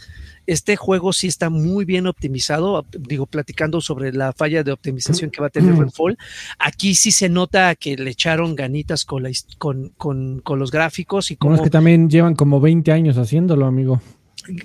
[0.46, 2.86] este juego sí está muy bien optimizado.
[2.98, 6.16] Digo, platicando sobre la falla de optimización que va a tener Redfall.
[6.58, 11.30] Aquí sí se nota que le echaron ganitas con, la, con, con, con los gráficos
[11.30, 11.50] y como.
[11.50, 14.00] Bueno, es que también llevan como 20 años haciéndolo, amigo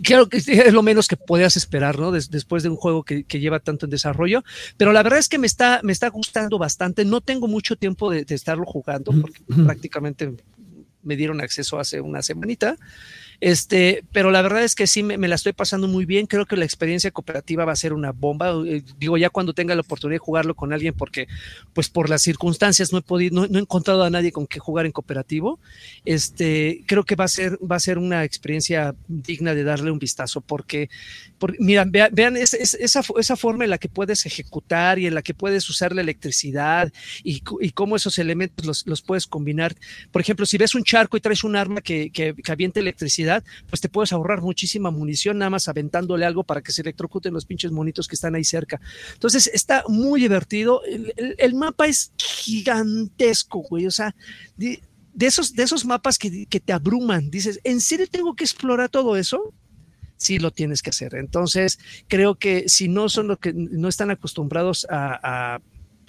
[0.02, 2.12] claro que es lo menos que podías esperar, ¿no?
[2.12, 4.44] Des, después de un juego que, que, lleva tanto en desarrollo.
[4.78, 7.06] Pero la verdad es que me está, me está gustando bastante.
[7.06, 10.34] No tengo mucho tiempo de, de estarlo jugando porque prácticamente
[11.04, 12.78] me dieron acceso hace una semanita.
[13.40, 16.26] Este, pero la verdad es que sí me, la estoy pasando muy bien.
[16.26, 18.54] Creo que la experiencia cooperativa va a ser una bomba.
[18.66, 21.28] Eh, digo, ya cuando tenga la oportunidad de jugarlo con alguien, porque
[21.74, 24.86] pues por las circunstancias no he podido, no, he encontrado a nadie con que jugar
[24.86, 25.60] en cooperativo.
[26.06, 30.00] Este, creo que va a ser, va a ser una experiencia digna de darle un
[30.00, 30.90] vistazo, porque,
[31.38, 35.08] porque miran, vean, vean es, es, esa, esa forma en la que puedes ejecutar y
[35.08, 36.92] en la que puedes usar la electricidad
[37.24, 37.42] y,
[37.74, 39.76] cómo esos elementos los, los, puedes combinar.
[40.12, 43.23] Por ejemplo, si ves un charco y traes un arma que, que, que electricidad,
[43.68, 47.46] pues te puedes ahorrar muchísima munición nada más aventándole algo para que se electrocuten los
[47.46, 48.80] pinches monitos que están ahí cerca.
[49.14, 50.82] Entonces está muy divertido.
[51.38, 53.88] El, mapa es gigantesco, güey.
[53.88, 54.16] O sea,
[54.58, 54.82] de,
[55.20, 57.30] esos, de esos mapas que, que te abruman.
[57.30, 59.54] Dices, ¿en serio tengo que explorar todo eso?
[60.16, 61.16] sí lo tienes que hacer.
[61.16, 65.60] Entonces, creo que si no son los que no están acostumbrados a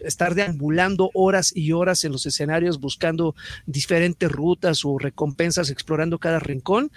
[0.05, 3.35] estar deambulando horas y horas en los escenarios buscando
[3.67, 6.91] diferentes rutas o recompensas, explorando cada rincón,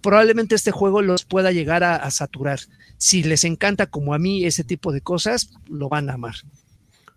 [0.00, 2.60] probablemente este juego los pueda llegar a, a, saturar.
[2.96, 6.34] Si les encanta como a mí ese tipo de cosas, lo van a amar.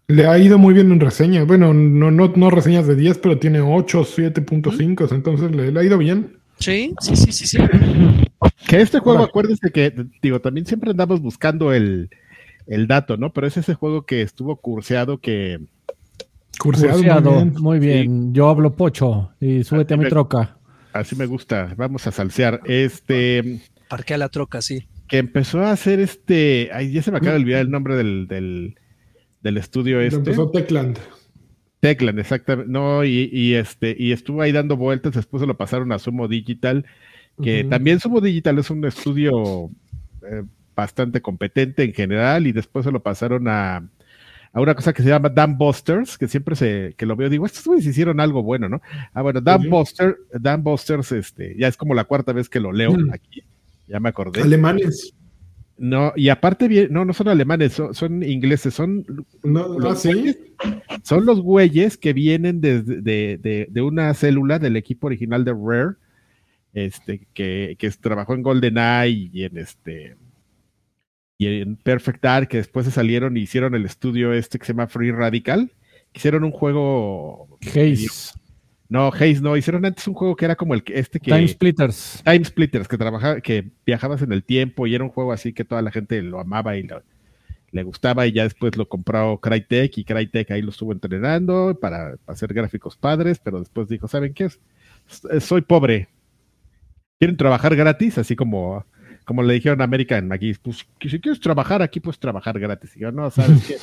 [0.07, 1.47] Le ha ido muy bien en reseñas.
[1.47, 5.83] Bueno, no, no, no reseñas de 10, pero tiene 8, 7.5, entonces le, le, ha
[5.83, 6.37] ido bien.
[6.59, 7.57] Sí, sí, sí, sí, sí.
[8.67, 9.29] Que este juego, bueno.
[9.29, 12.09] acuérdense que, digo, también siempre andamos buscando el,
[12.67, 13.33] el dato, ¿no?
[13.33, 15.59] Pero es ese juego que estuvo curseado que.
[16.59, 17.61] Curseado, curseado muy bien.
[17.61, 18.27] Muy bien.
[18.27, 18.29] Sí.
[18.33, 20.57] Yo hablo pocho y súbete a mi me, troca.
[20.93, 21.73] Así me gusta.
[21.77, 22.61] Vamos a salsear.
[22.65, 23.61] Este.
[23.89, 24.87] Parquea la troca, sí.
[25.07, 26.69] Que empezó a hacer este.
[26.73, 28.75] Ay, ya se me acaba de olvidar el nombre del, del,
[29.41, 30.17] del estudio este.
[30.17, 30.97] Empezó Techland.
[31.81, 32.71] Techland, exactamente.
[32.71, 36.27] No, y, y, este, y estuvo ahí dando vueltas, después se lo pasaron a Sumo
[36.27, 36.83] Digital,
[37.43, 37.69] que uh -huh.
[37.69, 39.69] también Sumo Digital es un estudio
[40.23, 40.43] eh,
[40.75, 43.77] bastante competente en general, y después se lo pasaron a,
[44.53, 47.45] a una cosa que se llama Dan Busters, que siempre se, que lo veo, digo,
[47.45, 48.81] estos güeyes hicieron algo bueno, ¿no?
[49.13, 49.69] Ah, bueno, Dan uh -huh.
[49.69, 53.13] Buster, Dan Busters, este, ya es como la cuarta vez que lo leo uh -huh.
[53.13, 53.43] aquí,
[53.87, 54.41] ya me acordé.
[54.41, 55.13] Alemanes.
[55.77, 59.05] No, y aparte, no, no son alemanes, son, son ingleses, son,
[59.43, 60.13] no, los ¿sí?
[60.13, 60.37] güeyes,
[61.03, 65.51] son los güeyes que vienen de, de, de, de, una célula del equipo original de
[65.51, 65.95] Rare,
[66.73, 70.15] este, que, que trabajó en GoldenEye y en este
[71.37, 74.73] y en Perfect Dark, que después se salieron y hicieron el estudio este que se
[74.73, 75.71] llama Free Radical,
[76.13, 78.07] hicieron un juego Haze.
[78.87, 81.47] No, Haze no, hicieron antes un juego que era como el que este que Time
[81.47, 82.21] Splitters.
[82.23, 85.65] Time Splitters, que trabajaba, que viajabas en el tiempo y era un juego así que
[85.65, 87.03] toda la gente lo amaba y lo,
[87.71, 92.15] le gustaba y ya después lo compró Crytek y Crytek ahí lo estuvo entrenando para,
[92.23, 94.59] para hacer gráficos padres, pero después dijo, ¿saben qué es?
[95.43, 96.07] Soy pobre.
[97.19, 98.17] ¿Quieren trabajar gratis?
[98.17, 98.85] Así como,
[99.25, 102.95] como le dijeron a American aquí, pues si quieres trabajar aquí, pues trabajar gratis.
[102.95, 103.75] Y yo, no, ¿sabes qué?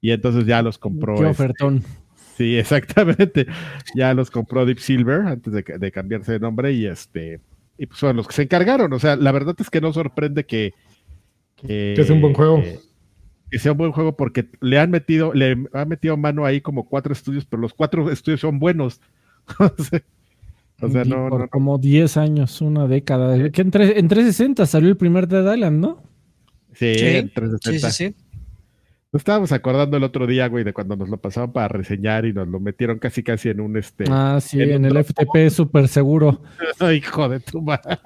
[0.00, 1.16] Y entonces ya los compró.
[1.16, 1.76] Qué ofertón.
[1.78, 2.04] Este,
[2.36, 3.46] Sí, exactamente.
[3.94, 7.40] Ya los compró Deep Silver antes de, de cambiarse de nombre y este
[7.78, 8.92] y pues fueron los que se encargaron.
[8.92, 10.74] O sea, la verdad es que no sorprende que
[11.56, 12.62] que, sea un buen juego.
[13.50, 16.88] Que, sea un buen juego porque le han metido, le han metido mano ahí como
[16.88, 19.00] cuatro estudios, pero los cuatro estudios son buenos.
[20.80, 23.50] o sea, no, por como 10 años, una década.
[23.50, 26.02] Que en, 360 salió el primer Dead Island, ¿no?
[26.74, 27.90] Sí, en 360.
[27.90, 28.24] Sí, sí, sí.
[29.12, 32.32] Nos estábamos acordando el otro día, güey, de cuando nos lo pasaban para reseñar y
[32.32, 34.06] nos lo metieron casi casi en un este.
[34.08, 36.42] Ah, sí, en, el FTP súper seguro.
[36.92, 37.98] Hijo de tu madre.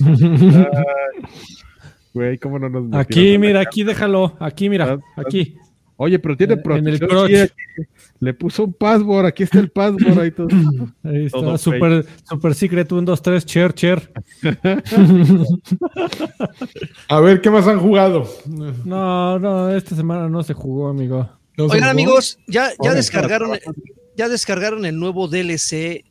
[2.14, 4.36] Güey, ¿cómo no nos Aquí, mira, aquí déjalo.
[4.38, 5.56] Aquí, mira, aquí.
[5.96, 7.30] Oye, pero tiene protección.
[7.30, 7.52] En el
[8.20, 10.18] le puso un password, aquí está el password.
[10.18, 10.48] Ahí, todo.
[11.02, 14.12] ahí está, super, super secret 1, 2, 3, chair, chair.
[17.08, 18.28] A ver, ¿qué más han jugado?
[18.84, 21.28] No, no, esta semana no se jugó, amigo.
[21.58, 23.58] Oigan, amigos, ya, ya descargaron,
[24.16, 26.04] ya descargaron el nuevo DLC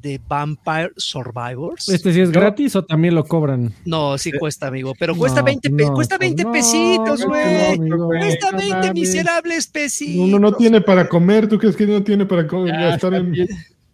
[0.00, 1.88] de Vampire Survivors.
[1.88, 3.72] ¿Este sí es gratis o también lo cobran?
[3.84, 7.78] No, sí cuesta, amigo, pero cuesta 20, cuesta 20 pesitos, güey.
[7.78, 10.28] cuesta 20 miserables pesitos.
[10.28, 12.98] Uno no tiene para comer, ¿tú crees que no tiene para comer?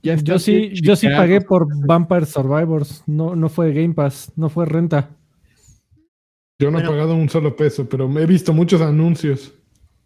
[0.03, 4.66] yo sí, yo sí pagué por Vampire Survivors, no, no fue Game Pass, no fue
[4.66, 5.11] renta.
[6.59, 9.53] Yo no he pagado un solo peso, pero he visto muchos anuncios.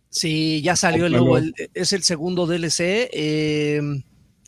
[0.08, 1.38] Sí, ya salió el nuevo,
[1.74, 3.10] es el segundo DLC.
[3.12, 3.80] Eh,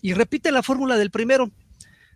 [0.02, 1.50] y repite la fórmula del primero.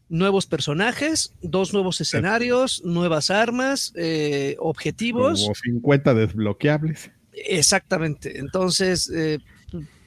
[0.08, 5.42] Nuevos personajes, dos nuevos escenarios, nuevas armas, eh, objetivos.
[5.42, 7.10] Como 50 desbloqueables.
[7.32, 8.38] Exactamente.
[8.38, 9.38] Entonces, eh,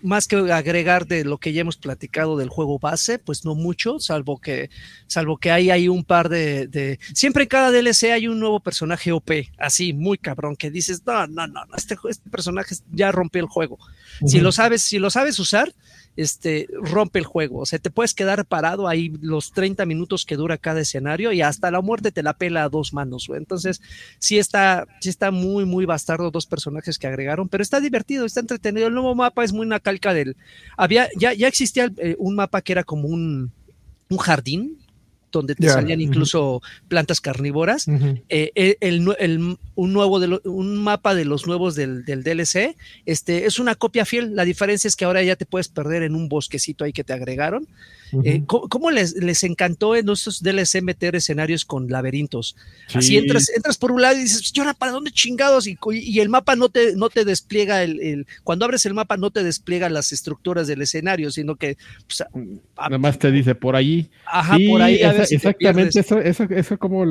[0.06, 4.00] más que agregar de lo que ya hemos platicado del juego base, pues no mucho,
[4.00, 4.70] salvo que,
[5.08, 9.12] salvo que hay, hay un par de, Siempre en cada DLC hay un nuevo personaje
[9.12, 13.48] OP, así, muy cabrón, que dices, no, no, no, este, este personaje ya rompió el
[13.48, 13.80] juego.
[14.26, 15.74] Si lo sabes, si lo sabes usar,
[16.16, 17.60] este, rompe el juego.
[17.60, 21.42] O sea, te puedes quedar parado ahí los 30 minutos que dura cada escenario y
[21.42, 23.28] hasta la muerte te la pela a dos manos.
[23.36, 23.82] Entonces,
[24.20, 28.40] sí está, sí está muy, muy bastardo dos personajes que agregaron, pero está divertido, está
[28.40, 28.88] entretenido.
[28.88, 30.36] El nuevo mapa es muy una calca del.
[30.78, 33.52] Había, ya, ya existía eh, un mapa que era como un,
[34.10, 34.78] un jardín,
[35.32, 37.88] donde te salían incluso plantas carnívoras.
[37.88, 42.76] Eh, eh, el, un, nuevo de un mapa de los nuevos del, del, DLC
[43.06, 44.36] este, es una copia fiel.
[44.36, 47.14] La diferencia es que ahora ya te puedes perder en un bosquecito ahí que te
[47.14, 47.68] agregaron.
[48.24, 52.56] Eh, ¿Cómo, les, les, encantó en nuestros DLC meter escenarios con laberintos?
[52.94, 55.68] Así entras, entras por un lado y dices, ¿y ahora para dónde chingados?
[55.68, 59.32] Y, y, el mapa no te, no te despliega, el, cuando abres el mapa no
[59.32, 61.78] te despliega las estructuras del escenario, sino que...
[62.08, 62.24] Pues,
[62.78, 64.10] Nada más te dice por allí.
[64.26, 65.00] Ajá, por ahí.
[65.30, 67.04] exactamente, eso, eso, eso como...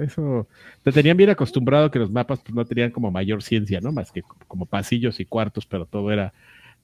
[0.00, 0.48] Eso,
[0.82, 3.92] te tenían bien acostumbrado que los mapas pues, no tenían como mayor ciencia, ¿no?
[3.92, 6.32] Más que como pasillos y cuartos, pero todo era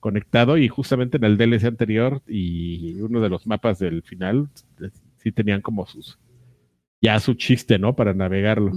[0.06, 4.48] conectado y justamente en el DLC anterior y uno de los mapas del final
[5.16, 6.16] sí tenían como sus
[7.02, 7.96] ya su chiste, ¿no?
[7.96, 8.70] Para navegarlo.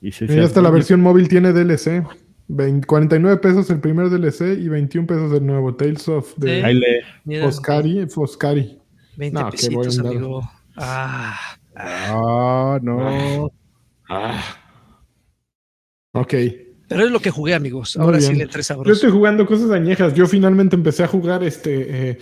[0.00, 2.04] y, hasta la versión móvil tiene DLC.
[2.86, 6.62] 49 pesos el primer DLC y 21 pesos el nuevo Tales of the
[7.42, 8.06] Foscari.
[8.06, 8.78] Foscari.
[9.16, 10.48] 20 pesitos, amigo.
[10.76, 11.36] Ah,
[11.74, 13.50] ah, no.
[14.08, 14.40] Ah.
[16.12, 16.34] Ok.
[16.90, 17.96] Pero es lo que jugué, amigos.
[17.96, 18.88] Ahora sí le entré sabroso.
[18.88, 20.12] Yo estoy jugando cosas añejas.
[20.12, 22.18] Yo finalmente empecé a jugar este eh,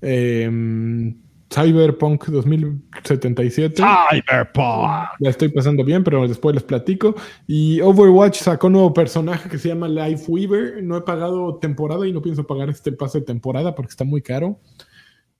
[0.00, 1.14] em,
[1.50, 3.74] Cyberpunk 2077.
[3.76, 5.08] Cyberpunk.
[5.20, 7.14] Ya estoy pasando bien, pero después les platico.
[7.46, 10.82] Y Overwatch sacó un nuevo personaje que se llama Life Weaver.
[10.82, 14.22] No he pagado temporada y no pienso pagar este pase de temporada porque está muy
[14.22, 14.58] caro.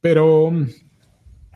[0.03, 0.53] Pero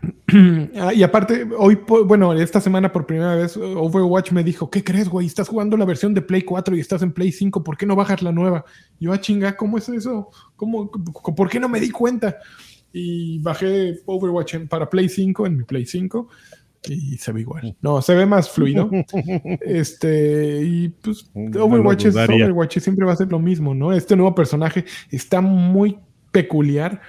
[0.94, 5.26] y aparte, hoy, bueno, esta semana por primera vez, Overwatch me dijo: ¿Qué crees, güey?
[5.26, 7.96] Estás jugando la versión de Play 4 y estás en Play 5, ¿por qué no
[7.96, 8.64] bajas la nueva?
[8.98, 10.30] Y yo, a ah, chinga, ¿cómo es eso?
[10.56, 12.36] ¿Cómo, ¿Por qué no me di cuenta?
[12.92, 16.28] Y bajé Overwatch para Play 5, en mi Play 5,
[16.88, 17.76] y se ve igual.
[17.82, 18.90] No, se ve más fluido.
[19.60, 23.92] este, y pues, Overwatch, es, Overwatch siempre va a ser lo mismo, ¿no?
[23.92, 25.98] Este nuevo personaje está muy
[26.32, 27.00] peculiar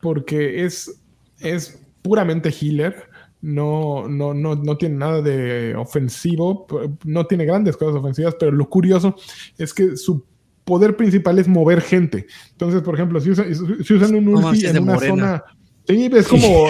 [0.00, 1.00] porque es.
[1.38, 3.08] es puramente healer,
[3.40, 6.66] no, no, no, no tiene nada de ofensivo,
[7.04, 9.16] no tiene grandes cosas ofensivas, pero lo curioso
[9.58, 10.24] es que su
[10.64, 12.26] poder principal es mover gente.
[12.52, 15.44] Entonces, por ejemplo, si, usan un ulti en una zona
[15.86, 16.66] Sí, es como,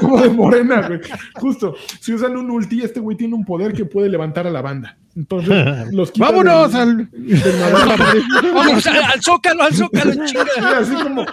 [0.00, 1.00] como de morena, güey.
[1.34, 4.60] Justo, si usan un ulti, este güey tiene un poder que puede levantar a la
[4.60, 4.96] banda.
[5.14, 5.52] Entonces,
[5.92, 6.74] los ¡Vámonos!
[6.74, 7.08] al...
[8.54, 10.78] ¡Vamos al, zócalo, al zócalo, chinga!
[10.78, 11.26] así como,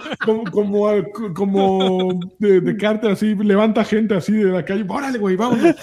[0.50, 1.04] como,
[1.34, 4.84] como, de, de carta, así, levanta gente así de la calle.
[4.88, 5.74] ¡Órale, güey, vámonos!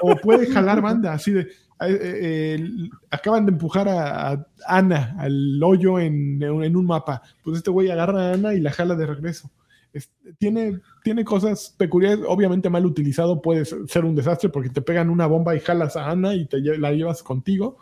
[0.00, 1.48] O puede jalar banda, así de...
[1.78, 2.68] Eh, eh,
[3.10, 7.20] acaban de empujar a, Ana al hoyo en, en, un mapa.
[7.44, 9.50] Pues este güey agarra a Ana y la jala de regreso.
[9.96, 12.24] Es- tiene, tiene cosas peculiares.
[12.28, 16.10] Obviamente, mal utilizado puede ser un desastre porque te pegan una bomba y jalas a
[16.10, 17.78] Ana y te la llevas contigo.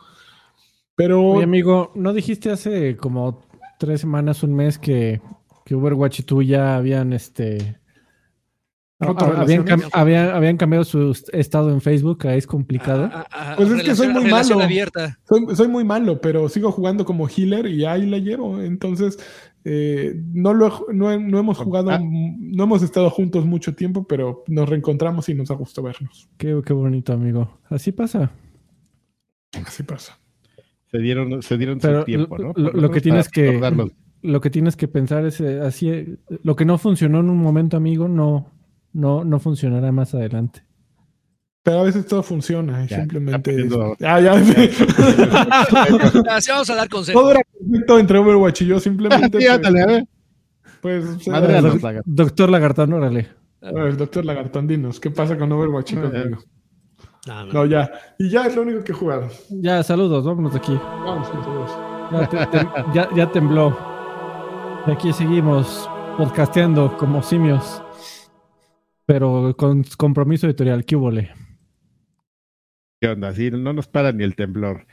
[0.96, 3.44] Pero Oye, amigo, ¿no dijiste hace como
[3.78, 5.20] tres semanas, un mes que,
[5.64, 7.78] que Overwatch y tú ya habían este.
[9.00, 13.10] Habían, cam- habían, habían cambiado su estado en Facebook, ahí es complicado.
[13.12, 14.56] Ah, ah, ah, Pues es que soy muy malo.
[15.28, 18.62] soy, soy muy malo, pero sigo jugando como healer y ahí la llevo.
[18.62, 19.18] Entonces,
[19.64, 22.00] eh, no, lo, he- no, no hemos jugado, Ah.
[22.02, 26.28] no hemos estado juntos mucho tiempo, pero nos reencontramos y nos ha gustado vernos.
[26.36, 27.58] Qué, qué bonito, amigo.
[27.68, 28.30] Así pasa.
[29.66, 30.18] Así pasa.
[30.90, 32.52] Se dieron, se dieron Pero su tiempo, ¿no?
[32.56, 33.60] lo- que tienes que-.
[34.22, 36.16] Lo que tienes que pensar es eh, así.
[36.42, 38.52] Lo que no funcionó en un momento, amigo, no,
[38.92, 40.63] no, no funcionará más adelante.
[41.64, 43.52] Pero a veces todo funciona y Ya, simplemente.
[43.52, 44.34] poniendo- Ah, ya.
[46.40, 47.20] Sí, vamos a dar consejos.
[47.20, 49.40] todo era perfecto entre Overwatch y yo, simplemente.
[49.40, 50.04] Sí, ándale, a ver.
[50.82, 52.02] pues, pues, Madre Doc-.
[52.04, 53.28] Doctor Lagartón, órale.
[53.62, 56.38] a ver, doctor Lagartón, dinos, ¿qué pasa con Overwatch y conmigo?
[57.26, 57.52] No, no.
[57.54, 57.90] No, ya.
[58.18, 59.28] Y ya es lo único que he jugado.
[59.48, 60.78] Ya, saludos, vámonos de aquí.
[61.06, 61.70] Vamos con todos.
[62.12, 63.74] Ya, te- te- ya- ya tembló.
[64.86, 65.88] Y aquí seguimos
[66.18, 67.80] podcasteando como simios.
[69.06, 71.30] Pero con compromiso editorial, ¿qué hubole?
[73.04, 73.34] ¿Qué onda?
[73.34, 74.86] Sí, no nos para ni el temblor.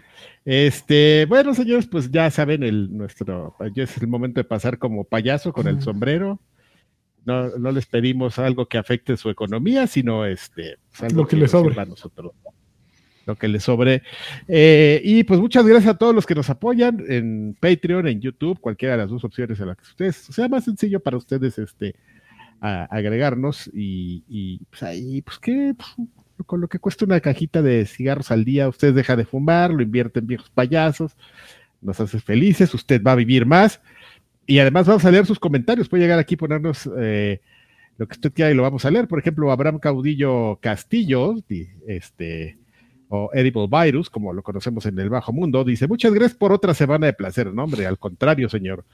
[0.44, 5.06] Este, bueno, señores, pues ya saben, el nuestro, ya es el momento de pasar como
[5.06, 6.42] payaso con el sombrero.
[7.24, 11.38] No, no les pedimos algo que afecte su economía, sino este, pues, algo Lo que
[11.38, 11.80] le nos sobre.
[11.80, 12.34] a nosotros.
[13.26, 14.02] Lo que les sobre.
[14.46, 18.60] Eh, y pues muchas gracias a todos los que nos apoyan en Patreon, en YouTube,
[18.60, 21.96] cualquiera de las dos opciones en las que ustedes, sea más sencillo para ustedes este
[22.60, 26.10] a- agregarnos y, y, pues ahí, pues que pues,
[26.44, 29.82] con lo que cuesta una cajita de cigarros al día, usted deja de fumar, lo
[29.82, 31.16] invierte en viejos payasos,
[31.82, 33.82] nos hace felices, usted va a vivir más
[34.46, 37.42] y además vamos a leer sus comentarios, puede llegar aquí y ponernos eh,
[37.98, 39.08] lo que usted quiera y lo vamos a leer.
[39.08, 41.36] Por ejemplo, Abraham Caudillo Castillo,
[41.88, 42.58] este,
[43.14, 46.74] o Edible Virus, como lo conocemos en el bajo mundo, dice, muchas gracias por otra
[46.74, 48.86] semana de placer, no hombre, al contrario, señor.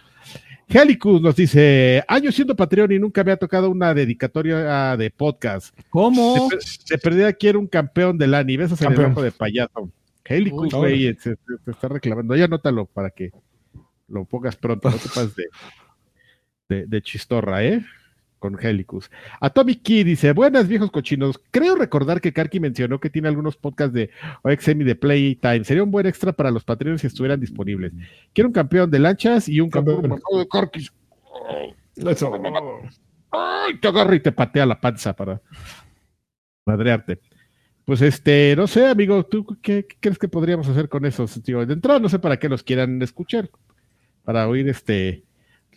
[0.67, 5.77] Helicus nos dice, años siendo Patreon y nunca me ha tocado una dedicatoria de podcast.
[5.91, 6.33] ¿Cómo?
[6.49, 9.91] De, per- de perdida quiero un campeón del ANI, besos en el de payaso.
[10.25, 12.35] Helicus, güey, se, se- se está reclamando.
[12.35, 13.31] Ya anótalo para que
[14.09, 15.43] lo pongas pronto, no te pases de,
[16.69, 17.85] de, de chistorra, ¿eh?
[18.39, 19.09] Con Helicus.
[19.41, 23.93] Atomic Key dice, buenas viejos cochinos, creo recordar que Karki mencionó que tiene algunos podcasts
[23.93, 24.11] de
[24.43, 25.63] OXM y de Playtime.
[25.63, 27.93] Sería un buen extra para los Patreons si estuvieran disponibles.
[28.33, 30.21] Quiero un campeón de lanchas y un campeón Campeón.
[30.39, 30.87] de Karki.
[31.95, 32.31] Eso.
[33.31, 33.79] ¡Ay!
[33.79, 35.41] Te agarra y te patea la panza para
[36.65, 37.19] madrearte.
[37.85, 41.41] Pues este, no sé, amigo, ¿tú qué, qué crees que podríamos hacer con esos?
[41.41, 41.65] Tío?
[41.65, 43.49] De entrada, no sé para qué los quieran escuchar.
[44.23, 45.23] Para oír este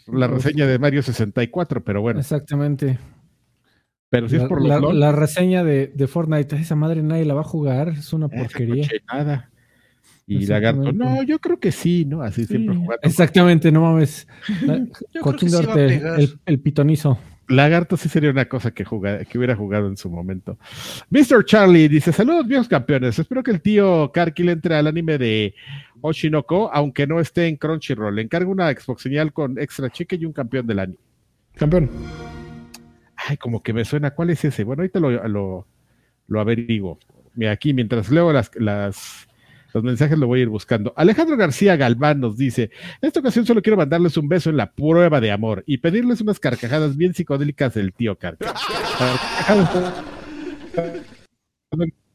[0.07, 2.99] la reseña de Mario 64, pero bueno, Exactamente.
[4.09, 7.25] pero si es por los la- LOL, la reseña de, de Fortnite, esa madre nadie
[7.25, 8.85] la va a jugar, es una esa porquería.
[8.89, 9.51] cochinada.
[10.27, 12.23] Y Lagarto, no, yo creo que sí, ¿no?
[12.23, 13.01] Así siempre jugando.
[13.03, 14.29] Exactamente, no mames.
[14.67, 14.87] La-
[15.23, 15.85] sí
[16.19, 17.19] el, el pitonizo.
[17.51, 20.59] Lagarto sí sería una cosa que, jugar, que hubiera jugado en su momento.
[21.11, 21.45] Mr.
[21.45, 23.19] Charlie dice: Saludos, viejos campeones.
[23.19, 25.55] Espero que el tío Karki le entre al anime de
[26.01, 28.15] Oshinoko, aunque no esté en Crunchyroll.
[28.15, 30.99] Le encargo una Xbox señal con extra chique y un campeón del anime.
[31.55, 31.91] Campeón.
[33.17, 34.13] Ay, como que me suena.
[34.13, 34.65] ¿Cuál es ese?
[34.65, 35.67] Bueno, ahorita lo, lo,
[36.29, 36.99] lo averiguo.
[37.35, 39.29] Mira, aquí mientras leo las, las,
[39.73, 40.93] los mensajes lo voy a ir buscando.
[40.97, 42.71] Alejandro García Galván nos dice:
[43.01, 46.21] En esta ocasión solo quiero mandarles un beso en la prueba de amor y pedirles
[46.21, 48.45] unas carcajadas bien psicodélicas del tío Karki.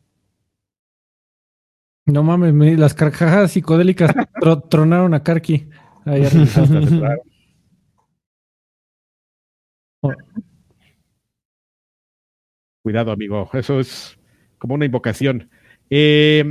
[2.07, 5.67] No mames, me- las carcajadas psicodélicas tro- tronaron a Karki.
[6.05, 7.15] Ahí arriba.
[12.83, 13.49] Cuidado, amigo.
[13.53, 14.17] Eso es
[14.59, 15.49] como una invocación.
[15.89, 16.43] Eh,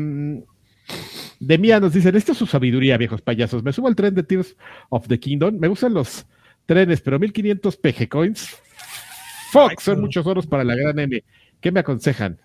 [1.46, 3.62] de Mía nos dicen, esto es su sabiduría, viejos payasos.
[3.62, 4.56] Me subo al tren de Tears
[4.90, 5.58] of the Kingdom.
[5.58, 6.26] Me gustan los
[6.66, 8.56] trenes, pero 1500 PG coins.
[9.52, 11.22] Fuck, son muchos oros para la gran M.
[11.60, 12.40] ¿Qué me aconsejan?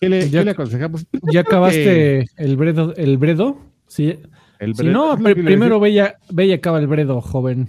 [0.00, 1.06] ¿Qué le, Ya- qué le aconsejamos?
[1.32, 2.94] ¿Ya acabaste el bredo?
[2.96, 3.60] ¿El bredo?
[3.86, 4.18] Sí.
[4.58, 7.68] Si no, primero ve y, acaba el bredo, joven.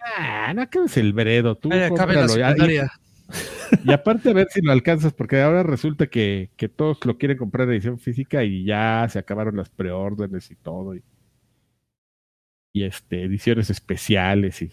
[0.00, 1.56] Ah, no acabes el Bredo.
[1.56, 2.26] Tú Ay, acabe la
[2.68, 2.90] ya.
[3.84, 7.38] Y aparte a ver si lo alcanzas, porque ahora resulta que, que todos lo quieren
[7.38, 10.94] comprar en edición física y ya se acabaron las preórdenes y todo.
[10.94, 11.02] Y,
[12.72, 14.70] y, este, ediciones especiales y.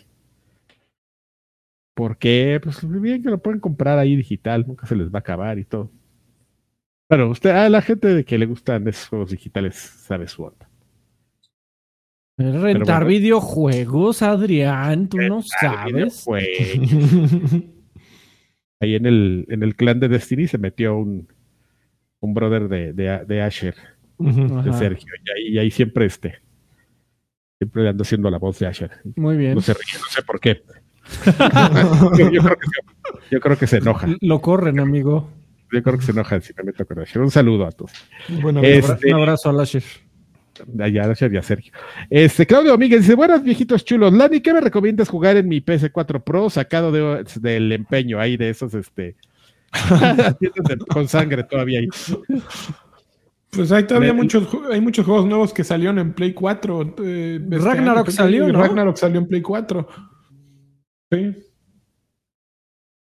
[1.96, 2.60] ¿Por qué?
[2.62, 5.66] Pues bien que lo pueden comprar ahí digital, nunca se les va a acabar y
[5.66, 5.92] todo.
[7.08, 10.68] Pero usted, a la gente de que le gustan esos juegos digitales sabe su onda.
[12.36, 13.06] Rentar bueno.
[13.06, 16.26] videojuegos, Adrián, tú no sabes.
[18.84, 21.28] Ahí en el, en el clan de Destiny se metió un,
[22.20, 23.76] un brother de, de, de Asher,
[24.20, 24.30] de
[24.60, 24.74] Ajá.
[24.74, 26.36] Sergio, y ahí, y ahí siempre este.
[27.60, 28.92] Siempre ando haciendo la voz de Asher.
[29.16, 29.56] Muy bien.
[29.56, 30.64] No se ríe, no sé por qué.
[32.18, 34.08] yo, yo creo que se, yo creo que se enoja.
[34.22, 35.30] Lo corren, amigo.
[35.72, 37.22] Yo creo que se enoja si me meto con Asher.
[37.22, 37.92] Un saludo a todos.
[38.42, 39.84] Bueno, Este- Un abrazo a Lasher.
[40.80, 41.74] Allá, Asher y a Sergio.
[42.10, 44.14] Este, Claudio Domínguez dice: Buenas viejitos chulos.
[44.14, 48.50] Lani, ¿qué me recomiendas jugar en mi PS4 Pro sacado de- del empeño ahí de
[48.50, 49.16] esos, este.
[50.90, 51.88] con sangre todavía ahí.
[53.50, 56.96] Pues hay todavía muchos, hay muchos juegos nuevos que salieron en Play 4.
[57.04, 58.12] eh, este Ragnarok año.
[58.12, 58.60] salió, ¿no?
[58.62, 59.88] Ragnarok salió en Play 4.
[61.12, 61.36] Sí.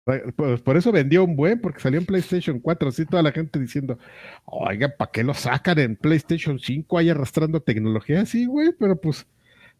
[0.04, 2.88] Pues por eso vendió un buen, porque salió en PlayStation 4.
[2.90, 3.98] Así toda la gente diciendo,
[4.44, 8.26] oiga, ¿para qué lo sacan en PlayStation 5 ahí arrastrando tecnología?
[8.26, 9.26] Sí, güey, pero pues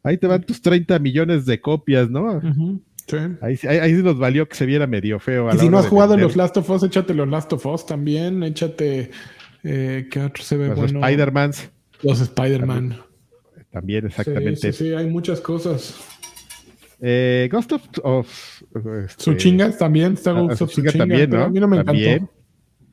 [0.02, 2.36] ahí te van tus 30 millones de copias, ¿no?
[2.38, 2.80] Ujú.
[3.06, 3.16] sí.
[3.42, 5.50] Ahí, sí- ahí, ahí sí nos valió que se viera medio feo.
[5.50, 6.28] a Y si no has jugado vender.
[6.28, 8.42] los Last of Us, échate los Last of Us también.
[8.42, 9.10] Échate.
[9.62, 11.00] Eh, ¿Qué otro se ve Los bueno?
[11.06, 11.70] Spider-Mans,
[12.02, 12.96] Los Spider-Man.
[13.70, 14.72] también Sí, exactamente.
[14.72, 15.94] sí, sí, hay muchas cosas.
[17.06, 18.62] Eh, Ghost of, of-
[19.04, 21.42] este, también, está ah, Ghost of Tsuchinga Tsuchinga, también, ¿no?
[21.44, 22.12] A mí no me También.
[22.14, 22.32] encantó.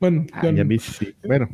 [0.00, 1.14] Bueno, ya Ay, no- a mí sí.
[1.26, 1.48] Bueno,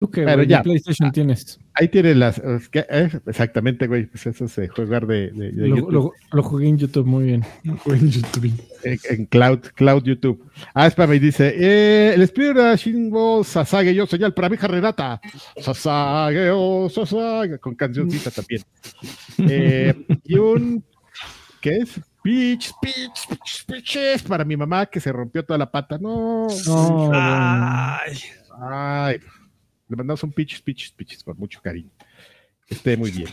[0.00, 0.48] ¿Tú qué, Pero güey?
[0.48, 0.58] ya.
[0.58, 1.60] ¿Qué PlayStation tienes?
[1.74, 2.38] ahí tiene las.
[2.38, 4.06] es que, eh, exactamente, güey.
[4.06, 5.92] Pues eso es eh, jugar de, de- de Lo, YouTube.
[5.92, 7.44] lo- lo jugué en YouTube muy bien.
[7.84, 8.50] fue en YouTube.
[8.82, 10.42] en, en cloud, cloud YouTube.
[10.72, 15.20] Ah, espérame, dice, eh, el espíritu de Shingo Sasage, yo señal para mi hija Renata.
[15.60, 18.62] Sasage, oh, Sasage, con cancioncita también.
[19.48, 19.94] Eh,
[20.24, 20.82] y un,
[21.60, 22.00] ¿qué es?
[22.22, 25.98] Peach, peach, peach, peaches, para mi mamá que se rompió toda la pata.
[25.98, 26.46] No.
[26.66, 27.10] No.
[27.14, 28.18] Ay,
[28.62, 29.20] Ay,
[29.90, 31.90] le mandamos un peaches, peaches, peaches, con mucho cariño.
[32.68, 33.28] Esté muy bien.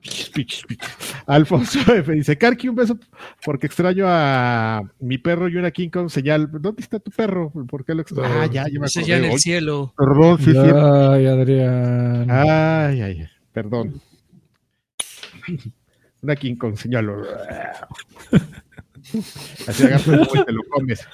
[0.00, 0.88] Peaches, peaches, peaches.
[1.26, 2.12] Alfonso F.
[2.12, 2.96] dice, Karki, un beso
[3.44, 6.48] porque extraño a mi perro y una King Kong señal.
[6.52, 7.50] ¿Dónde está tu perro?
[7.68, 8.32] ¿Por qué lo extraño?
[8.32, 9.04] Ah, ya, ya me acordé.
[9.04, 9.92] ya en el cielo.
[9.96, 10.58] Perdón, sí, sí.
[10.58, 12.30] Ay, Adrián.
[12.30, 14.00] Ay, ay, perdón.
[16.22, 17.10] Una King Kong señal.
[19.66, 21.04] Así agarras y te lo comes.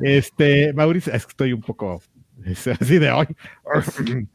[0.00, 2.02] Este, Mauricio, es que estoy un poco
[2.52, 3.26] así de hoy.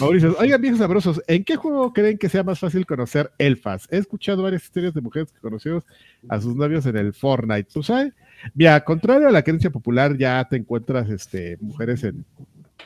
[0.00, 3.88] Mauricio, oigan, viejos sabrosos, ¿en qué juego creen que sea más fácil conocer elfas?
[3.90, 5.84] He escuchado varias historias de mujeres que conocieron
[6.28, 7.68] a sus novios en el Fortnite.
[7.72, 8.12] ¿Tú sabes?
[8.54, 12.24] Mira, contrario a la creencia popular, ya te encuentras este, mujeres en,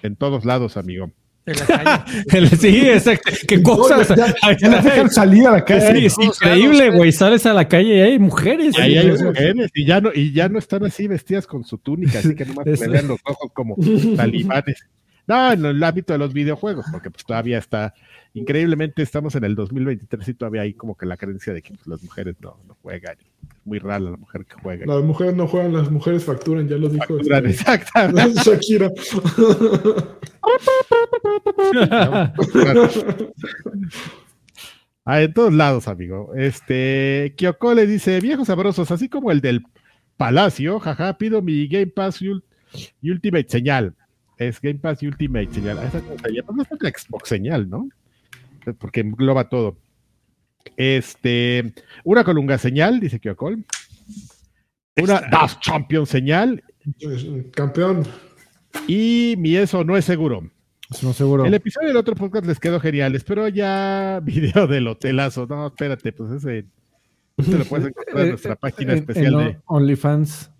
[0.02, 1.10] en todos lados, amigo.
[1.46, 2.56] En la calle.
[2.56, 3.30] Sí, exacto.
[3.46, 4.08] ¿Qué cosas?
[4.08, 6.06] ya, ya dejan salir a la Sí, calle.
[6.06, 7.12] es increíble, güey.
[7.12, 8.74] Sales a la calle y hay mujeres.
[8.78, 11.78] Y ahí hay mujeres, y ya no, y ya no están así vestidas con su
[11.78, 13.76] túnica, así que nomás le vean los ojos como
[14.16, 14.86] talibanes.
[15.26, 17.94] No, en el ámbito de los videojuegos, porque pues todavía está,
[18.34, 21.86] increíblemente estamos en el 2023 y todavía hay como que la creencia de que pues,
[21.86, 23.16] las mujeres no, no juegan.
[23.18, 24.84] Es muy rara la mujer que juega.
[24.86, 28.40] Las mujeres no juegan, las mujeres facturan, ya lo dijo Facturan, este, Exactamente.
[28.44, 28.90] Shakira.
[35.06, 36.32] Ah, en todos lados, amigo.
[36.34, 39.62] Este, Kyoko le dice, viejos sabrosos, así como el del
[40.16, 42.42] Palacio, jaja, pido mi Game Pass y, ul-
[43.02, 43.94] y Ultimate señal.
[44.38, 45.78] Es Game Pass y Ultimate señal.
[45.80, 47.88] Ah, Esa cosa se llama, no es la Xbox señal, ¿no?
[48.78, 49.76] Porque engloba todo.
[50.76, 51.74] Este,
[52.04, 53.50] una colunga señal, dice Kyoko.
[54.96, 56.62] Una Das Champion señal
[57.02, 58.04] Pues, Campeón.
[58.86, 60.50] y mi eso no es seguro.
[61.02, 61.44] No seguro.
[61.46, 63.14] El episodio del otro podcast les quedó genial.
[63.14, 65.46] Espero ya video del hotelazo.
[65.46, 66.66] No, espérate, pues ese.
[67.36, 69.58] Te lo puedes encontrar en nuestra página En- especial en de.
[69.66, 70.50] OnlyFans.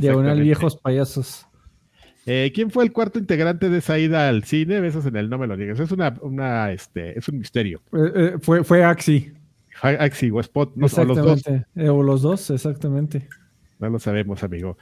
[0.00, 1.45] Diagonal viejos payasos.
[2.26, 4.80] Eh, ¿Quién fue el cuarto integrante de esa ida al cine?
[4.80, 5.78] Besos en el no me lo digas.
[5.78, 7.80] Es una, una este, es un misterio.
[7.92, 9.32] Eh, eh, fue, fue Axi.
[9.80, 11.66] Axi o Spot, no, o los dos, exactamente.
[11.76, 13.28] Eh, o los dos, exactamente.
[13.78, 14.76] no lo sabemos, amigo.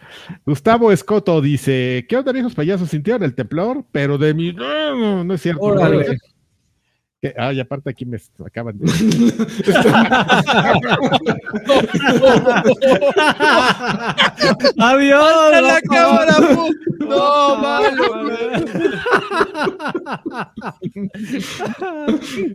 [0.46, 2.88] Gustavo Escoto dice: ¿Qué onda, viejos payasos?
[2.88, 3.84] ¿Sintieron el temblor?
[3.92, 4.52] Pero de mi.
[4.52, 5.62] No, no, no es cierto.
[5.62, 6.18] Órale.
[7.24, 8.84] Que- Ah, y aparte aquí me acaban de.
[14.78, 15.54] ¡Adiós!
[15.54, 16.34] ¡A la cámara!
[16.36, 18.04] pu- No, malo.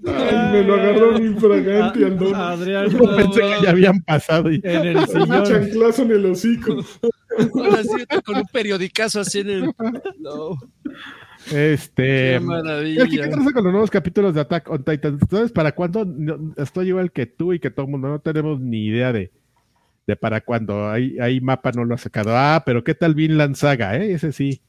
[0.06, 2.36] Ay, me lo agarró mi fragante al don.
[2.36, 4.52] Adrián, Yo pensé que ya habían pasado.
[4.52, 5.44] y- en el sillón.
[5.46, 6.76] chanclazo en el hocico.
[8.26, 9.64] Con un periodicazo así en el.
[10.20, 10.58] No,
[11.52, 12.04] Este.
[12.04, 13.08] qué ¿Qué, maravilla.
[13.08, 15.20] qué pasa con los nuevos capítulos de Attack on Titan?
[15.30, 16.06] ¿Sabes para cuándo?
[16.06, 18.10] No, estoy igual que tú y que todo el mundo.
[18.10, 19.32] No tenemos ni idea de,
[20.06, 20.90] de para cuándo.
[20.90, 22.32] Ahí, ahí mapa no lo ha sacado.
[22.36, 23.98] Ah, pero ¿qué tal Vinland Saga?
[23.98, 24.14] Eh?
[24.14, 24.62] Ese sí,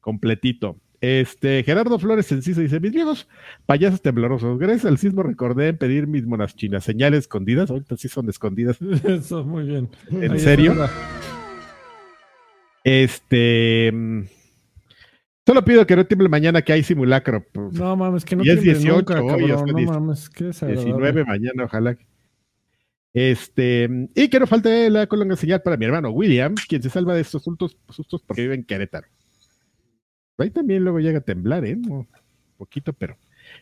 [0.00, 0.76] completito.
[1.00, 3.28] Este, Gerardo Flores Enciso dice: Mis viejos
[3.66, 7.70] payasos temblorosos, gracias al sismo recordé en pedir mis monas chinas, señales escondidas.
[7.70, 8.78] Ahorita sí son escondidas.
[9.04, 9.88] Eso, muy bien.
[10.10, 10.74] ¿En Ahí serio?
[12.84, 13.92] Este.
[15.46, 17.44] Solo pido que no tiemble mañana que hay simulacro.
[17.52, 19.66] Pues, No mames, que no tiemble 18 nunca, hoy, cabrón.
[19.66, 19.90] No 10.
[19.90, 20.84] mames, qué desagradable.
[20.84, 21.98] 19 mañana, ojalá.
[23.12, 27.14] Este, y que no falte la colonga señal para mi hermano William, quien se salva
[27.14, 29.06] de estos sustos, sustos porque vive en Querétaro.
[30.38, 31.76] Ahí también luego llega a temblar, ¿eh?
[31.76, 32.08] Un
[32.56, 33.16] poquito, pero.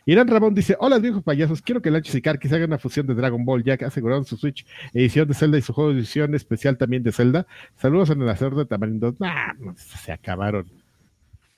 [0.05, 1.61] Irán Ramón dice: Hola, viejos payasos.
[1.61, 4.37] Quiero que Lanchas y Karkis hagan una fusión de Dragon Ball, ya que aseguraron su
[4.37, 7.45] Switch edición de Zelda y su juego de edición especial también de Zelda.
[7.75, 9.15] Saludos en el hacer de Tamarindo.
[9.19, 10.82] Nah, se acabaron.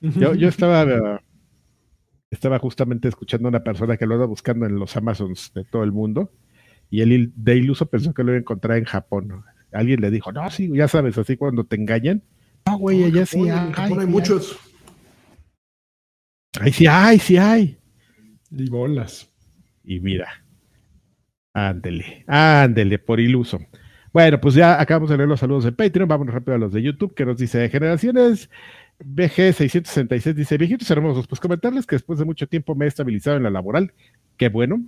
[0.00, 1.22] Yo, yo estaba,
[2.30, 5.84] estaba justamente escuchando a una persona que lo anda buscando en los Amazons de todo
[5.84, 6.32] el mundo
[6.90, 9.44] y él de iluso pensó que lo iba a encontrar en Japón.
[9.72, 12.22] Alguien le dijo, no, sí, ya sabes, así cuando te engañan.
[12.66, 13.66] No, güey, allá sí hay.
[13.66, 14.58] en Japón hay muchos.
[16.60, 17.78] Ahí sí hay, sí hay.
[18.50, 19.30] Y bolas.
[19.84, 20.44] Y mira,
[21.52, 23.60] ándele, ándele, por iluso.
[24.12, 26.08] Bueno, pues ya acabamos de leer los saludos de Patreon.
[26.08, 28.48] Vámonos rápido a los de YouTube, que nos dice Generaciones
[29.04, 30.34] BG666.
[30.34, 33.50] Dice, viejitos hermosos, pues comentarles que después de mucho tiempo me he estabilizado en la
[33.50, 33.92] laboral.
[34.36, 34.82] Qué bueno.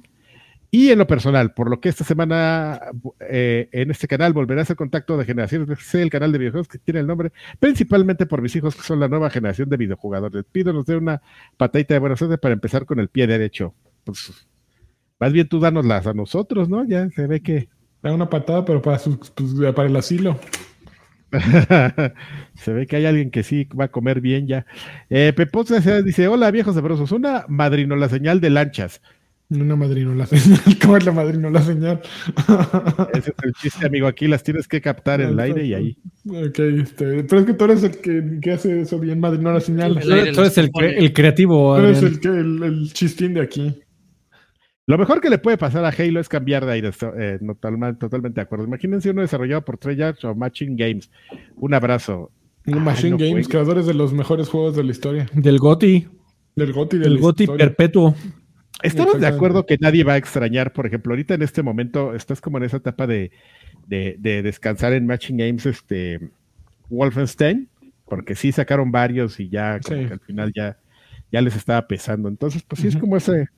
[0.71, 2.79] Y en lo personal, por lo que esta semana
[3.21, 6.69] eh, en este canal volverá a ser contacto de Generaciones BG, el canal de videojuegos
[6.69, 10.45] que tiene el nombre principalmente por mis hijos que son la nueva generación de videojugadores.
[10.53, 11.23] Pido nos dé una
[11.57, 13.73] patadita de buena suerte para empezar con el pie derecho.
[14.05, 14.47] Pues
[15.19, 16.85] más bien tú danoslas a nosotros, ¿no?
[16.87, 17.71] Ya se ve que
[18.03, 20.39] Da una patada, pero para, su- pues, para el asilo.
[22.55, 24.67] se ve que hay alguien que sí va a comer bien ya.
[25.11, 26.03] Eh, Pepos S.A.
[26.03, 29.01] dice, hola viejos sabrosos, una madrinola señal de lanchas.
[29.51, 30.61] Una madrinola señal.
[30.83, 32.03] ¿Cómo es la madrinola señal?
[33.15, 34.07] Ese es el chiste, amigo.
[34.07, 35.97] Aquí las tienes que captar en el aire y ahí.
[36.29, 39.97] Ok, este, pero es que tú eres el que, que hace eso bien, madrinola señal.
[39.97, 43.75] El Tú eres, el, el creativo, Tú eres el, que, el, el chistín de aquí.
[44.89, 46.91] Lo mejor que le puede pasar a Halo es cambiar de aire.
[47.19, 48.65] Eh, no, totalmente, totalmente de acuerdo.
[48.65, 51.11] Imagínense uno desarrollado por Treyarch o Matching Games.
[51.57, 52.33] Un abrazo.
[52.65, 55.27] Machine no, Games, creadores de los mejores juegos de la historia.
[55.35, 56.07] Del Goti.
[56.57, 57.67] Del GOTI de Del Goti historia.
[57.67, 58.15] perpetuo.
[58.83, 62.41] Estamos de acuerdo que nadie va a extrañar, por ejemplo, ahorita en este momento estás
[62.41, 63.31] como en esa etapa de,
[63.87, 66.19] de- de descansar en Matching Games, este
[66.89, 67.69] Wolfenstein,
[68.07, 70.07] porque sí sacaron varios y ya como Sí.
[70.07, 70.79] que al final ya,
[71.31, 72.29] ya les estaba pesando.
[72.29, 73.49] Entonces, pues sí es como ese,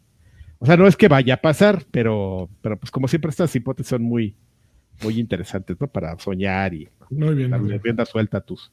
[0.61, 3.89] o sea, no es que vaya a pasar, pero, pero pues como siempre estas hipótesis
[3.91, 4.37] son muy,
[5.03, 5.87] muy interesantes, ¿no?
[5.87, 7.51] Para soñar y Muy bien.
[7.51, 7.83] darle bien.
[7.83, 8.71] rienda suelta a tus,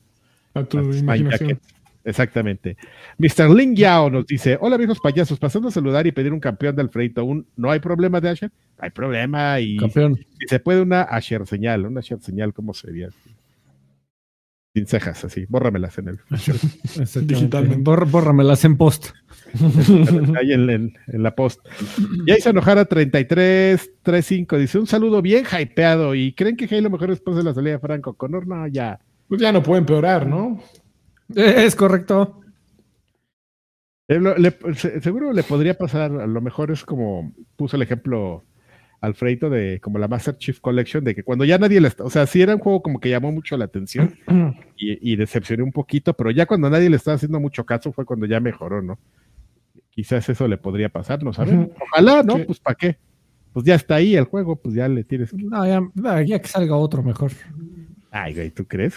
[0.54, 1.60] A tu a imaginación.
[2.04, 2.78] Exactamente.
[3.18, 3.50] Mr.
[3.50, 6.82] Ling Yao nos dice: Hola, viejos payasos, pasando a saludar y pedir un campeón de
[6.82, 7.24] Alfredito.
[7.24, 8.52] Un, ¿No hay problema de Asher?
[8.78, 9.60] No hay problema.
[9.60, 10.16] Y Campeón.
[10.40, 13.10] si se puede una Asher señal, una Asher señal, ¿cómo sería?
[14.74, 15.46] Sin cejas, así.
[15.50, 16.20] Bórramelas en el.
[17.28, 17.78] Digitalmente.
[18.06, 19.08] Bórramelas en post.
[20.40, 21.60] ahí en, en- en la post.
[22.26, 26.16] Jason Ojara 3335 dice: Un saludo bien hypeado.
[26.16, 28.48] ¿Y creen que Halo mejor después de la salida de Franco Connor?
[28.48, 29.00] No, ya.
[29.28, 30.62] Pues ya no puede empeorar, ¿no?
[31.36, 32.42] Eh, Es correcto.
[34.08, 38.46] Eh, le- seguro le podría pasar, a lo mejor es como puso el ejemplo
[39.02, 42.10] Alfredo de como la Master Chief Collection, de que cuando ya nadie le está, o
[42.10, 44.16] sea, sí era un juego como que llamó mucho la atención
[44.78, 48.06] y, y decepcionó un poquito, pero ya cuando nadie le estaba haciendo mucho caso fue
[48.06, 48.98] cuando ya mejoró, ¿no?
[49.98, 51.70] Quizás eso le podría pasar, no sabemos.
[51.92, 52.36] Ojalá, ¿no?
[52.38, 52.44] Sí.
[52.46, 52.98] Pues ¿para qué?
[53.52, 55.34] Pues ya está ahí el juego, pues ya le tienes.
[55.34, 55.66] No,
[56.24, 57.32] ya, que salga otro mejor.
[58.12, 58.94] Ay, güey, ¿tú crees?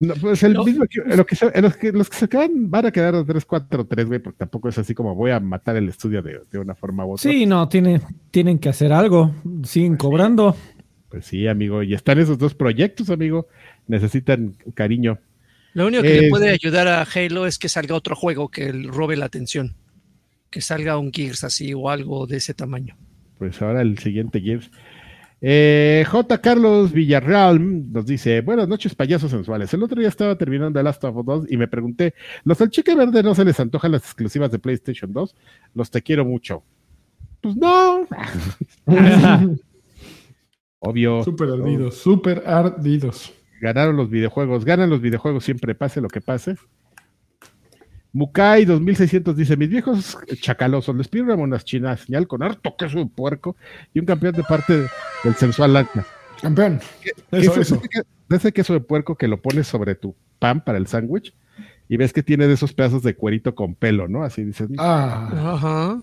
[0.00, 0.64] No, pues el No.
[0.64, 3.24] mismo que, lo que se- los, que, los que se quedan van a quedar de
[3.24, 6.74] 3-4-3, güey, porque tampoco es así como voy a matar el estudio de, de una
[6.74, 7.30] forma u otra.
[7.30, 8.00] Sí, no, tiene,
[8.32, 9.30] tienen que hacer algo.
[9.62, 10.56] Siguen cobrando.
[11.10, 13.46] Pues sí, amigo, y están esos dos proyectos, amigo,
[13.86, 15.20] necesitan cariño.
[15.76, 18.72] Lo único que Es- le puede ayudar a Halo es que salga otro juego que
[18.72, 19.74] robe la atención.
[20.48, 22.96] Que salga un Gears así o algo de ese tamaño.
[23.36, 24.70] Pues ahora el siguiente Gears.
[25.42, 26.40] Eh, J.
[26.40, 29.74] Carlos Villarreal nos dice: Buenas noches, payasos sensuales.
[29.74, 32.70] El otro día estaba terminando The Last of Us 2 y me pregunté: ¿Los del
[32.70, 35.36] cheque verde no se les antojan las exclusivas de PlayStation 2?
[35.74, 36.62] Los te quiero mucho.
[37.42, 38.06] Pues no.
[40.78, 41.22] Obvio.
[41.22, 43.34] Súper ardidos, súper ardidos.
[43.60, 44.64] Ganaron los videojuegos.
[44.64, 46.56] Ganan los videojuegos siempre, pase lo que pase.
[48.12, 53.06] Mukai 2600 dice: Mis viejos chacalosos, les pido una monachina señal con harto queso de
[53.06, 53.56] puerco
[53.92, 54.86] y un campeón de parte
[55.24, 56.04] del sensual lancha.
[56.40, 56.80] Campeón.
[57.02, 57.74] ¿Qué Eso, es eso.
[57.76, 60.86] ese que- de ese queso de puerco que lo pones sobre tu pan para el
[60.86, 61.34] sándwich
[61.88, 64.22] y ves que tiene de esos pedazos de cuerito con pelo, ¿no?
[64.24, 66.02] Así dices, Ah, Ajá.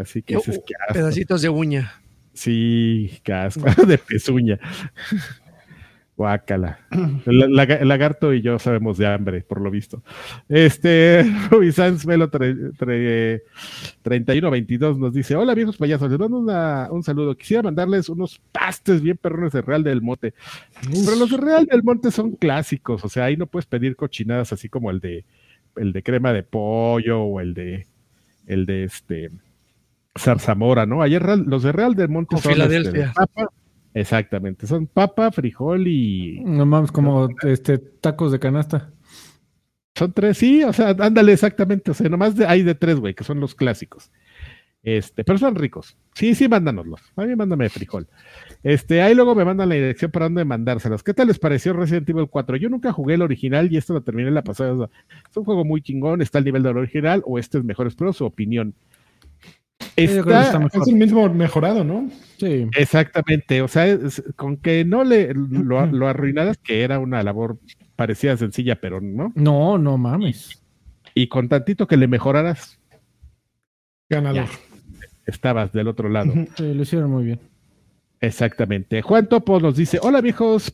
[0.00, 0.94] así que Uh, qué asco.
[0.94, 1.92] Pedacitos de uña.
[2.34, 4.58] Sí, qué asco, de pezuña.
[6.18, 6.80] Guácala.
[7.26, 10.02] El, laga- el lagarto y yo sabemos de hambre, por lo visto.
[10.48, 13.42] Este, Ruby Sanz Velo tre- tre-
[14.02, 17.36] 3122 nos dice: Hola viejos payasos, les mando una- un saludo.
[17.36, 20.34] Quisiera mandarles unos pastes bien perrones de Real del Monte.
[20.82, 24.52] Pero los de Real del Monte son clásicos, o sea, ahí no puedes pedir cochinadas
[24.52, 25.24] así como el de
[25.76, 27.86] el de crema de pollo o el de
[28.48, 29.30] el de este
[30.18, 31.00] zarzamora, ¿no?
[31.02, 33.12] Ayer los de Real del Monte Con son este, de Filadelfia.
[33.14, 33.48] papa,
[33.94, 38.90] exactamente, son papa, frijol y No mames, como este tacos de canasta.
[39.94, 43.14] son tres, sí, o sea, ándale exactamente, o sea, nomás de, hay de tres, güey,
[43.14, 44.10] que son los clásicos.
[44.82, 45.96] Este, pero son ricos.
[46.14, 47.00] Sí, sí, mándanoslos.
[47.16, 48.06] A mí mándame frijol.
[48.62, 51.02] Este, ahí luego me mandan la dirección para dónde mandárselos.
[51.02, 52.56] ¿Qué tal les pareció Resident Evil 4?
[52.56, 54.88] Yo nunca jugué el original y esto lo terminé la pasada.
[55.28, 58.12] es un juego muy chingón, está al nivel del original o este es mejor, espero
[58.12, 58.74] su opinión.
[59.96, 60.82] Está, está mejor.
[60.82, 62.08] Es el mismo mejorado, ¿no?
[62.38, 62.68] Sí.
[62.76, 67.58] exactamente, o sea, es- con que no le lo, lo arruinaras, que era una labor
[67.96, 69.32] parecida sencilla, pero no.
[69.34, 70.62] No, no mames.
[71.14, 72.78] Y con tantito que le mejoraras,
[74.08, 74.46] Ganador.
[75.26, 76.32] estabas del otro lado.
[76.56, 77.40] Sí, lo hicieron muy bien.
[78.20, 79.02] Exactamente.
[79.02, 80.72] Juan Topo nos dice: Hola viejos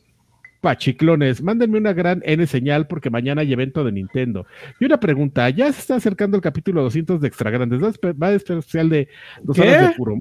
[0.65, 4.47] pachiclones, mándenme una gran N señal porque mañana hay evento de Nintendo.
[4.79, 7.79] Y una pregunta: ya se está acercando el capítulo 200 de Extra Grandes.
[7.83, 7.89] ¿Va
[8.27, 9.07] a especial de
[9.43, 9.61] dos ¿Qué?
[9.61, 10.15] horas de puro?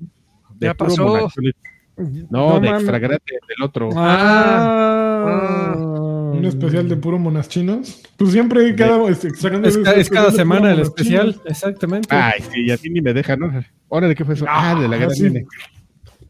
[0.59, 1.07] De Ya puro pasó.
[1.07, 1.55] monachuelis.
[2.29, 2.69] No, de.
[2.69, 3.89] Extra Grande, del otro.
[5.15, 5.75] Ah.
[6.35, 8.03] Un especial de puro monas chinos.
[8.19, 11.47] Pues siempre cada es, extra grande Es, es cada de semana el especial, chinos.
[11.47, 12.09] exactamente.
[12.15, 13.51] Ay, sí, y a ti ni me dejan, ¿no?
[13.89, 14.45] Órale, ¿qué fue eso?
[14.49, 15.33] Ah, de la gran sí.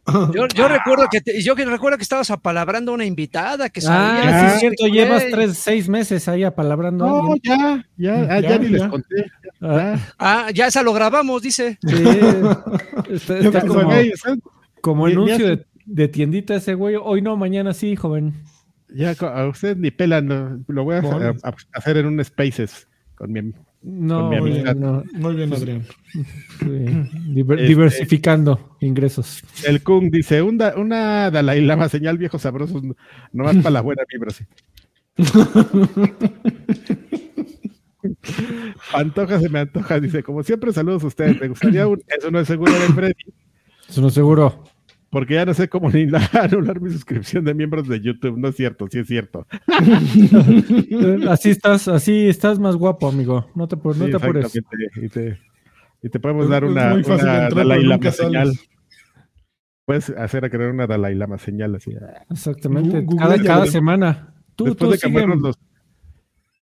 [0.06, 3.82] Yo, yo recuerdo que te- yo recuerdo que estabas apalabrando a una invitada que Ah,
[3.82, 4.22] sabía.
[4.22, 7.40] sí, Ah, es cierto, llevas tres, seis meses ahí apalabrando a No, alguien.
[7.42, 8.70] ya, ya, ah, ya, Ya, ni ya.
[8.72, 9.26] les conté.
[9.62, 11.78] Ah, Ah, ya esa lo grabamos, dice.
[11.86, 11.94] sí.
[13.10, 13.90] Está, está como,
[14.80, 16.96] como anuncio de, de tiendita ese güey.
[17.00, 18.34] Hoy no, mañana sí, joven.
[18.94, 23.32] Ya a ustedes ni pelan, no, lo voy a- a hacer en un Spaces con
[23.32, 23.40] mi
[23.86, 24.74] No, güey, amistad.
[24.76, 25.04] no.
[25.12, 25.82] Muy bien, Adrián.
[26.12, 26.22] Sí.
[26.64, 29.42] Diver- Este- Diversificando ingresos.
[29.66, 32.96] El Kung dice, un da- una Dalai Lama señal viejos sabrosos, no-
[33.32, 34.30] nomás para la buena vibra.
[34.30, 34.44] sí.
[38.92, 41.40] Antoja se me antoja, dice, como siempre, saludos a ustedes.
[41.40, 43.14] Me gustaría un, eso no es seguro de Freddy,
[43.88, 44.64] Eso no seguro.
[45.14, 48.36] Porque ya no sé cómo ni la- anular mi suscripción de miembros de YouTube.
[48.36, 49.46] No es cierto, sí es cierto.
[51.30, 53.50] Así estás, así estás más guapo, amigo.
[53.54, 54.54] No te, no Sí, te apures.
[54.96, 55.38] Y te,
[56.02, 58.16] y te podemos Es- dar una, muy fácil una entrar, Dalai Lama sales.
[58.16, 58.52] señal.
[59.86, 61.92] Puedes hacer a crear una Dalai Lama señal así.
[62.30, 63.00] Exactamente.
[63.02, 64.34] Google Cada, semana.
[64.56, 65.58] Tú, después tú de comernos los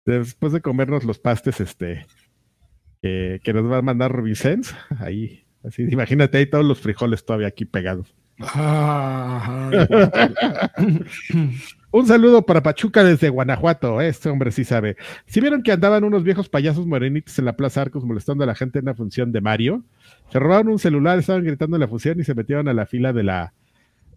[0.06, 2.06] después de comernos los pastes este
[3.02, 7.46] que, que nos va a mandar Vicens ahí así imagínate ahí todos los frijoles todavía
[7.48, 9.70] aquí pegados Ah,
[11.92, 14.96] un saludo para Pachuca desde Guanajuato este hombre sí sabe
[15.26, 18.54] si vieron que andaban unos viejos payasos morenitos en la Plaza Arcos molestando a la
[18.56, 19.84] gente en una función de Mario
[20.32, 23.12] se robaron un celular estaban gritando en la función y se metieron a la fila
[23.12, 23.52] de la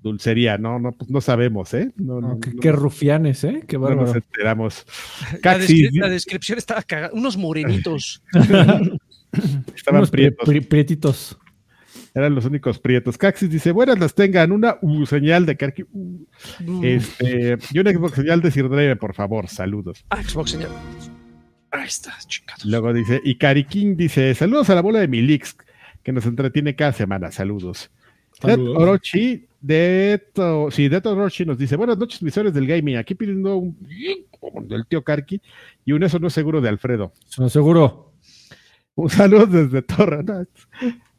[0.02, 3.64] dulcería no no pues no sabemos eh no, no- qué, no- qué rufianes, ¿eh?
[3.68, 4.16] Qué no nos bárbaro.
[4.16, 4.86] enteramos
[5.44, 7.12] La, descri- la descripción estaba cagada.
[7.14, 8.24] Unos morenitos.
[9.76, 10.48] estaban Unos pri- prietos.
[10.48, 11.38] pri- prietitos.
[12.18, 13.16] Eran los únicos prietos.
[13.16, 16.26] Caxis dice, buenas las tengan, una U señal de Karki, U,
[16.66, 16.84] Mm.
[16.84, 20.04] este, y una Xbox señal de Sir Drive, por favor, saludos.
[20.10, 20.72] Ah, Xbox, señor.
[21.70, 22.66] Ahí está, chingados.
[22.66, 25.56] Luego dice, y Cari King dice, saludos a la bola de Milix,
[26.02, 27.92] que nos entretiene cada semana, saludos.
[28.42, 28.78] Saludos.
[28.78, 30.22] Orochi, de
[30.72, 33.78] sí, Dead Orochi nos dice, buenas noches, visores del gaming, aquí pidiendo un
[34.68, 35.40] del tío Karki
[35.86, 37.14] y un eso no es seguro de Alfredo.
[37.30, 38.07] Eso no seguro.
[38.98, 40.50] Un saludo desde Torreón.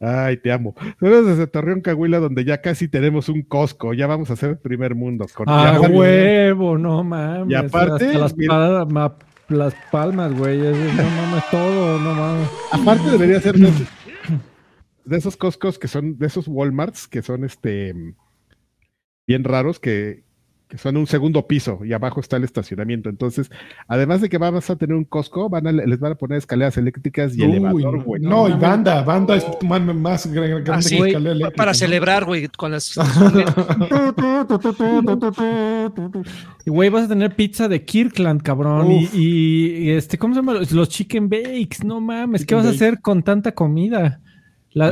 [0.01, 0.75] Ay, te amo.
[0.99, 3.93] Saludos desde Torreón, Cahuila, donde ya casi tenemos un Costco.
[3.93, 5.25] Ya vamos a hacer el primer mundo.
[5.33, 7.49] Con Ah, huevo, no mames.
[7.49, 8.85] Y aparte, las, mira-
[9.47, 10.59] las palmas, güey.
[10.59, 12.49] es- No mames, todo, no mames.
[12.73, 13.87] Aparte debería ser de esos,
[15.05, 17.93] de esos Costcos que son, de esos Walmarts que son este
[19.25, 20.23] bien raros que,
[20.69, 23.09] que son un segundo piso y abajo está el estacionamiento.
[23.09, 23.49] Entonces,
[23.87, 26.77] además de que vas a tener un Costco, van a, les van a poner escaleras
[26.77, 28.21] eléctricas y Uy, elevador, güey.
[28.21, 31.73] no, y banda, banda es más, más gra- grande Ah, sí, que escalera eléctrica, Para
[31.73, 32.93] celebrar, güey, con las.
[36.65, 38.91] Y güey, vas a tener pizza de Kirkland, cabrón.
[38.91, 39.15] Y, Uf.
[39.15, 40.53] y, y, este, ¿cómo se llama?
[40.71, 42.45] Los, chicken bakes, no mames.
[42.45, 44.21] ¿Qué vas a hacer con tanta comida?
[44.71, 44.91] La,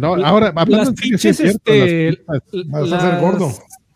[0.00, 2.18] no, ahora, hablando las en serio, sí es pinches, este.
[2.66, 3.52] Vas a ser gordo.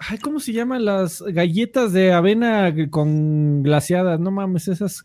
[0.09, 4.19] Ay, ¿cómo se llaman las galletas de avena con glaseadas?
[4.19, 5.05] No mames, esas.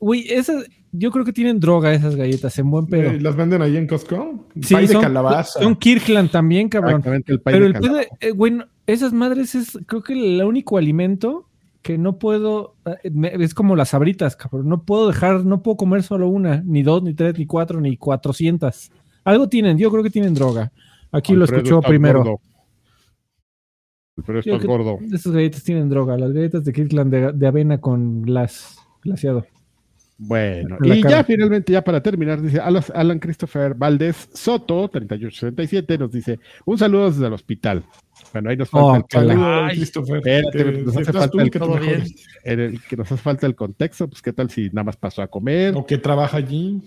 [0.00, 0.66] Güey, esas.
[0.92, 3.10] Yo creo que tienen droga esas galletas, en buen pedo.
[3.10, 4.46] Eh, ¿Las venden ahí en Costco?
[4.62, 5.60] Sí, Pay de son, calabaza.
[5.60, 6.92] son Kirkland también, cabrón.
[6.92, 10.14] Exactamente, el pay Pero de el pedo, eh, güey, no- esas madres es, creo que
[10.14, 11.48] el único alimento
[11.82, 14.68] que no puedo, eh, es como las sabritas, cabrón.
[14.68, 17.96] No puedo dejar, no puedo comer solo una, ni dos, ni tres, ni cuatro, ni
[17.98, 18.90] cuatrocientas.
[19.24, 20.72] Algo tienen, yo creo que tienen droga.
[21.12, 22.20] Aquí lo escuchó primero.
[22.20, 22.40] gordo.
[24.16, 24.98] Alfredo Yo está creo- gordo.
[25.12, 29.46] Esas galletas tienen droga, las galletas de Kirkland de, de avena con glas, glaseado.
[30.18, 31.16] Bueno, y cara.
[31.18, 37.10] ya finalmente, ya para terminar, dice Alan Christopher Valdés Soto, 3867, nos dice, un saludo
[37.10, 37.84] desde el hospital.
[38.32, 40.16] Bueno, ahí nos falta Oh, el, Ay, Christopher.
[40.16, 42.02] espérate, nos hace estás falta el-
[42.44, 45.20] en el que nos hace falta el contexto, pues qué tal si nada más pasó
[45.20, 46.80] a comer, O que trabaja allí.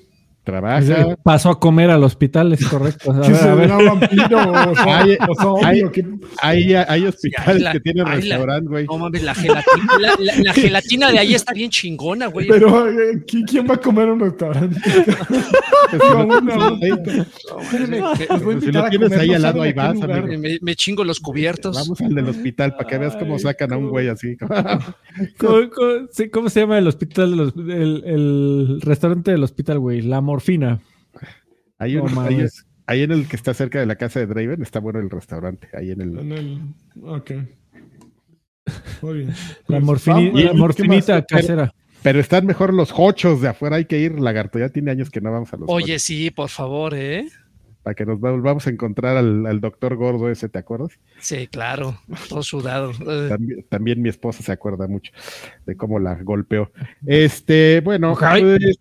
[0.50, 1.16] Trabaja.
[1.24, 3.12] Pasó a comer al hospital, es correcto.
[3.12, 3.70] A ver, a ver.
[3.70, 4.72] vampiro o,
[5.56, 6.06] o que-
[6.42, 8.86] Hay, hay hospitales la- que tienen restaurante, güey.
[8.86, 12.48] No mames, la gelatina, la, la- la gelatina de ahí está bien chingona, güey.
[12.48, 14.80] Pero, eh, ¿qui- ¿quién va a comer en un restaurante?
[15.90, 15.98] Si
[18.72, 20.28] lo no, tienes ahí, a a al lado, ahí a vas, amigo.
[20.40, 21.76] me, me chingo los cubiertos.
[21.76, 24.36] Vamos al del hospital para que veas cómo sacan a un güey así.
[25.38, 30.02] ¿Cómo, cómo- sí, cómo se llama el hospital, los- el, el restaurante del hospital, güey?
[30.02, 30.80] La morfina.
[31.78, 32.66] Hay No un- ahí, mames.
[32.88, 35.68] ahí en el que está cerca de la casa de Draven está bueno el restaurante.
[35.74, 36.20] Ahí en el.
[36.20, 36.62] En el-
[37.04, 37.32] Ok.
[39.02, 39.30] Muy bien.
[39.68, 41.26] La, Pues, morfini- la ¿qué morfinita más?
[41.28, 41.74] casera.
[42.04, 43.76] Pero están mejor los hochos de afuera.
[43.78, 44.58] Hay que ir, lagarto.
[44.60, 47.28] Ya tiene años que no vamos a los Oye, hochos, sí, por favor, ¿eh?
[47.84, 50.92] Para que nos volvamos a encontrar al, al doctor gordo ese, ¿te acuerdas?
[51.20, 51.98] Sí, claro,
[52.30, 52.92] todo sudado.
[53.30, 55.12] También, también mi esposa se acuerda mucho
[55.66, 56.72] de cómo la golpeó.
[57.06, 58.78] Este, bueno, pues,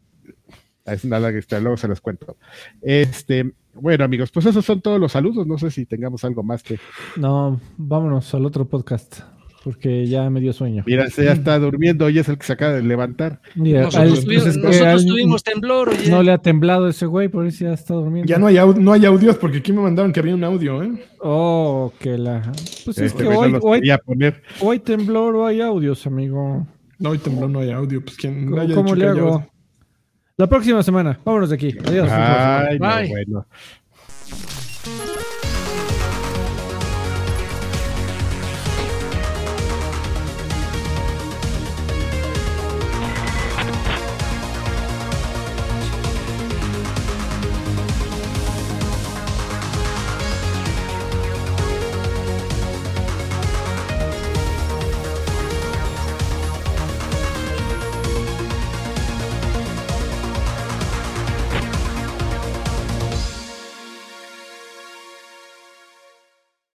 [0.93, 2.36] es nada que está, luego se los cuento.
[2.82, 5.47] Este, bueno, amigos, pues esos son todos los saludos.
[5.47, 6.78] No sé si tengamos algo más que.
[7.16, 9.20] No, vámonos al otro podcast,
[9.65, 10.82] porque ya me dio sueño.
[10.86, 13.40] Mira, ese ya está durmiendo y es el que se acaba de levantar.
[13.55, 16.10] Mira, nosotros al- tuvimos, pues es que nosotros al- tuvimos temblor, oye.
[16.10, 18.28] no le ha temblado ese güey, por eso ya está durmiendo.
[18.28, 20.82] Ya no hay, au- no hay audios porque aquí me mandaron que había un audio,
[20.82, 20.90] ¿eh?
[21.20, 22.43] Oh, que la.
[22.85, 24.43] Pues es Este que güey no hoy, hoy, poner.
[24.60, 26.66] hoy temblor o hay audios, amigo.
[27.01, 28.02] No, hoy tembló, no hay audio.
[28.05, 29.35] Pues quien ¿Cómo, haya cómo dicho le que haya hago?
[29.35, 29.51] audio.
[30.39, 31.19] La próxima semana.
[31.24, 31.77] Vámonos de aquí.
[31.85, 32.09] Adiós.
[32.10, 33.09] Ay, no, Bye.
[33.09, 33.47] bueno.